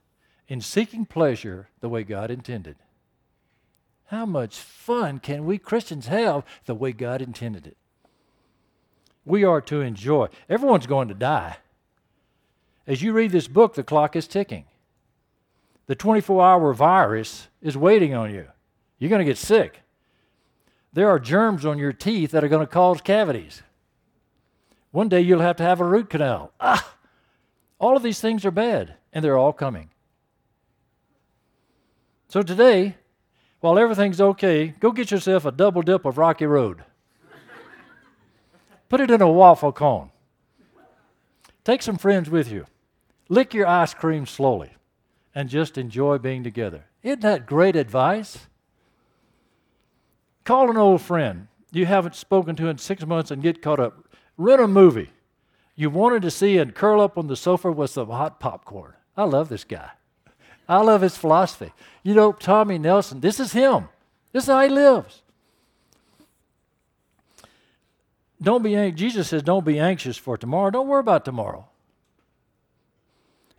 in 0.47 0.61
seeking 0.61 1.05
pleasure 1.05 1.69
the 1.79 1.89
way 1.89 2.03
God 2.03 2.29
intended. 2.31 2.75
How 4.07 4.25
much 4.25 4.57
fun 4.57 5.19
can 5.19 5.45
we 5.45 5.57
Christians 5.57 6.07
have 6.07 6.43
the 6.65 6.75
way 6.75 6.91
God 6.91 7.21
intended 7.21 7.67
it? 7.67 7.77
We 9.25 9.43
are 9.43 9.61
to 9.61 9.81
enjoy. 9.81 10.27
Everyone's 10.49 10.87
going 10.87 11.09
to 11.09 11.13
die. 11.13 11.57
As 12.85 13.01
you 13.01 13.11
read 13.11 13.31
this 13.31 13.49
book, 13.49 13.75
the 13.75 13.83
clock 13.83 14.15
is 14.15 14.27
ticking. 14.27 14.63
The 15.87 15.95
24 15.95 16.45
hour 16.45 16.73
virus 16.73 17.49
is 17.61 17.75
waiting 17.75 18.13
on 18.13 18.33
you. 18.33 18.47
You're 18.97 19.09
going 19.09 19.19
to 19.19 19.25
get 19.25 19.37
sick. 19.37 19.81
There 20.93 21.09
are 21.09 21.19
germs 21.19 21.65
on 21.65 21.77
your 21.77 21.93
teeth 21.93 22.31
that 22.31 22.43
are 22.43 22.49
going 22.49 22.65
to 22.65 22.71
cause 22.71 23.01
cavities. 23.01 23.61
One 24.97 25.09
day 25.09 25.21
you'll 25.21 25.41
have 25.41 25.57
to 25.57 25.63
have 25.63 25.79
a 25.79 25.85
root 25.85 26.09
canal. 26.09 26.53
Ah! 26.59 26.95
All 27.77 27.95
of 27.95 28.01
these 28.01 28.19
things 28.19 28.43
are 28.45 28.49
bad, 28.49 28.95
and 29.13 29.23
they're 29.23 29.37
all 29.37 29.53
coming. 29.53 29.91
So 32.29 32.41
today, 32.41 32.95
while 33.59 33.77
everything's 33.77 34.19
okay, 34.19 34.73
go 34.79 34.91
get 34.91 35.11
yourself 35.11 35.45
a 35.45 35.51
double 35.51 35.83
dip 35.83 36.03
of 36.03 36.17
Rocky 36.17 36.47
Road. 36.47 36.83
Put 38.89 39.01
it 39.01 39.11
in 39.11 39.21
a 39.21 39.31
waffle 39.31 39.71
cone. 39.71 40.09
Take 41.63 41.83
some 41.83 41.99
friends 41.99 42.31
with 42.31 42.51
you. 42.51 42.65
Lick 43.29 43.53
your 43.53 43.67
ice 43.67 43.93
cream 43.93 44.25
slowly 44.25 44.71
and 45.35 45.47
just 45.47 45.77
enjoy 45.77 46.17
being 46.17 46.43
together. 46.43 46.85
Isn't 47.03 47.21
that 47.21 47.45
great 47.45 47.75
advice? 47.75 48.47
Call 50.43 50.71
an 50.71 50.77
old 50.77 51.03
friend 51.03 51.49
you 51.71 51.85
haven't 51.85 52.15
spoken 52.15 52.55
to 52.55 52.67
in 52.67 52.77
six 52.77 53.05
months 53.05 53.31
and 53.31 53.43
get 53.43 53.61
caught 53.61 53.79
up. 53.79 54.06
Rent 54.37 54.61
a 54.61 54.67
movie 54.67 55.09
you 55.79 55.91
wanted 55.91 56.23
to 56.23 56.31
see 56.31 56.57
and 56.57 56.73
curl 56.73 56.99
up 56.99 57.17
on 57.19 57.27
the 57.27 57.35
sofa 57.35 57.71
with 57.71 57.91
some 57.91 58.09
hot 58.09 58.39
popcorn. 58.39 58.93
I 59.15 59.23
love 59.23 59.47
this 59.47 59.63
guy. 59.63 59.91
I 60.67 60.81
love 60.81 61.01
his 61.01 61.15
philosophy. 61.15 61.71
You 62.01 62.15
know, 62.15 62.31
Tommy 62.31 62.79
Nelson, 62.79 63.19
this 63.21 63.39
is 63.39 63.53
him. 63.53 63.87
This 64.33 64.45
is 64.45 64.49
how 64.49 64.61
he 64.63 64.69
lives. 64.69 65.21
Don't 68.41 68.63
be 68.63 68.91
Jesus 68.91 69.29
says, 69.29 69.43
don't 69.43 69.65
be 69.65 69.79
anxious 69.79 70.17
for 70.17 70.35
tomorrow. 70.35 70.71
Don't 70.71 70.87
worry 70.87 70.99
about 70.99 71.23
tomorrow. 71.23 71.67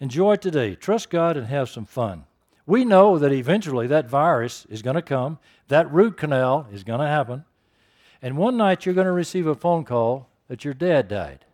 Enjoy 0.01 0.37
today. 0.37 0.75
Trust 0.75 1.11
God 1.11 1.37
and 1.37 1.47
have 1.47 1.69
some 1.69 1.87
fun. 1.87 2.25
We 2.67 2.85
know 2.85 3.17
that 3.19 3.33
eventually 3.33 3.87
that 3.87 4.11
virus 4.11 4.67
is 4.69 4.83
going 4.83 4.97
to 4.97 5.03
come, 5.03 5.39
that 5.69 5.91
root 5.91 6.17
canal 6.17 6.67
is 6.73 6.85
going 6.85 7.01
to 7.01 7.07
happen, 7.07 7.45
and 8.21 8.37
one 8.37 8.57
night 8.57 8.85
you're 8.85 8.95
going 8.95 9.07
to 9.07 9.13
receive 9.13 9.47
a 9.47 9.55
phone 9.55 9.85
call 9.85 10.29
that 10.49 10.65
your 10.65 10.75
dad 10.75 11.09
died. 11.09 11.45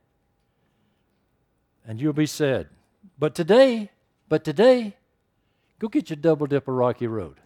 And 1.87 2.01
you'll 2.01 2.13
be 2.13 2.27
sad. 2.27 2.69
But 3.19 3.35
today, 3.35 3.91
but 4.29 4.45
today, 4.45 4.97
go 5.79 5.89
get 5.89 6.09
your 6.09 6.17
double 6.17 6.47
dip 6.47 6.67
of 6.67 6.75
Rocky 6.75 7.07
Road. 7.07 7.37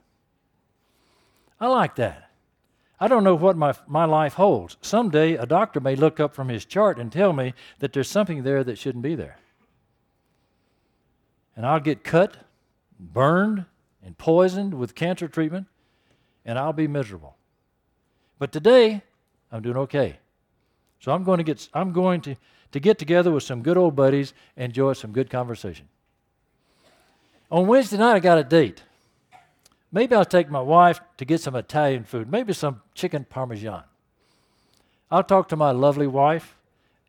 I 1.61 1.67
like 1.67 1.97
that. 1.97 2.31
I 3.01 3.09
don't 3.09 3.25
know 3.25 3.35
what 3.35 3.57
my, 3.57 3.75
my 3.87 4.05
life 4.05 4.35
holds. 4.35 4.77
Someday 4.83 5.35
a 5.35 5.47
doctor 5.47 5.81
may 5.81 5.97
look 5.97 6.21
up 6.21 6.35
from 6.35 6.49
his 6.49 6.65
chart 6.65 6.99
and 6.99 7.13
tell 7.13 7.33
me 7.33 7.55
that 7.79 7.93
there's 7.93 8.11
something 8.11 8.43
there 8.43 8.65
that 8.65 8.79
shouldn't 8.79 9.03
be 9.03 9.15
there. 9.15 9.39
And 11.57 11.67
I'll 11.67 11.81
get 11.81 12.05
cut, 12.05 12.37
burned, 12.99 13.65
and 14.05 14.17
poisoned 14.17 14.75
with 14.75 14.95
cancer 14.95 15.29
treatment, 15.29 15.67
and 16.45 16.59
I'll 16.59 16.73
be 16.73 16.89
miserable. 16.89 17.37
But 18.39 18.53
today, 18.53 19.03
I'm 19.51 19.63
doing 19.63 19.77
okay. 19.77 20.19
So 21.01 21.13
I'm 21.13 21.25
going 21.25 21.39
to 21.39 21.45
get 21.45 21.69
I'm 21.75 21.93
going 21.93 22.21
to, 22.23 22.37
to 22.73 22.81
get 22.81 22.99
together 22.99 23.31
with 23.31 23.43
some 23.43 23.63
good 23.63 23.77
old 23.77 23.95
buddies 23.95 24.35
and 24.57 24.67
enjoy 24.67 24.93
some 24.95 25.13
good 25.13 25.31
conversation. 25.31 25.89
On 27.51 27.67
Wednesday 27.67 27.97
night 27.97 28.15
I 28.15 28.21
got 28.21 28.39
a 28.39 28.45
date. 28.45 28.83
Maybe 29.91 30.15
I'll 30.15 30.25
take 30.25 30.51
my 30.51 30.61
wife 30.61 31.01
to 31.17 31.25
get 31.25 31.41
some 31.41 31.55
Italian 31.55 32.05
food, 32.05 32.31
maybe 32.31 32.53
some 32.53 32.83
chicken 32.95 33.25
parmesan. 33.25 33.85
I'll 35.11 35.25
talk 35.25 35.49
to 35.49 35.57
my 35.57 35.71
lovely 35.71 36.07
wife, 36.07 36.57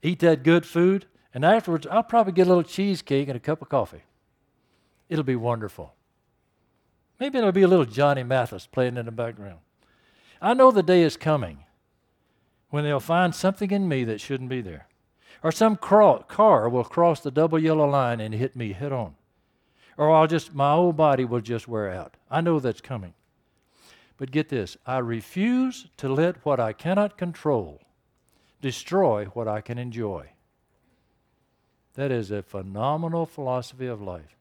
eat 0.01 0.19
that 0.19 0.43
good 0.43 0.65
food, 0.65 1.05
and 1.33 1.43
afterwards 1.43 1.85
I'll 1.87 2.03
probably 2.03 2.31
get 2.31 2.47
a 2.47 2.49
little 2.49 2.63
cheesecake 2.63 3.27
and 3.27 3.35
a 3.35 3.39
cup 3.39 3.61
of 3.61 3.67
coffee. 3.67 4.03
It'll 5.09 5.25
be 5.25 5.35
wonderful. 5.35 5.93
Maybe 7.19 7.37
it'll 7.37 7.51
be 7.51 7.63
a 7.63 7.67
little 7.67 7.85
Johnny 7.85 8.23
Mathis 8.23 8.65
playing 8.65 8.95
in 8.95 9.05
the 9.05 9.11
background. 9.11 9.59
I 10.41 10.53
know 10.53 10.71
the 10.71 10.83
day 10.83 11.01
is 11.01 11.17
coming 11.17 11.65
when 12.69 12.83
they'll 12.83 12.99
find 12.99 13.33
something 13.33 13.71
in 13.71 13.87
me 13.87 14.03
that 14.03 14.21
shouldn't 14.21 14.49
be 14.49 14.61
there. 14.61 14.87
Or 15.43 15.51
some 15.51 15.75
car 15.77 16.69
will 16.69 16.83
cross 16.83 17.21
the 17.21 17.31
double 17.31 17.59
yellow 17.59 17.89
line 17.89 18.19
and 18.19 18.33
hit 18.33 18.55
me 18.55 18.73
head 18.73 18.91
on. 18.91 19.15
Or 19.97 20.11
I'll 20.11 20.27
just, 20.27 20.53
my 20.53 20.73
old 20.73 20.97
body 20.97 21.25
will 21.25 21.41
just 21.41 21.67
wear 21.67 21.91
out. 21.91 22.15
I 22.29 22.41
know 22.41 22.59
that's 22.59 22.81
coming. 22.81 23.13
But 24.17 24.31
get 24.31 24.49
this 24.49 24.77
I 24.85 24.97
refuse 24.97 25.87
to 25.97 26.09
let 26.09 26.45
what 26.45 26.59
I 26.59 26.73
cannot 26.73 27.17
control 27.17 27.81
destroy 28.61 29.25
what 29.25 29.47
I 29.47 29.61
can 29.61 29.77
enjoy. 29.77 30.31
That 31.95 32.11
is 32.11 32.31
a 32.31 32.41
phenomenal 32.41 33.25
philosophy 33.25 33.87
of 33.87 34.01
life. 34.01 34.38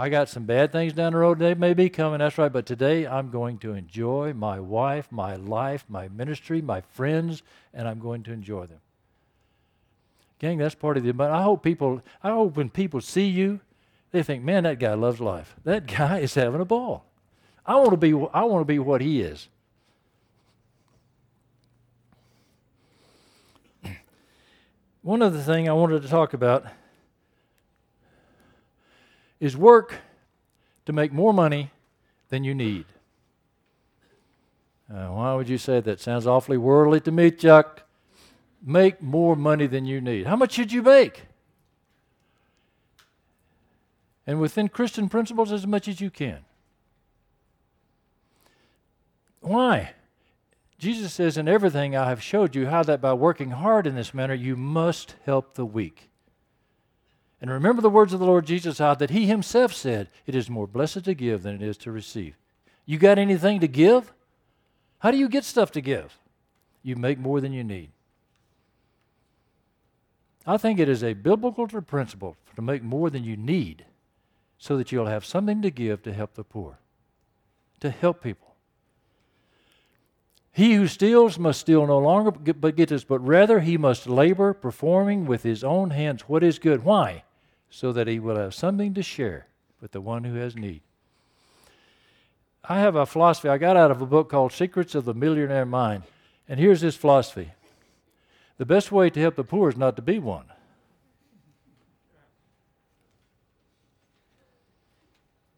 I 0.00 0.08
got 0.08 0.30
some 0.30 0.44
bad 0.44 0.72
things 0.72 0.94
down 0.94 1.12
the 1.12 1.18
road. 1.18 1.38
They 1.38 1.52
may 1.52 1.74
be 1.74 1.90
coming, 1.90 2.20
that's 2.20 2.38
right, 2.38 2.50
but 2.50 2.64
today 2.64 3.06
I'm 3.06 3.30
going 3.30 3.58
to 3.58 3.74
enjoy 3.74 4.32
my 4.32 4.58
wife, 4.58 5.12
my 5.12 5.36
life, 5.36 5.84
my 5.90 6.08
ministry, 6.08 6.62
my 6.62 6.80
friends, 6.80 7.42
and 7.74 7.86
I'm 7.86 7.98
going 7.98 8.22
to 8.22 8.32
enjoy 8.32 8.64
them. 8.64 8.78
Gang, 10.38 10.56
that's 10.56 10.74
part 10.74 10.96
of 10.96 11.02
the. 11.02 11.12
But 11.12 11.30
I 11.30 11.42
hope 11.42 11.62
people. 11.62 12.00
I 12.24 12.30
hope 12.30 12.56
when 12.56 12.70
people 12.70 13.02
see 13.02 13.26
you, 13.26 13.60
they 14.10 14.22
think, 14.22 14.42
"Man, 14.42 14.62
that 14.62 14.78
guy 14.78 14.94
loves 14.94 15.20
life. 15.20 15.54
That 15.64 15.86
guy 15.98 16.20
is 16.20 16.32
having 16.32 16.62
a 16.62 16.64
ball." 16.64 17.04
I 17.66 17.74
want 17.74 17.90
to 17.90 17.98
be. 17.98 18.14
I 18.32 18.44
want 18.44 18.62
to 18.62 18.64
be 18.64 18.78
what 18.78 19.02
he 19.02 19.20
is. 19.20 19.48
One 25.02 25.20
other 25.20 25.42
thing 25.42 25.68
I 25.68 25.74
wanted 25.74 26.00
to 26.00 26.08
talk 26.08 26.32
about 26.32 26.64
is 29.40 29.56
work 29.56 29.96
to 30.86 30.92
make 30.92 31.12
more 31.12 31.32
money 31.32 31.70
than 32.28 32.44
you 32.44 32.54
need. 32.54 32.84
Uh, 34.92 35.06
why 35.06 35.34
would 35.34 35.48
you 35.48 35.58
say 35.58 35.80
that? 35.80 36.00
Sounds 36.00 36.26
awfully 36.26 36.58
worldly 36.58 37.00
to 37.00 37.10
me, 37.10 37.30
Chuck. 37.30 37.84
Make 38.62 39.00
more 39.00 39.36
money 39.36 39.66
than 39.66 39.86
you 39.86 40.00
need. 40.00 40.26
How 40.26 40.36
much 40.36 40.52
should 40.52 40.72
you 40.72 40.82
make? 40.82 41.22
And 44.26 44.40
within 44.40 44.68
Christian 44.68 45.08
principles, 45.08 45.50
as 45.52 45.66
much 45.66 45.88
as 45.88 46.00
you 46.00 46.10
can. 46.10 46.40
Why? 49.40 49.94
Jesus 50.78 51.12
says, 51.12 51.36
In 51.36 51.48
everything 51.48 51.96
I 51.96 52.08
have 52.08 52.22
showed 52.22 52.54
you 52.54 52.66
how 52.66 52.82
that 52.82 53.00
by 53.00 53.12
working 53.14 53.52
hard 53.52 53.86
in 53.86 53.94
this 53.94 54.12
manner 54.12 54.34
you 54.34 54.56
must 54.56 55.14
help 55.24 55.54
the 55.54 55.64
weak. 55.64 56.09
And 57.40 57.50
remember 57.50 57.80
the 57.80 57.88
words 57.88 58.12
of 58.12 58.20
the 58.20 58.26
Lord 58.26 58.46
Jesus 58.46 58.78
how 58.78 58.94
that 58.94 59.10
he 59.10 59.26
himself 59.26 59.72
said, 59.72 60.08
It 60.26 60.34
is 60.34 60.50
more 60.50 60.66
blessed 60.66 61.04
to 61.04 61.14
give 61.14 61.42
than 61.42 61.54
it 61.54 61.62
is 61.62 61.78
to 61.78 61.90
receive. 61.90 62.36
You 62.84 62.98
got 62.98 63.18
anything 63.18 63.60
to 63.60 63.68
give? 63.68 64.12
How 64.98 65.10
do 65.10 65.16
you 65.16 65.28
get 65.28 65.44
stuff 65.44 65.70
to 65.72 65.80
give? 65.80 66.18
You 66.82 66.96
make 66.96 67.18
more 67.18 67.40
than 67.40 67.52
you 67.52 67.64
need. 67.64 67.90
I 70.46 70.56
think 70.56 70.78
it 70.78 70.88
is 70.88 71.02
a 71.02 71.14
biblical 71.14 71.66
principle 71.66 72.36
to 72.56 72.62
make 72.62 72.82
more 72.82 73.10
than 73.10 73.24
you 73.24 73.36
need 73.36 73.84
so 74.58 74.76
that 74.76 74.92
you'll 74.92 75.06
have 75.06 75.24
something 75.24 75.62
to 75.62 75.70
give 75.70 76.02
to 76.02 76.12
help 76.12 76.34
the 76.34 76.44
poor, 76.44 76.78
to 77.80 77.90
help 77.90 78.22
people. 78.22 78.54
He 80.52 80.74
who 80.74 80.88
steals 80.88 81.38
must 81.38 81.60
steal 81.60 81.86
no 81.86 81.98
longer, 81.98 82.32
but 82.32 82.76
get 82.76 82.88
this, 82.88 83.04
but 83.04 83.20
rather 83.20 83.60
he 83.60 83.78
must 83.78 84.06
labor, 84.06 84.52
performing 84.52 85.24
with 85.24 85.42
his 85.42 85.62
own 85.62 85.90
hands 85.90 86.22
what 86.22 86.42
is 86.42 86.58
good. 86.58 86.84
Why? 86.84 87.22
So 87.70 87.92
that 87.92 88.08
he 88.08 88.18
will 88.18 88.36
have 88.36 88.54
something 88.54 88.94
to 88.94 89.02
share 89.02 89.46
with 89.80 89.92
the 89.92 90.00
one 90.00 90.24
who 90.24 90.34
has 90.34 90.56
need. 90.56 90.82
I 92.64 92.80
have 92.80 92.96
a 92.96 93.06
philosophy 93.06 93.48
I 93.48 93.58
got 93.58 93.76
out 93.76 93.90
of 93.90 94.02
a 94.02 94.06
book 94.06 94.28
called 94.28 94.52
Secrets 94.52 94.94
of 94.94 95.04
the 95.04 95.14
Millionaire 95.14 95.64
Mind. 95.64 96.02
And 96.48 96.58
here's 96.58 96.80
this 96.80 96.96
philosophy 96.96 97.52
the 98.58 98.66
best 98.66 98.92
way 98.92 99.08
to 99.08 99.20
help 99.20 99.36
the 99.36 99.44
poor 99.44 99.70
is 99.70 99.76
not 99.76 99.96
to 99.96 100.02
be 100.02 100.18
one. 100.18 100.44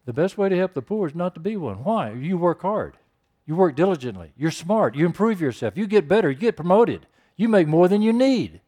The 0.05 0.13
best 0.13 0.37
way 0.37 0.49
to 0.49 0.57
help 0.57 0.73
the 0.73 0.81
poor 0.81 1.07
is 1.07 1.15
not 1.15 1.33
to 1.33 1.39
be 1.39 1.55
one. 1.57 1.83
Why? 1.83 2.11
You 2.11 2.37
work 2.37 2.61
hard. 2.61 2.97
You 3.45 3.55
work 3.55 3.75
diligently. 3.75 4.33
You're 4.37 4.51
smart. 4.51 4.95
You 4.95 5.05
improve 5.05 5.41
yourself. 5.41 5.77
You 5.77 5.87
get 5.87 6.07
better. 6.07 6.29
You 6.29 6.37
get 6.37 6.55
promoted. 6.55 7.07
You 7.35 7.49
make 7.49 7.67
more 7.67 7.87
than 7.87 8.01
you 8.01 8.13
need. 8.13 8.61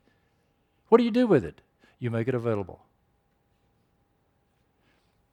What 0.90 0.98
do 0.98 1.04
you 1.04 1.12
do 1.12 1.28
with 1.28 1.44
it? 1.46 1.62
You 2.00 2.12
make 2.12 2.28
it 2.28 2.36
available. 2.36 2.85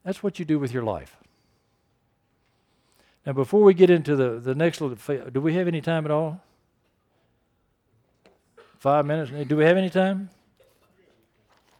That's 0.04 0.22
what 0.22 0.38
you 0.38 0.44
do 0.44 0.58
with 0.58 0.72
your 0.72 0.82
life. 0.82 1.16
Now, 3.24 3.32
before 3.32 3.62
we 3.62 3.72
get 3.72 3.88
into 3.88 4.16
the, 4.16 4.40
the 4.40 4.54
next 4.54 4.80
little, 4.80 4.96
do 5.30 5.40
we 5.40 5.54
have 5.54 5.68
any 5.68 5.80
time 5.80 6.04
at 6.04 6.10
all? 6.10 6.40
Five 8.78 9.06
minutes? 9.06 9.30
Do 9.48 9.56
we 9.56 9.64
have 9.64 9.76
any 9.76 9.90
time? 9.90 10.28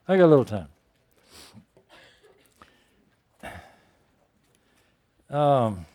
I 0.06 0.16
got 0.16 0.26
a 0.26 0.26
little 0.26 0.44
time. 0.44 0.68
Um, 5.30 5.86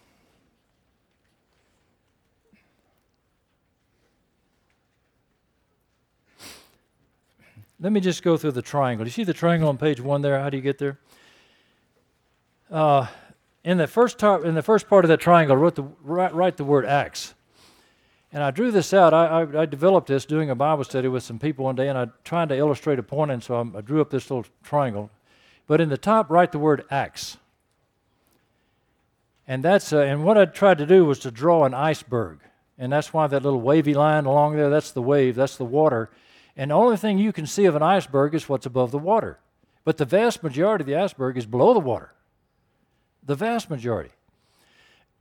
Let 7.80 7.92
me 7.92 8.00
just 8.00 8.24
go 8.24 8.38
through 8.38 8.54
the 8.54 8.62
triangle. 8.64 9.06
You 9.06 9.12
see 9.12 9.24
the 9.24 9.36
triangle 9.36 9.70
on 9.70 9.78
page 9.78 10.02
one 10.02 10.24
there? 10.24 10.40
How 10.40 10.50
do 10.50 10.58
you 10.58 10.64
get 10.64 10.80
there? 10.80 10.98
Uh, 12.72 13.08
in 13.64 13.78
the 13.78 13.88
first 13.88 14.18
tar- 14.18 14.46
in 14.46 14.56
the 14.56 14.62
first 14.62 14.88
part 14.88 15.06
of 15.06 15.10
that 15.10 15.20
triangle, 15.20 15.56
I 15.56 15.60
wrote 15.60 15.76
the 15.76 15.84
write, 16.02 16.34
write 16.34 16.58
the 16.58 16.64
word 16.64 16.86
axe, 16.86 17.34
and 18.32 18.44
I 18.44 18.52
drew 18.52 18.72
this 18.72 18.94
out. 18.94 19.14
I, 19.14 19.42
I, 19.42 19.62
I, 19.62 19.66
developed 19.66 20.08
this 20.08 20.26
doing 20.26 20.50
a 20.50 20.56
Bible 20.56 20.84
study 20.84 21.08
with 21.08 21.24
some 21.24 21.40
people 21.40 21.66
one 21.66 21.76
day, 21.76 21.88
and 21.88 21.98
I 21.98 22.08
tried 22.24 22.50
to 22.50 22.56
illustrate 22.56 23.00
a 23.00 23.04
point, 23.04 23.32
and 23.32 23.44
so 23.44 23.56
I, 23.56 23.78
I 23.78 23.82
drew 23.82 24.02
up 24.02 24.10
this 24.10 24.30
little 24.30 24.46
triangle. 24.64 25.10
But 25.66 25.82
in 25.82 25.90
the 25.90 25.98
top, 25.98 26.30
write 26.30 26.52
the 26.52 26.60
word 26.60 26.86
axe, 26.92 27.38
and 29.48 29.64
that's 29.64 29.92
uh, 29.94 30.00
and 30.00 30.24
what 30.24 30.38
I 30.38 30.46
tried 30.46 30.78
to 30.78 30.86
do 30.86 31.06
was 31.06 31.20
to 31.20 31.32
draw 31.32 31.66
an 31.66 31.74
iceberg, 31.74 32.40
and 32.78 32.92
that's 32.92 33.14
why 33.14 33.28
that 33.28 33.44
little 33.44 33.62
wavy 33.62 33.94
line 33.94 34.26
along 34.26 34.56
there. 34.56 34.70
That's 34.70 34.92
the 34.92 35.02
wave. 35.02 35.36
That's 35.36 35.58
the 35.58 35.66
water 35.66 36.10
and 36.58 36.72
the 36.72 36.76
only 36.76 36.98
thing 36.98 37.20
you 37.20 37.32
can 37.32 37.46
see 37.46 37.66
of 37.66 37.76
an 37.76 37.84
iceberg 37.84 38.34
is 38.34 38.50
what's 38.50 38.66
above 38.66 38.90
the 38.90 38.98
water. 38.98 39.40
But 39.86 39.98
the 39.98 40.06
vast 40.06 40.42
majority 40.42 40.82
of 40.82 40.88
the 40.88 40.96
iceberg 40.96 41.38
is 41.38 41.46
below 41.46 41.74
the 41.74 41.80
water. 41.80 42.12
The 43.28 43.36
vast 43.36 43.70
majority. 43.70 44.10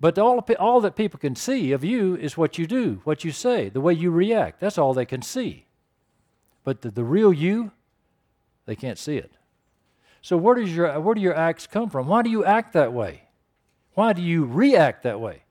But 0.01 0.19
all, 0.19 0.47
all 0.59 0.81
that 0.81 0.97
people 0.97 1.21
can 1.21 1.37
see 1.37 1.73
of 1.73 1.85
you 1.85 2.17
is 2.17 2.37
what 2.37 2.59
you 2.59 2.67
do, 2.67 3.01
what 3.05 3.25
you 3.25 3.33
say, 3.33 3.69
the 3.69 3.81
way 3.81 3.93
you 3.93 4.11
react. 4.11 4.61
That's 4.61 4.79
all 4.79 4.95
they 4.95 5.07
can 5.07 5.23
see. 5.23 5.67
But 6.65 6.83
the, 6.83 6.91
the 6.91 7.05
real 7.05 7.33
you, 7.33 7.73
they 8.65 8.77
can't 8.77 8.99
see 8.99 9.17
it. 9.17 9.33
So 10.23 10.37
where 10.37 10.55
does 10.55 10.75
your 10.75 10.99
where 11.01 11.15
do 11.15 11.21
your 11.21 11.37
acts 11.37 11.67
come 11.67 11.89
from? 11.89 12.09
Why 12.09 12.23
do 12.23 12.31
you 12.31 12.45
act 12.45 12.73
that 12.73 12.93
way? 12.93 13.29
Why 13.95 14.13
do 14.13 14.23
you 14.23 14.45
react 14.45 15.03
that 15.05 15.21
way? 15.21 15.45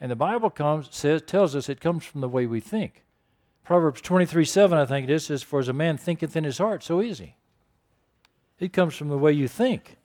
And 0.00 0.10
the 0.10 0.16
Bible 0.16 0.50
comes 0.50 0.88
says 0.90 1.22
tells 1.22 1.54
us 1.54 1.68
it 1.68 1.80
comes 1.80 2.04
from 2.04 2.20
the 2.20 2.28
way 2.28 2.46
we 2.46 2.60
think. 2.60 3.04
Proverbs 3.64 4.02
23 4.02 4.44
7, 4.44 4.78
I 4.78 4.84
think 4.84 5.08
it 5.08 5.12
is, 5.12 5.26
says, 5.26 5.42
For 5.42 5.58
as 5.58 5.68
a 5.68 5.72
man 5.72 5.96
thinketh 5.96 6.36
in 6.36 6.44
his 6.44 6.58
heart, 6.58 6.82
so 6.82 7.00
is 7.00 7.18
he. 7.18 7.36
It 8.58 8.72
comes 8.72 8.94
from 8.94 9.08
the 9.08 9.18
way 9.18 9.32
you 9.32 9.48
think. 9.48 9.96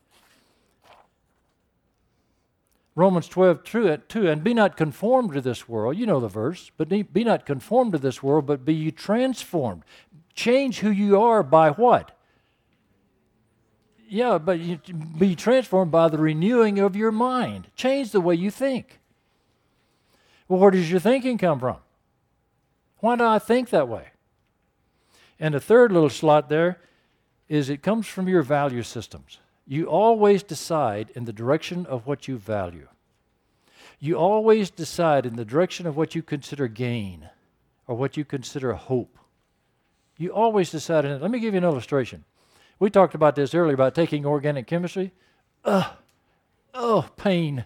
Romans 2.99 3.29
12, 3.29 3.63
2, 3.63 4.29
and 4.29 4.43
be 4.43 4.53
not 4.53 4.75
conformed 4.75 5.31
to 5.31 5.39
this 5.39 5.69
world. 5.69 5.95
You 5.95 6.05
know 6.05 6.19
the 6.19 6.27
verse, 6.27 6.69
but 6.75 6.89
be 6.89 7.23
not 7.23 7.45
conformed 7.45 7.93
to 7.93 7.97
this 7.97 8.21
world, 8.21 8.45
but 8.45 8.65
be 8.65 8.73
you 8.73 8.91
transformed. 8.91 9.83
Change 10.35 10.79
who 10.79 10.91
you 10.91 11.17
are 11.19 11.41
by 11.41 11.69
what? 11.69 12.11
Yeah, 14.09 14.37
but 14.37 14.59
you 14.59 14.79
be 15.17 15.33
transformed 15.33 15.91
by 15.91 16.09
the 16.09 16.17
renewing 16.17 16.77
of 16.79 16.97
your 16.97 17.13
mind. 17.13 17.67
Change 17.73 18.11
the 18.11 18.19
way 18.19 18.35
you 18.35 18.51
think. 18.51 18.99
Well, 20.49 20.59
where 20.59 20.71
does 20.71 20.91
your 20.91 20.99
thinking 20.99 21.37
come 21.37 21.59
from? 21.59 21.77
Why 22.97 23.15
do 23.15 23.23
I 23.23 23.39
think 23.39 23.69
that 23.69 23.87
way? 23.87 24.07
And 25.39 25.53
the 25.53 25.61
third 25.61 25.93
little 25.93 26.09
slot 26.09 26.49
there 26.49 26.81
is 27.47 27.69
it 27.69 27.81
comes 27.81 28.07
from 28.07 28.27
your 28.27 28.41
value 28.41 28.83
systems. 28.83 29.39
You 29.69 29.85
always 29.85 30.41
decide 30.41 31.11
in 31.13 31.25
the 31.25 31.31
direction 31.31 31.85
of 31.85 32.07
what 32.07 32.27
you 32.27 32.39
value. 32.39 32.87
You 33.99 34.17
always 34.17 34.71
decide 34.71 35.27
in 35.27 35.35
the 35.35 35.45
direction 35.45 35.85
of 35.85 35.95
what 35.95 36.15
you 36.15 36.23
consider 36.23 36.67
gain 36.67 37.29
or 37.85 37.95
what 37.95 38.17
you 38.17 38.25
consider 38.25 38.73
hope. 38.73 39.19
You 40.17 40.33
always 40.33 40.71
decide 40.71 41.05
in 41.05 41.11
it. 41.11 41.21
Let 41.21 41.29
me 41.29 41.39
give 41.39 41.53
you 41.53 41.59
an 41.59 41.63
illustration. 41.63 42.25
We 42.79 42.89
talked 42.89 43.13
about 43.13 43.35
this 43.35 43.53
earlier 43.53 43.75
about 43.75 43.93
taking 43.93 44.25
organic 44.25 44.65
chemistry. 44.65 45.13
Ugh, 45.63 45.91
oh, 46.73 47.09
pain. 47.15 47.65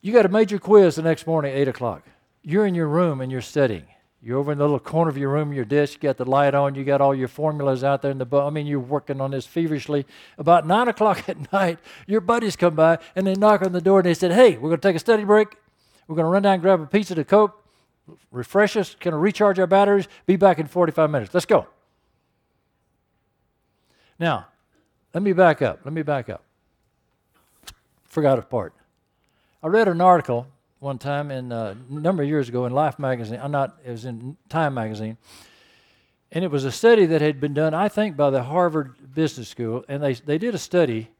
You 0.00 0.12
got 0.12 0.26
a 0.26 0.30
major 0.30 0.58
quiz 0.58 0.96
the 0.96 1.02
next 1.02 1.28
morning, 1.28 1.54
8 1.54 1.68
o'clock 1.68 2.02
you're 2.42 2.66
in 2.66 2.74
your 2.74 2.88
room 2.88 3.20
and 3.20 3.30
you're 3.30 3.40
studying. 3.40 3.84
You're 4.22 4.38
over 4.38 4.52
in 4.52 4.58
the 4.58 4.64
little 4.64 4.78
corner 4.78 5.08
of 5.08 5.16
your 5.16 5.30
room, 5.30 5.52
your 5.52 5.64
desk, 5.64 5.94
you 5.94 6.08
got 6.08 6.18
the 6.18 6.26
light 6.26 6.54
on, 6.54 6.74
you 6.74 6.84
got 6.84 7.00
all 7.00 7.14
your 7.14 7.28
formulas 7.28 7.82
out 7.82 8.02
there 8.02 8.10
in 8.10 8.18
the 8.18 8.26
book. 8.26 8.44
I 8.44 8.50
mean, 8.50 8.66
you're 8.66 8.78
working 8.78 9.18
on 9.18 9.30
this 9.30 9.46
feverishly. 9.46 10.04
About 10.36 10.66
nine 10.66 10.88
o'clock 10.88 11.26
at 11.28 11.50
night, 11.52 11.78
your 12.06 12.20
buddies 12.20 12.54
come 12.54 12.74
by 12.74 12.98
and 13.16 13.26
they 13.26 13.34
knock 13.34 13.62
on 13.62 13.72
the 13.72 13.80
door 13.80 14.00
and 14.00 14.06
they 14.06 14.14
said, 14.14 14.32
Hey, 14.32 14.56
we're 14.56 14.68
going 14.68 14.80
to 14.80 14.88
take 14.88 14.96
a 14.96 15.00
study 15.00 15.24
break. 15.24 15.48
We're 16.06 16.16
going 16.16 16.26
to 16.26 16.30
run 16.30 16.42
down 16.42 16.54
and 16.54 16.62
grab 16.62 16.80
a 16.80 16.86
pizza 16.86 17.14
to 17.14 17.24
Coke, 17.24 17.64
refresh 18.30 18.76
us, 18.76 18.94
kind 18.98 19.14
of 19.14 19.22
recharge 19.22 19.58
our 19.58 19.66
batteries, 19.66 20.06
be 20.26 20.36
back 20.36 20.58
in 20.58 20.66
45 20.66 21.08
minutes. 21.08 21.32
Let's 21.32 21.46
go. 21.46 21.66
Now, 24.18 24.48
let 25.14 25.22
me 25.22 25.32
back 25.32 25.62
up. 25.62 25.80
Let 25.84 25.94
me 25.94 26.02
back 26.02 26.28
up. 26.28 26.42
Forgot 28.04 28.38
a 28.38 28.42
part. 28.42 28.74
I 29.62 29.68
read 29.68 29.88
an 29.88 30.00
article 30.00 30.46
one 30.80 30.96
time 30.96 31.30
in 31.30 31.52
uh, 31.52 31.74
a 31.90 31.92
number 31.92 32.22
of 32.22 32.28
years 32.28 32.48
ago 32.48 32.64
in 32.64 32.72
Life 32.72 32.98
magazine. 32.98 33.38
I'm 33.40 33.52
not. 33.52 33.78
It 33.84 33.90
was 33.90 34.04
in 34.06 34.36
Time 34.48 34.74
magazine, 34.74 35.18
and 36.32 36.42
it 36.42 36.50
was 36.50 36.64
a 36.64 36.72
study 36.72 37.06
that 37.06 37.20
had 37.20 37.38
been 37.38 37.54
done, 37.54 37.74
I 37.74 37.88
think, 37.88 38.16
by 38.16 38.30
the 38.30 38.42
Harvard 38.42 39.14
Business 39.14 39.48
School, 39.48 39.84
and 39.88 40.02
they 40.02 40.14
they 40.14 40.38
did 40.38 40.54
a 40.54 40.58
study 40.58 41.10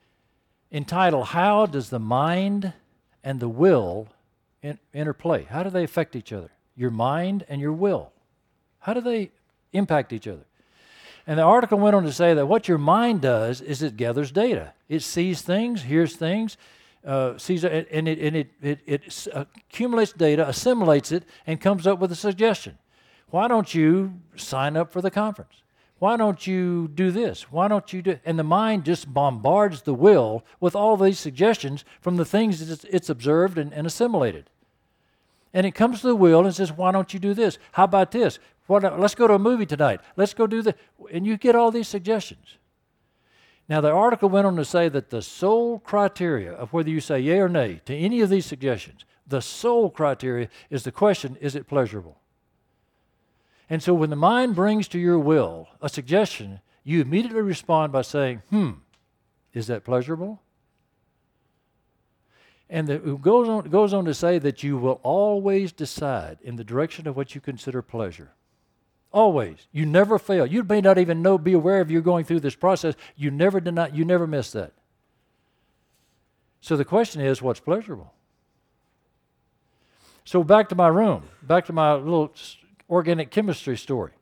entitled 0.73 1.27
"How 1.27 1.67
Does 1.67 1.91
the 1.91 2.01
Mind 2.01 2.73
and 3.23 3.39
the 3.39 3.49
Will 3.49 4.09
in, 4.63 4.79
Interplay? 4.95 5.45
How 5.45 5.63
do 5.63 5.71
they 5.71 5.85
affect 5.85 6.17
each 6.17 6.33
other? 6.33 6.51
Your 6.75 6.91
mind 6.91 7.45
and 7.49 7.61
your 7.61 7.75
will. 7.75 8.13
How 8.81 8.95
do 8.95 9.03
they 9.03 9.31
impact 9.73 10.13
each 10.13 10.27
other?" 10.27 10.47
And 11.27 11.39
the 11.39 11.43
article 11.43 11.79
went 11.79 11.95
on 11.95 12.05
to 12.05 12.13
say 12.13 12.33
that 12.33 12.47
what 12.47 12.67
your 12.67 12.79
mind 12.79 13.21
does 13.21 13.61
is 13.61 13.83
it 13.83 13.99
gathers 13.99 14.33
data. 14.33 14.73
It 14.89 15.01
sees 15.03 15.43
things, 15.43 15.83
hears 15.83 16.17
things, 16.17 16.57
uh, 17.07 17.35
it, 17.49 17.89
and, 17.91 18.09
it, 18.09 18.19
and 18.19 18.37
it, 18.37 18.51
it, 18.63 18.81
it 18.87 19.29
accumulates 19.35 20.13
data, 20.13 20.49
assimilates 20.49 21.13
it, 21.13 21.25
and 21.47 21.61
comes 21.61 21.87
up 21.87 21.99
with 21.99 22.13
a 22.13 22.17
suggestion. 22.17 22.79
Why 23.31 23.49
don't 23.49 23.75
you 23.75 24.15
sign 24.37 24.77
up 24.77 24.93
for 24.93 25.01
the 25.01 25.11
conference? 25.11 25.63
Why 25.99 26.17
don't 26.17 26.47
you 26.47 26.89
do 26.89 27.11
this? 27.11 27.53
Why 27.53 27.69
don't 27.69 27.93
you 27.93 28.03
do? 28.03 28.19
And 28.25 28.39
the 28.39 28.45
mind 28.45 28.85
just 28.85 29.13
bombards 29.13 29.83
the 29.83 29.95
will 29.95 30.45
with 30.59 30.75
all 30.75 30.97
these 30.97 31.19
suggestions 31.19 31.85
from 32.01 32.17
the 32.17 32.25
things 32.25 32.67
that 32.67 32.85
it's 32.91 33.11
observed 33.11 33.59
and, 33.59 33.73
and 33.73 33.87
assimilated. 33.87 34.49
And 35.53 35.67
it 35.67 35.73
comes 35.73 36.01
to 36.01 36.07
the 36.07 36.17
will 36.17 36.45
and 36.45 36.55
says, 36.55 36.73
Why 36.73 36.91
don't 36.91 37.13
you 37.13 37.21
do 37.21 37.35
this? 37.35 37.59
How 37.73 37.85
about 37.85 38.13
this? 38.13 38.39
What, 38.67 39.01
let's 39.01 39.15
go 39.15 39.27
to 39.27 39.35
a 39.35 39.39
movie 39.39 39.67
tonight. 39.67 40.01
Let's 40.17 40.33
go 40.33 40.47
do 40.47 40.63
this." 40.63 40.75
And 41.13 41.27
you 41.27 41.37
get 41.37 41.57
all 41.57 41.71
these 41.71 41.89
suggestions. 41.89 42.57
Now, 43.71 43.81
the 43.81 43.93
article 43.93 44.29
went 44.29 44.49
on 44.49 44.57
to 44.57 44.65
say 44.65 44.89
that 44.89 45.11
the 45.11 45.23
sole 45.23 45.79
criteria 45.79 46.53
of 46.53 46.73
whether 46.73 46.91
you 46.91 47.01
say 47.01 47.21
yea 47.21 47.39
or 47.39 47.49
nay 47.49 47.81
to 47.85 47.95
any 47.95 48.21
of 48.21 48.29
these 48.29 48.45
suggestions, 48.45 49.05
the 49.25 49.41
sole 49.41 49.91
criteria 49.91 50.49
is 50.71 50.83
the 50.83 50.91
question 50.91 51.37
is 51.41 51.55
it 51.55 51.69
pleasurable? 51.69 52.19
And 53.71 53.81
so 53.81 53.95
when 53.95 54.11
the 54.11 54.17
mind 54.17 54.57
brings 54.57 54.89
to 54.89 54.99
your 54.99 55.21
will 55.21 55.69
a 55.81 55.89
suggestion, 55.89 56.59
you 56.83 57.01
immediately 57.01 57.43
respond 57.43 57.93
by 57.93 58.03
saying, 58.03 58.43
hmm, 58.51 58.71
is 59.55 59.69
that 59.69 59.85
pleasurable? 59.85 60.43
And 62.69 62.89
the, 62.89 62.95
it 62.95 63.23
goes 63.23 63.49
on, 63.49 63.69
goes 63.69 63.95
on 63.95 64.05
to 64.07 64.15
say 64.15 64.41
that 64.41 64.65
you 64.65 64.79
will 64.79 65.01
always 65.05 65.71
decide 65.71 66.39
in 66.43 66.57
the 66.57 66.65
direction 66.65 67.07
of 67.07 67.17
what 67.17 67.37
you 67.37 67.41
consider 67.41 67.83
pleasure. 67.83 68.33
Always. 69.13 69.67
You 69.73 69.87
never 69.87 70.19
fail. 70.19 70.47
You 70.47 70.63
may 70.63 70.81
not 70.81 70.99
even 70.99 71.23
know, 71.23 71.37
be 71.37 71.53
aware 71.53 71.81
of 71.81 71.91
you're 71.91 72.01
going 72.01 72.25
through 72.25 72.41
this 72.41 72.55
process. 72.55 72.95
You 73.17 73.31
never 73.31 73.61
deny, 73.61 73.89
you 73.89 74.05
never 74.05 74.27
miss 74.27 74.53
that. 74.53 74.73
So 76.61 76.77
the 76.77 76.85
question 76.85 77.21
is, 77.21 77.43
what's 77.43 77.61
pleasurable? 77.61 78.13
So 80.25 80.45
back 80.45 80.69
to 80.69 80.75
my 80.75 80.89
room, 80.89 81.25
back 81.43 81.67
to 81.67 81.73
my 81.73 81.95
little 81.95 82.33
organic 82.89 83.31
chemistry 83.31 83.77
story. 83.77 84.13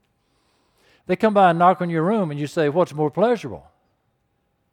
They 1.06 1.16
come 1.16 1.34
by 1.34 1.50
and 1.50 1.58
knock 1.58 1.82
on 1.82 1.90
your 1.90 2.02
room, 2.02 2.30
and 2.30 2.38
you 2.38 2.46
say, 2.46 2.68
What's 2.68 2.94
more 2.94 3.10
pleasurable? 3.10 3.66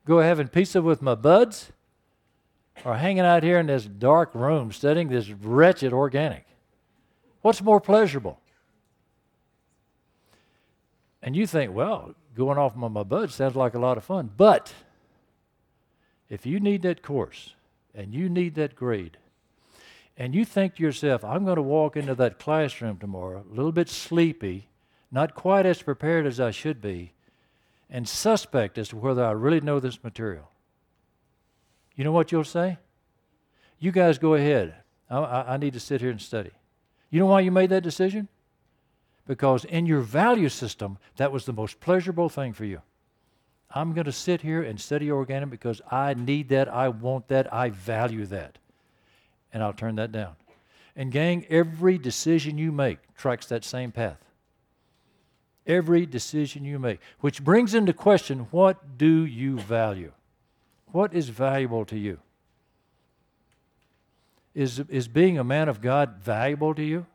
Go 0.05 0.19
having 0.19 0.49
pizza 0.49 0.81
with 0.81 1.01
my 1.01 1.15
buds, 1.15 1.71
or 2.83 2.97
hanging 2.97 3.25
out 3.25 3.41
here 3.41 3.57
in 3.57 3.67
this 3.67 3.85
dark 3.85 4.35
room 4.35 4.71
studying 4.71 5.07
this 5.07 5.29
wretched 5.29 5.93
organic? 5.93 6.45
What's 7.41 7.61
more 7.61 7.79
pleasurable? 7.79 8.39
And 11.25 11.35
you 11.35 11.47
think, 11.47 11.73
well, 11.73 12.13
going 12.35 12.59
off 12.59 12.77
on 12.77 12.93
my 12.93 13.01
bud 13.01 13.31
sounds 13.31 13.55
like 13.55 13.73
a 13.73 13.79
lot 13.79 13.97
of 13.97 14.03
fun. 14.03 14.29
But 14.37 14.71
if 16.29 16.45
you 16.45 16.59
need 16.59 16.83
that 16.83 17.01
course 17.01 17.55
and 17.95 18.13
you 18.13 18.29
need 18.29 18.53
that 18.55 18.75
grade, 18.75 19.17
and 20.15 20.35
you 20.35 20.45
think 20.45 20.75
to 20.75 20.83
yourself, 20.83 21.25
I'm 21.25 21.43
going 21.43 21.55
to 21.55 21.63
walk 21.63 21.97
into 21.97 22.13
that 22.15 22.37
classroom 22.37 22.97
tomorrow 22.97 23.43
a 23.51 23.53
little 23.53 23.71
bit 23.71 23.89
sleepy, 23.89 24.67
not 25.11 25.33
quite 25.33 25.65
as 25.65 25.81
prepared 25.81 26.27
as 26.27 26.39
I 26.39 26.51
should 26.51 26.79
be, 26.79 27.13
and 27.89 28.07
suspect 28.07 28.77
as 28.77 28.89
to 28.89 28.97
whether 28.97 29.25
I 29.25 29.31
really 29.31 29.61
know 29.61 29.79
this 29.79 30.03
material, 30.03 30.51
you 31.95 32.03
know 32.03 32.11
what 32.11 32.31
you'll 32.31 32.43
say? 32.43 32.77
You 33.79 33.91
guys 33.91 34.19
go 34.19 34.35
ahead. 34.35 34.75
I, 35.09 35.17
I, 35.17 35.53
I 35.53 35.57
need 35.57 35.73
to 35.73 35.79
sit 35.79 36.01
here 36.01 36.11
and 36.11 36.21
study. 36.21 36.51
You 37.09 37.19
know 37.19 37.25
why 37.25 37.39
you 37.41 37.51
made 37.51 37.71
that 37.71 37.83
decision? 37.83 38.27
Because 39.27 39.65
in 39.65 39.85
your 39.85 40.01
value 40.01 40.49
system, 40.49 40.97
that 41.17 41.31
was 41.31 41.45
the 41.45 41.53
most 41.53 41.79
pleasurable 41.79 42.29
thing 42.29 42.53
for 42.53 42.65
you. 42.65 42.81
I'm 43.71 43.93
going 43.93 44.05
to 44.05 44.11
sit 44.11 44.41
here 44.41 44.61
and 44.61 44.79
study 44.79 45.11
organic 45.11 45.49
because 45.49 45.81
I 45.91 46.13
need 46.13 46.49
that, 46.49 46.69
I 46.69 46.89
want 46.89 47.27
that, 47.27 47.51
I 47.53 47.69
value 47.71 48.25
that. 48.27 48.57
And 49.51 49.63
I'll 49.63 49.73
turn 49.73 49.95
that 49.95 50.11
down. 50.11 50.35
And, 50.95 51.11
gang, 51.11 51.45
every 51.49 51.97
decision 51.97 52.57
you 52.57 52.71
make 52.71 52.99
tracks 53.15 53.47
that 53.47 53.65
same 53.65 53.91
path. 53.91 54.17
Every 55.67 56.05
decision 56.05 56.63
you 56.63 56.77
make, 56.77 56.99
which 57.19 57.43
brings 57.43 57.73
into 57.73 57.91
question 57.91 58.47
what 58.51 58.97
do 58.97 59.25
you 59.25 59.57
value? 59.59 60.11
What 60.91 61.13
is 61.13 61.29
valuable 61.29 61.85
to 61.85 61.97
you? 61.97 62.19
Is, 64.53 64.79
is 64.87 65.07
being 65.09 65.37
a 65.37 65.43
man 65.43 65.67
of 65.67 65.81
God 65.81 66.17
valuable 66.21 66.73
to 66.75 66.83
you? 66.83 67.07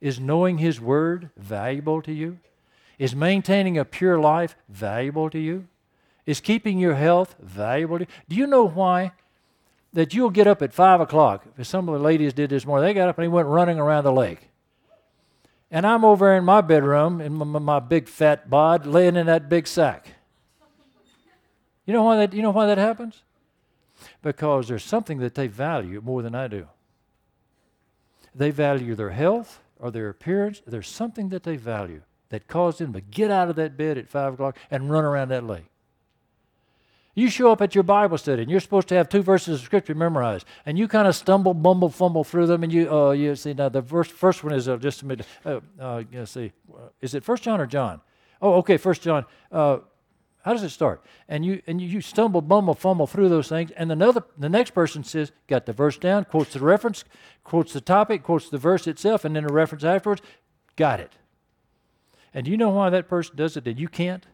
Is 0.00 0.18
knowing 0.18 0.58
His 0.58 0.80
Word 0.80 1.30
valuable 1.36 2.00
to 2.02 2.12
you? 2.12 2.38
Is 2.98 3.14
maintaining 3.14 3.78
a 3.78 3.84
pure 3.84 4.18
life 4.18 4.56
valuable 4.68 5.30
to 5.30 5.38
you? 5.38 5.66
Is 6.26 6.40
keeping 6.40 6.78
your 6.78 6.94
health 6.94 7.34
valuable 7.40 7.98
to 7.98 8.04
you? 8.04 8.10
Do 8.28 8.36
you 8.36 8.46
know 8.46 8.66
why? 8.66 9.12
That 9.92 10.14
you'll 10.14 10.30
get 10.30 10.46
up 10.46 10.62
at 10.62 10.72
5 10.72 11.00
o'clock. 11.00 11.44
Some 11.62 11.88
of 11.88 11.94
the 11.94 12.04
ladies 12.04 12.32
did 12.32 12.50
this 12.50 12.64
morning. 12.64 12.86
They 12.86 12.94
got 12.94 13.08
up 13.08 13.18
and 13.18 13.24
they 13.24 13.28
went 13.28 13.48
running 13.48 13.78
around 13.78 14.04
the 14.04 14.12
lake. 14.12 14.50
And 15.70 15.86
I'm 15.86 16.04
over 16.04 16.34
in 16.36 16.44
my 16.44 16.60
bedroom 16.60 17.20
in 17.20 17.32
my, 17.32 17.78
big 17.78 18.08
fat 18.08 18.50
bod 18.50 18.86
laying 18.86 19.16
in 19.16 19.26
that 19.26 19.48
big 19.48 19.66
sack. 19.66 20.08
You 21.86 21.94
know 21.94 22.02
why 22.02 22.16
that, 22.18 22.34
you 22.34 22.42
know 22.42 22.50
why 22.50 22.66
that 22.66 22.78
happens? 22.78 23.22
Because 24.22 24.68
there's 24.68 24.84
something 24.84 25.18
that 25.18 25.34
they 25.34 25.46
value 25.46 26.00
more 26.00 26.22
than 26.22 26.34
I 26.34 26.48
do. 26.48 26.68
They 28.34 28.50
value 28.50 28.94
their 28.94 29.10
health, 29.10 29.60
or 29.80 29.90
their 29.90 30.08
appearance, 30.08 30.62
there's 30.66 30.88
something 30.88 31.30
that 31.30 31.42
they 31.42 31.56
value 31.56 32.02
that 32.28 32.46
caused 32.46 32.78
them 32.78 32.92
to 32.92 33.00
get 33.00 33.30
out 33.30 33.48
of 33.50 33.56
that 33.56 33.76
bed 33.76 33.98
at 33.98 34.08
5 34.08 34.34
o'clock 34.34 34.56
and 34.70 34.90
run 34.90 35.04
around 35.04 35.28
that 35.30 35.44
lake. 35.44 35.64
You 37.14 37.28
show 37.28 37.50
up 37.50 37.60
at 37.60 37.74
your 37.74 37.82
Bible 37.84 38.18
study 38.18 38.42
and 38.42 38.50
you're 38.50 38.60
supposed 38.60 38.88
to 38.88 38.94
have 38.94 39.08
two 39.08 39.22
verses 39.22 39.60
of 39.60 39.64
Scripture 39.66 39.94
memorized, 39.94 40.46
and 40.64 40.78
you 40.78 40.86
kind 40.86 41.08
of 41.08 41.16
stumble, 41.16 41.54
bumble, 41.54 41.88
fumble 41.88 42.22
through 42.22 42.46
them, 42.46 42.62
and 42.62 42.72
you, 42.72 42.92
uh, 42.92 43.10
you 43.10 43.34
see, 43.34 43.52
now 43.52 43.68
the 43.68 43.80
verse, 43.80 44.08
first 44.08 44.44
one 44.44 44.52
is 44.52 44.68
uh, 44.68 44.76
just 44.76 45.02
a 45.02 45.06
minute. 45.06 45.26
Uh, 45.44 45.60
uh, 45.78 46.02
see, 46.24 46.52
is 47.00 47.14
it 47.14 47.24
First 47.24 47.42
John 47.42 47.60
or 47.60 47.66
John? 47.66 48.00
Oh, 48.40 48.54
okay, 48.54 48.76
First 48.76 49.02
John. 49.02 49.26
How 50.42 50.52
does 50.52 50.62
it 50.62 50.70
start? 50.70 51.02
And 51.28 51.44
you 51.44 51.60
and 51.66 51.80
you 51.80 52.00
stumble, 52.00 52.40
bumble, 52.40 52.74
fumble 52.74 53.06
through 53.06 53.28
those 53.28 53.48
things, 53.48 53.70
and 53.72 53.92
another 53.92 54.24
the 54.38 54.48
next 54.48 54.70
person 54.70 55.04
says, 55.04 55.32
got 55.48 55.66
the 55.66 55.72
verse 55.72 55.98
down, 55.98 56.24
quotes 56.24 56.54
the 56.54 56.60
reference, 56.60 57.04
quotes 57.44 57.72
the 57.72 57.80
topic, 57.80 58.22
quotes 58.22 58.48
the 58.48 58.58
verse 58.58 58.86
itself, 58.86 59.24
and 59.24 59.36
then 59.36 59.44
a 59.44 59.52
reference 59.52 59.84
afterwards. 59.84 60.22
Got 60.76 61.00
it. 61.00 61.12
And 62.32 62.44
do 62.44 62.50
you 62.50 62.56
know 62.56 62.70
why 62.70 62.90
that 62.90 63.08
person 63.08 63.36
does 63.36 63.56
it 63.56 63.66
and 63.66 63.78
you 63.78 63.88
can't? 63.88 64.26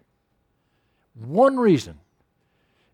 One 1.14 1.56
reason 1.56 1.98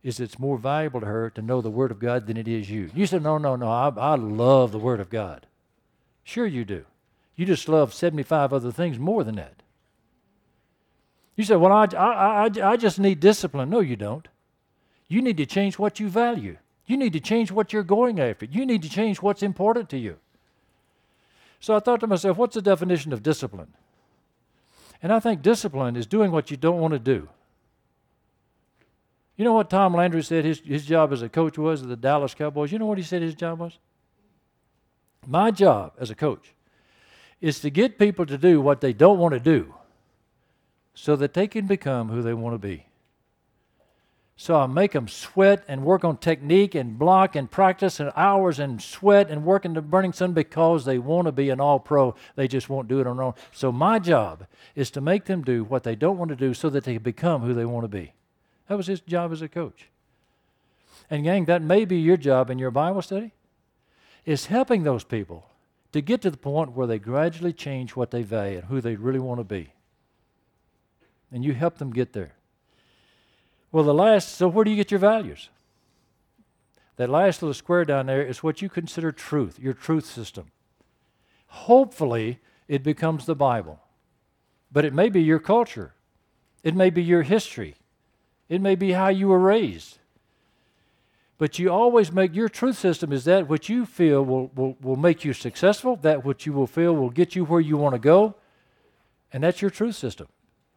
is 0.02 0.20
it's 0.20 0.38
more 0.38 0.58
valuable 0.58 1.00
to 1.00 1.06
her 1.06 1.30
to 1.30 1.42
know 1.42 1.60
the 1.60 1.70
Word 1.70 1.90
of 1.90 1.98
God 1.98 2.26
than 2.26 2.36
it 2.36 2.48
is 2.48 2.70
you. 2.70 2.90
You 2.94 3.06
said, 3.06 3.22
no, 3.22 3.38
no, 3.38 3.56
no, 3.56 3.68
I, 3.68 3.88
I 3.88 4.14
love 4.14 4.72
the 4.72 4.78
Word 4.78 5.00
of 5.00 5.10
God. 5.10 5.46
Sure, 6.24 6.46
you 6.46 6.64
do. 6.64 6.84
You 7.36 7.46
just 7.46 7.68
love 7.68 7.94
75 7.94 8.52
other 8.52 8.72
things 8.72 8.98
more 8.98 9.24
than 9.24 9.36
that. 9.36 9.61
You 11.36 11.44
say, 11.44 11.56
Well, 11.56 11.72
I, 11.72 11.86
I, 11.96 12.46
I, 12.46 12.72
I 12.72 12.76
just 12.76 12.98
need 12.98 13.20
discipline. 13.20 13.70
No, 13.70 13.80
you 13.80 13.96
don't. 13.96 14.28
You 15.08 15.22
need 15.22 15.36
to 15.38 15.46
change 15.46 15.78
what 15.78 16.00
you 16.00 16.08
value. 16.08 16.56
You 16.86 16.96
need 16.96 17.12
to 17.12 17.20
change 17.20 17.52
what 17.52 17.72
you're 17.72 17.82
going 17.82 18.20
after. 18.20 18.46
You 18.46 18.66
need 18.66 18.82
to 18.82 18.88
change 18.88 19.22
what's 19.22 19.42
important 19.42 19.88
to 19.90 19.98
you. 19.98 20.16
So 21.60 21.76
I 21.76 21.80
thought 21.80 22.00
to 22.00 22.06
myself, 22.06 22.36
what's 22.36 22.54
the 22.54 22.62
definition 22.62 23.12
of 23.12 23.22
discipline? 23.22 23.72
And 25.02 25.12
I 25.12 25.20
think 25.20 25.42
discipline 25.42 25.96
is 25.96 26.06
doing 26.06 26.30
what 26.32 26.50
you 26.50 26.56
don't 26.56 26.80
want 26.80 26.92
to 26.92 26.98
do. 26.98 27.28
You 29.36 29.44
know 29.44 29.52
what 29.52 29.70
Tom 29.70 29.94
Landry 29.94 30.22
said 30.22 30.44
his, 30.44 30.60
his 30.60 30.84
job 30.84 31.12
as 31.12 31.22
a 31.22 31.28
coach 31.28 31.56
was 31.58 31.82
at 31.82 31.88
the 31.88 31.96
Dallas 31.96 32.34
Cowboys? 32.34 32.72
You 32.72 32.78
know 32.78 32.86
what 32.86 32.98
he 32.98 33.04
said 33.04 33.22
his 33.22 33.34
job 33.34 33.58
was? 33.58 33.78
My 35.26 35.50
job 35.50 35.92
as 35.98 36.10
a 36.10 36.14
coach 36.14 36.52
is 37.40 37.60
to 37.60 37.70
get 37.70 37.98
people 37.98 38.26
to 38.26 38.38
do 38.38 38.60
what 38.60 38.80
they 38.80 38.92
don't 38.92 39.18
want 39.18 39.34
to 39.34 39.40
do 39.40 39.74
so 40.94 41.16
that 41.16 41.34
they 41.34 41.46
can 41.46 41.66
become 41.66 42.08
who 42.08 42.22
they 42.22 42.34
want 42.34 42.54
to 42.54 42.58
be. 42.58 42.86
So 44.36 44.56
I 44.56 44.66
make 44.66 44.92
them 44.92 45.08
sweat 45.08 45.62
and 45.68 45.84
work 45.84 46.04
on 46.04 46.16
technique 46.16 46.74
and 46.74 46.98
block 46.98 47.36
and 47.36 47.50
practice 47.50 48.00
and 48.00 48.10
hours 48.16 48.58
and 48.58 48.82
sweat 48.82 49.30
and 49.30 49.44
work 49.44 49.64
in 49.64 49.74
the 49.74 49.82
burning 49.82 50.12
sun 50.12 50.32
because 50.32 50.84
they 50.84 50.98
want 50.98 51.26
to 51.26 51.32
be 51.32 51.50
an 51.50 51.60
all 51.60 51.78
pro. 51.78 52.14
They 52.34 52.48
just 52.48 52.68
won't 52.68 52.88
do 52.88 52.98
it 52.98 53.06
on 53.06 53.18
their 53.18 53.26
own. 53.26 53.34
So 53.52 53.70
my 53.70 53.98
job 53.98 54.46
is 54.74 54.90
to 54.92 55.00
make 55.00 55.26
them 55.26 55.42
do 55.42 55.64
what 55.64 55.84
they 55.84 55.94
don't 55.94 56.18
want 56.18 56.30
to 56.30 56.36
do 56.36 56.54
so 56.54 56.70
that 56.70 56.84
they 56.84 56.98
become 56.98 57.42
who 57.42 57.54
they 57.54 57.64
want 57.64 57.84
to 57.84 57.88
be. 57.88 58.14
That 58.68 58.76
was 58.76 58.88
his 58.88 59.00
job 59.00 59.32
as 59.32 59.42
a 59.42 59.48
coach. 59.48 59.88
And 61.08 61.24
gang, 61.24 61.44
that 61.44 61.62
may 61.62 61.84
be 61.84 61.98
your 61.98 62.16
job 62.16 62.50
in 62.50 62.58
your 62.58 62.70
Bible 62.70 63.02
study. 63.02 63.32
is 64.24 64.46
helping 64.46 64.82
those 64.82 65.04
people 65.04 65.46
to 65.92 66.00
get 66.00 66.22
to 66.22 66.30
the 66.30 66.36
point 66.36 66.72
where 66.72 66.86
they 66.86 66.98
gradually 66.98 67.52
change 67.52 67.94
what 67.94 68.10
they 68.10 68.22
value 68.22 68.58
and 68.58 68.66
who 68.66 68.80
they 68.80 68.96
really 68.96 69.18
want 69.18 69.38
to 69.38 69.44
be. 69.44 69.72
And 71.32 71.44
you 71.44 71.54
help 71.54 71.78
them 71.78 71.92
get 71.92 72.12
there. 72.12 72.34
Well, 73.72 73.84
the 73.84 73.94
last, 73.94 74.34
so 74.34 74.48
where 74.48 74.64
do 74.64 74.70
you 74.70 74.76
get 74.76 74.90
your 74.90 75.00
values? 75.00 75.48
That 76.96 77.08
last 77.08 77.40
little 77.40 77.54
square 77.54 77.86
down 77.86 78.06
there 78.06 78.22
is 78.22 78.42
what 78.42 78.60
you 78.60 78.68
consider 78.68 79.10
truth, 79.12 79.58
your 79.58 79.72
truth 79.72 80.04
system. 80.04 80.50
Hopefully, 81.46 82.38
it 82.68 82.82
becomes 82.82 83.24
the 83.24 83.34
Bible. 83.34 83.80
But 84.70 84.84
it 84.84 84.92
may 84.94 85.08
be 85.08 85.22
your 85.22 85.38
culture, 85.38 85.94
it 86.62 86.74
may 86.74 86.90
be 86.90 87.02
your 87.02 87.22
history, 87.22 87.76
it 88.48 88.60
may 88.60 88.74
be 88.74 88.92
how 88.92 89.08
you 89.08 89.28
were 89.28 89.38
raised. 89.38 89.98
But 91.38 91.58
you 91.58 91.70
always 91.70 92.12
make 92.12 92.34
your 92.34 92.48
truth 92.48 92.78
system 92.78 93.12
is 93.12 93.24
that 93.24 93.48
what 93.48 93.68
you 93.68 93.84
feel 93.84 94.24
will, 94.24 94.50
will, 94.54 94.76
will 94.80 94.96
make 94.96 95.24
you 95.24 95.32
successful, 95.32 95.96
that 95.96 96.24
what 96.24 96.46
you 96.46 96.52
will 96.52 96.68
feel 96.68 96.94
will 96.94 97.10
get 97.10 97.34
you 97.34 97.44
where 97.44 97.60
you 97.60 97.76
want 97.76 97.94
to 97.94 97.98
go, 97.98 98.36
and 99.32 99.42
that's 99.42 99.60
your 99.60 99.70
truth 99.70 99.96
system. 99.96 100.28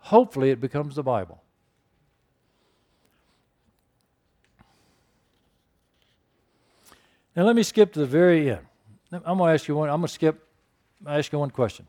Hopefully, 0.05 0.51
it 0.51 0.61
becomes 0.61 0.93
the 0.93 1.01
Bible. 1.01 1.41
Now, 7.35 7.41
let 7.41 7.55
me 7.55 7.63
skip 7.63 7.91
to 7.93 7.99
the 7.99 8.05
very 8.05 8.51
end. 8.51 8.59
I'm 9.11 9.39
going 9.39 9.49
to 9.49 9.53
ask 9.55 9.67
you 9.67 9.75
one, 9.75 9.89
I'm 9.89 10.01
going 10.01 10.07
to 10.07 10.13
skip, 10.13 10.47
ask 11.07 11.31
you 11.31 11.39
one 11.39 11.49
question. 11.49 11.87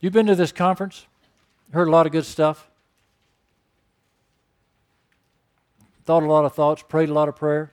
You've 0.00 0.14
been 0.14 0.26
to 0.26 0.34
this 0.34 0.52
conference, 0.52 1.04
heard 1.74 1.88
a 1.88 1.90
lot 1.90 2.06
of 2.06 2.12
good 2.12 2.24
stuff, 2.24 2.70
thought 6.06 6.22
a 6.22 6.26
lot 6.26 6.46
of 6.46 6.54
thoughts, 6.54 6.82
prayed 6.82 7.10
a 7.10 7.12
lot 7.14 7.28
of 7.28 7.36
prayer. 7.36 7.72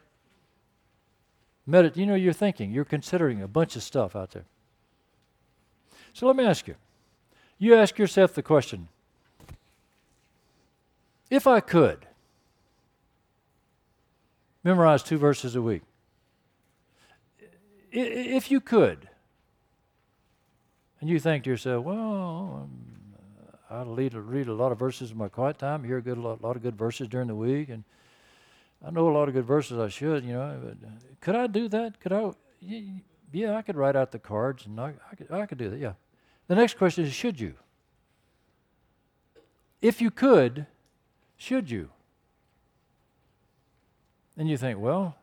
Medit- 1.68 1.96
you 1.96 2.06
know, 2.06 2.16
you're 2.16 2.34
thinking, 2.34 2.72
you're 2.72 2.84
considering 2.84 3.42
a 3.42 3.48
bunch 3.48 3.78
of 3.78 3.84
stuff 3.84 4.18
out 4.18 4.32
there. 4.32 4.44
So 6.14 6.28
let 6.28 6.36
me 6.36 6.46
ask 6.46 6.68
you 6.68 6.76
you 7.58 7.76
ask 7.76 7.98
yourself 7.98 8.34
the 8.34 8.44
question 8.44 8.88
if 11.30 11.48
I 11.48 11.60
could 11.60 12.06
memorize 14.64 15.02
two 15.02 15.18
verses 15.18 15.56
a 15.56 15.62
week, 15.62 15.82
if 17.92 18.52
you 18.52 18.62
could, 18.62 19.10
and 21.02 21.10
you 21.10 21.20
think 21.20 21.44
to 21.46 21.50
yourself, 21.50 21.84
well, 21.84 22.70
I 23.70 23.84
read, 23.84 24.14
read 24.14 24.48
a 24.48 24.54
lot 24.54 24.72
of 24.72 24.80
verses 24.80 25.12
in 25.12 25.18
my 25.18 25.28
quiet 25.28 25.58
time, 25.58 25.84
hear 25.84 25.98
a 25.98 26.02
good, 26.02 26.18
lot, 26.18 26.42
lot 26.42 26.56
of 26.56 26.62
good 26.62 26.78
verses 26.78 27.08
during 27.08 27.28
the 27.28 27.36
week, 27.36 27.70
and 27.70 27.84
I 28.86 28.92
know 28.92 29.10
a 29.10 29.12
lot 29.12 29.28
of 29.28 29.34
good 29.34 29.46
verses 29.46 29.80
I 29.80 29.90
should, 29.90 30.24
you 30.24 30.34
know. 30.34 30.60
But 30.64 30.88
uh, 30.88 30.92
could 31.22 31.36
I 31.36 31.48
do 31.48 31.68
that? 31.70 32.00
Could 32.00 32.14
I? 32.14 32.32
Yeah, 33.32 33.56
I 33.56 33.64
could 33.64 33.76
write 33.76 33.96
out 33.96 34.12
the 34.12 34.20
cards, 34.20 34.68
and 34.68 34.80
I, 34.80 34.94
I, 35.12 35.16
could, 35.16 35.32
I 35.32 35.46
could 35.46 35.58
do 35.58 35.70
that, 35.72 35.80
yeah. 35.80 35.94
The 36.54 36.60
next 36.60 36.78
question 36.78 37.04
is, 37.04 37.12
should 37.12 37.40
you? 37.40 37.56
If 39.82 40.02
you 40.02 40.12
could, 40.12 40.68
should 41.36 41.72
you? 41.72 41.90
And 44.38 44.48
you 44.48 44.56
think, 44.56 44.78
well, 44.78 45.16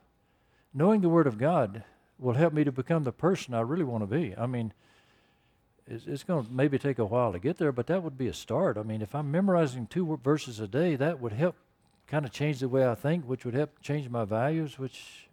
knowing 0.74 1.02
the 1.02 1.08
Word 1.08 1.28
of 1.28 1.38
God 1.38 1.84
will 2.18 2.34
help 2.34 2.52
me 2.52 2.64
to 2.64 2.72
become 2.72 3.04
the 3.04 3.12
person 3.12 3.54
I 3.54 3.60
really 3.60 3.84
want 3.84 4.02
to 4.02 4.08
be. 4.08 4.34
I 4.36 4.46
mean, 4.46 4.72
it's, 5.86 6.04
it's 6.08 6.24
going 6.24 6.44
to 6.44 6.52
maybe 6.52 6.80
take 6.80 6.98
a 6.98 7.04
while 7.04 7.30
to 7.30 7.38
get 7.38 7.58
there, 7.58 7.70
but 7.70 7.86
that 7.86 8.02
would 8.02 8.18
be 8.18 8.26
a 8.26 8.34
start. 8.34 8.76
I 8.76 8.82
mean, 8.82 9.00
if 9.00 9.14
I'm 9.14 9.30
memorizing 9.30 9.86
two 9.86 10.18
verses 10.24 10.58
a 10.58 10.66
day, 10.66 10.96
that 10.96 11.20
would 11.20 11.34
help 11.34 11.54
kind 12.08 12.24
of 12.24 12.32
change 12.32 12.58
the 12.58 12.68
way 12.68 12.88
I 12.88 12.96
think, 12.96 13.24
which 13.24 13.44
would 13.44 13.54
help 13.54 13.80
change 13.82 14.08
my 14.08 14.24
values, 14.24 14.80
which, 14.80 15.28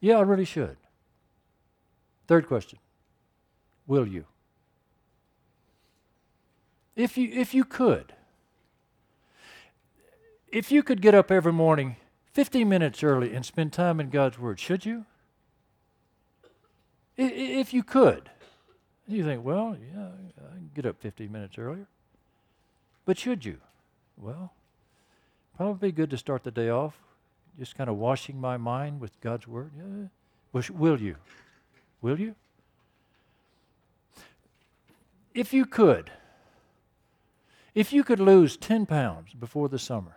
yeah, 0.00 0.16
I 0.16 0.22
really 0.22 0.46
should. 0.46 0.78
Third 2.26 2.48
question 2.48 2.78
Will 3.86 4.08
you? 4.08 4.24
If 6.96 7.16
you, 7.16 7.28
if 7.30 7.54
you 7.54 7.64
could, 7.64 8.14
if 10.48 10.72
you 10.72 10.82
could 10.82 11.02
get 11.02 11.14
up 11.14 11.30
every 11.30 11.52
morning 11.52 11.96
15 12.32 12.68
minutes 12.68 13.02
early 13.02 13.34
and 13.34 13.44
spend 13.44 13.72
time 13.72 14.00
in 14.00 14.10
God's 14.10 14.38
Word, 14.38 14.58
should 14.58 14.84
you? 14.86 15.04
If 17.16 17.72
you 17.72 17.82
could. 17.82 18.30
You 19.06 19.24
think, 19.24 19.44
well, 19.44 19.76
yeah, 19.94 20.08
I 20.38 20.54
can 20.54 20.70
get 20.74 20.86
up 20.86 21.00
15 21.00 21.30
minutes 21.30 21.58
earlier. 21.58 21.86
But 23.04 23.18
should 23.18 23.44
you? 23.44 23.58
Well, 24.16 24.52
probably 25.56 25.92
good 25.92 26.10
to 26.10 26.18
start 26.18 26.42
the 26.42 26.50
day 26.50 26.70
off 26.70 26.98
just 27.58 27.76
kind 27.76 27.88
of 27.88 27.96
washing 27.96 28.40
my 28.40 28.56
mind 28.56 29.00
with 29.00 29.18
God's 29.20 29.48
Word. 29.48 29.70
Yeah. 29.76 30.60
Will 30.70 31.00
you? 31.00 31.16
Will 32.02 32.20
you? 32.20 32.34
If 35.34 35.52
you 35.52 35.66
could, 35.66 36.10
if 37.76 37.92
you 37.92 38.02
could 38.02 38.18
lose 38.18 38.56
10 38.56 38.86
pounds 38.86 39.34
before 39.34 39.68
the 39.68 39.78
summer, 39.78 40.16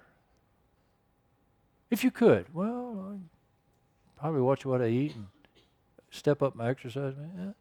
if 1.91 2.05
you 2.05 2.09
could, 2.09 2.45
well, 2.53 3.11
I'd 3.11 4.19
probably 4.19 4.41
watch 4.41 4.65
what 4.65 4.81
I 4.81 4.87
eat 4.87 5.13
and 5.13 5.27
step 6.09 6.41
up 6.41 6.55
my 6.55 6.69
exercise. 6.69 7.15
Yeah. 7.37 7.51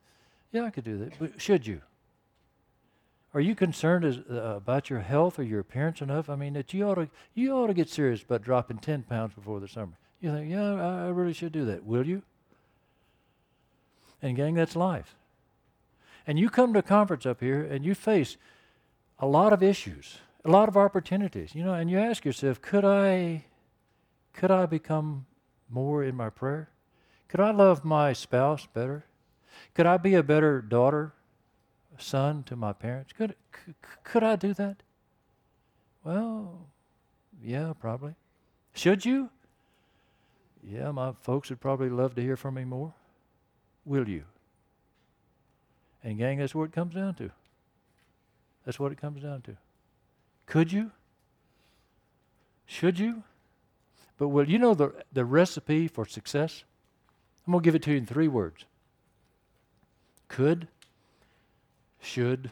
Yeah, 0.52 0.62
I 0.62 0.70
could 0.70 0.84
do 0.84 0.98
that. 0.98 1.18
But 1.18 1.40
should 1.40 1.66
you? 1.66 1.82
Are 3.34 3.40
you 3.40 3.56
concerned 3.56 4.04
as, 4.04 4.18
uh, 4.30 4.54
about 4.56 4.88
your 4.88 5.00
health 5.00 5.38
or 5.38 5.42
your 5.42 5.60
appearance 5.60 6.00
enough? 6.00 6.30
I 6.30 6.36
mean, 6.36 6.54
that 6.54 6.72
you 6.72 6.84
ought 6.84 6.94
to 6.94 7.08
you 7.34 7.52
ought 7.52 7.66
to 7.66 7.74
get 7.74 7.90
serious 7.90 8.22
about 8.22 8.42
dropping 8.42 8.78
ten 8.78 9.02
pounds 9.02 9.34
before 9.34 9.60
the 9.60 9.68
summer. 9.68 9.98
You 10.20 10.32
think, 10.32 10.50
yeah, 10.50 10.74
I, 10.74 11.06
I 11.06 11.08
really 11.08 11.34
should 11.34 11.52
do 11.52 11.66
that. 11.66 11.84
Will 11.84 12.06
you? 12.06 12.22
And 14.22 14.36
gang, 14.36 14.54
that's 14.54 14.74
life. 14.74 15.14
And 16.26 16.38
you 16.38 16.48
come 16.48 16.72
to 16.72 16.78
a 16.78 16.82
conference 16.82 17.26
up 17.26 17.40
here 17.40 17.62
and 17.62 17.84
you 17.84 17.94
face 17.94 18.38
a 19.18 19.26
lot 19.26 19.52
of 19.52 19.62
issues, 19.62 20.18
a 20.44 20.50
lot 20.50 20.68
of 20.68 20.76
opportunities, 20.76 21.54
you 21.54 21.64
know, 21.64 21.74
and 21.74 21.90
you 21.90 21.98
ask 21.98 22.24
yourself, 22.24 22.60
could 22.60 22.84
I 22.84 23.44
could 24.32 24.50
I 24.52 24.66
become 24.66 25.26
more 25.68 26.04
in 26.04 26.14
my 26.14 26.30
prayer? 26.30 26.70
Could 27.26 27.40
I 27.40 27.50
love 27.50 27.84
my 27.84 28.12
spouse 28.12 28.66
better? 28.72 29.04
Could 29.74 29.86
I 29.86 29.96
be 29.96 30.14
a 30.14 30.22
better 30.22 30.62
daughter, 30.62 31.12
son 31.98 32.44
to 32.44 32.54
my 32.54 32.72
parents? 32.72 33.12
Could, 33.12 33.34
could 34.04 34.22
I 34.22 34.36
do 34.36 34.54
that? 34.54 34.76
Well, 36.04 36.68
yeah, 37.42 37.72
probably. 37.78 38.14
Should 38.74 39.04
you? 39.04 39.30
Yeah, 40.62 40.90
my 40.92 41.12
folks 41.22 41.50
would 41.50 41.60
probably 41.60 41.90
love 41.90 42.14
to 42.14 42.22
hear 42.22 42.36
from 42.36 42.54
me 42.54 42.64
more. 42.64 42.94
Will 43.84 44.08
you? 44.08 44.24
And, 46.04 46.16
gang, 46.16 46.38
that's 46.38 46.54
what 46.54 46.64
it 46.64 46.72
comes 46.72 46.94
down 46.94 47.14
to. 47.14 47.30
That's 48.68 48.78
what 48.78 48.92
it 48.92 49.00
comes 49.00 49.22
down 49.22 49.40
to. 49.40 49.56
Could 50.44 50.74
you? 50.74 50.90
Should 52.66 52.98
you? 52.98 53.22
But 54.18 54.28
will 54.28 54.46
you 54.46 54.58
know 54.58 54.74
the, 54.74 54.92
the 55.10 55.24
recipe 55.24 55.88
for 55.88 56.04
success? 56.04 56.64
I'm 57.46 57.52
going 57.52 57.62
to 57.62 57.64
give 57.64 57.74
it 57.74 57.82
to 57.84 57.92
you 57.92 57.96
in 57.96 58.04
three 58.04 58.28
words 58.28 58.66
could, 60.28 60.68
should, 61.98 62.50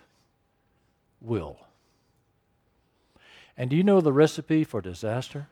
will. 1.20 1.58
And 3.54 3.68
do 3.68 3.76
you 3.76 3.84
know 3.84 4.00
the 4.00 4.10
recipe 4.10 4.64
for 4.64 4.80
disaster? 4.80 5.48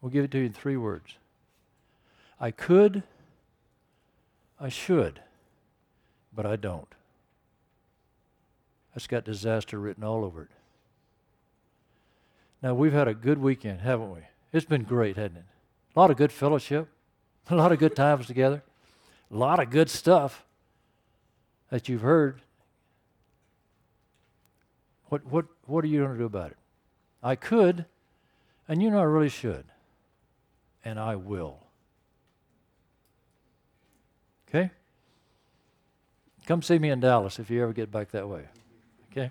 We'll 0.00 0.10
give 0.10 0.24
it 0.24 0.32
to 0.32 0.38
you 0.38 0.46
in 0.46 0.52
three 0.52 0.76
words 0.76 1.14
I 2.40 2.50
could, 2.50 3.04
I 4.58 4.68
should, 4.68 5.20
but 6.34 6.44
I 6.44 6.56
don't. 6.56 6.92
That's 8.94 9.06
got 9.06 9.24
disaster 9.24 9.78
written 9.78 10.04
all 10.04 10.24
over 10.24 10.42
it. 10.42 10.50
Now, 12.62 12.74
we've 12.74 12.92
had 12.92 13.08
a 13.08 13.14
good 13.14 13.38
weekend, 13.38 13.80
haven't 13.80 14.12
we? 14.12 14.20
It's 14.52 14.66
been 14.66 14.84
great, 14.84 15.16
hasn't 15.16 15.38
it? 15.38 15.44
A 15.96 15.98
lot 15.98 16.10
of 16.10 16.16
good 16.16 16.30
fellowship, 16.30 16.88
a 17.50 17.56
lot 17.56 17.72
of 17.72 17.78
good 17.78 17.96
times 17.96 18.26
together, 18.26 18.62
a 19.30 19.36
lot 19.36 19.58
of 19.58 19.70
good 19.70 19.90
stuff 19.90 20.44
that 21.70 21.88
you've 21.88 22.02
heard, 22.02 22.42
what, 25.12 25.26
what, 25.26 25.44
what 25.66 25.84
are 25.84 25.88
you 25.88 26.00
going 26.00 26.12
to 26.12 26.18
do 26.18 26.24
about 26.24 26.52
it? 26.52 26.56
I 27.22 27.36
could, 27.36 27.84
and 28.66 28.82
you 28.82 28.90
know 28.90 28.98
I 28.98 29.04
really 29.04 29.28
should, 29.28 29.64
and 30.84 30.98
I 30.98 31.16
will. 31.16 31.58
Okay? 34.48 34.70
Come 36.46 36.62
see 36.62 36.78
me 36.78 36.90
in 36.90 37.00
Dallas 37.00 37.38
if 37.38 37.50
you 37.50 37.62
ever 37.62 37.72
get 37.72 37.90
back 37.90 38.10
that 38.12 38.28
way. 38.28 38.44
Okay? 39.12 39.30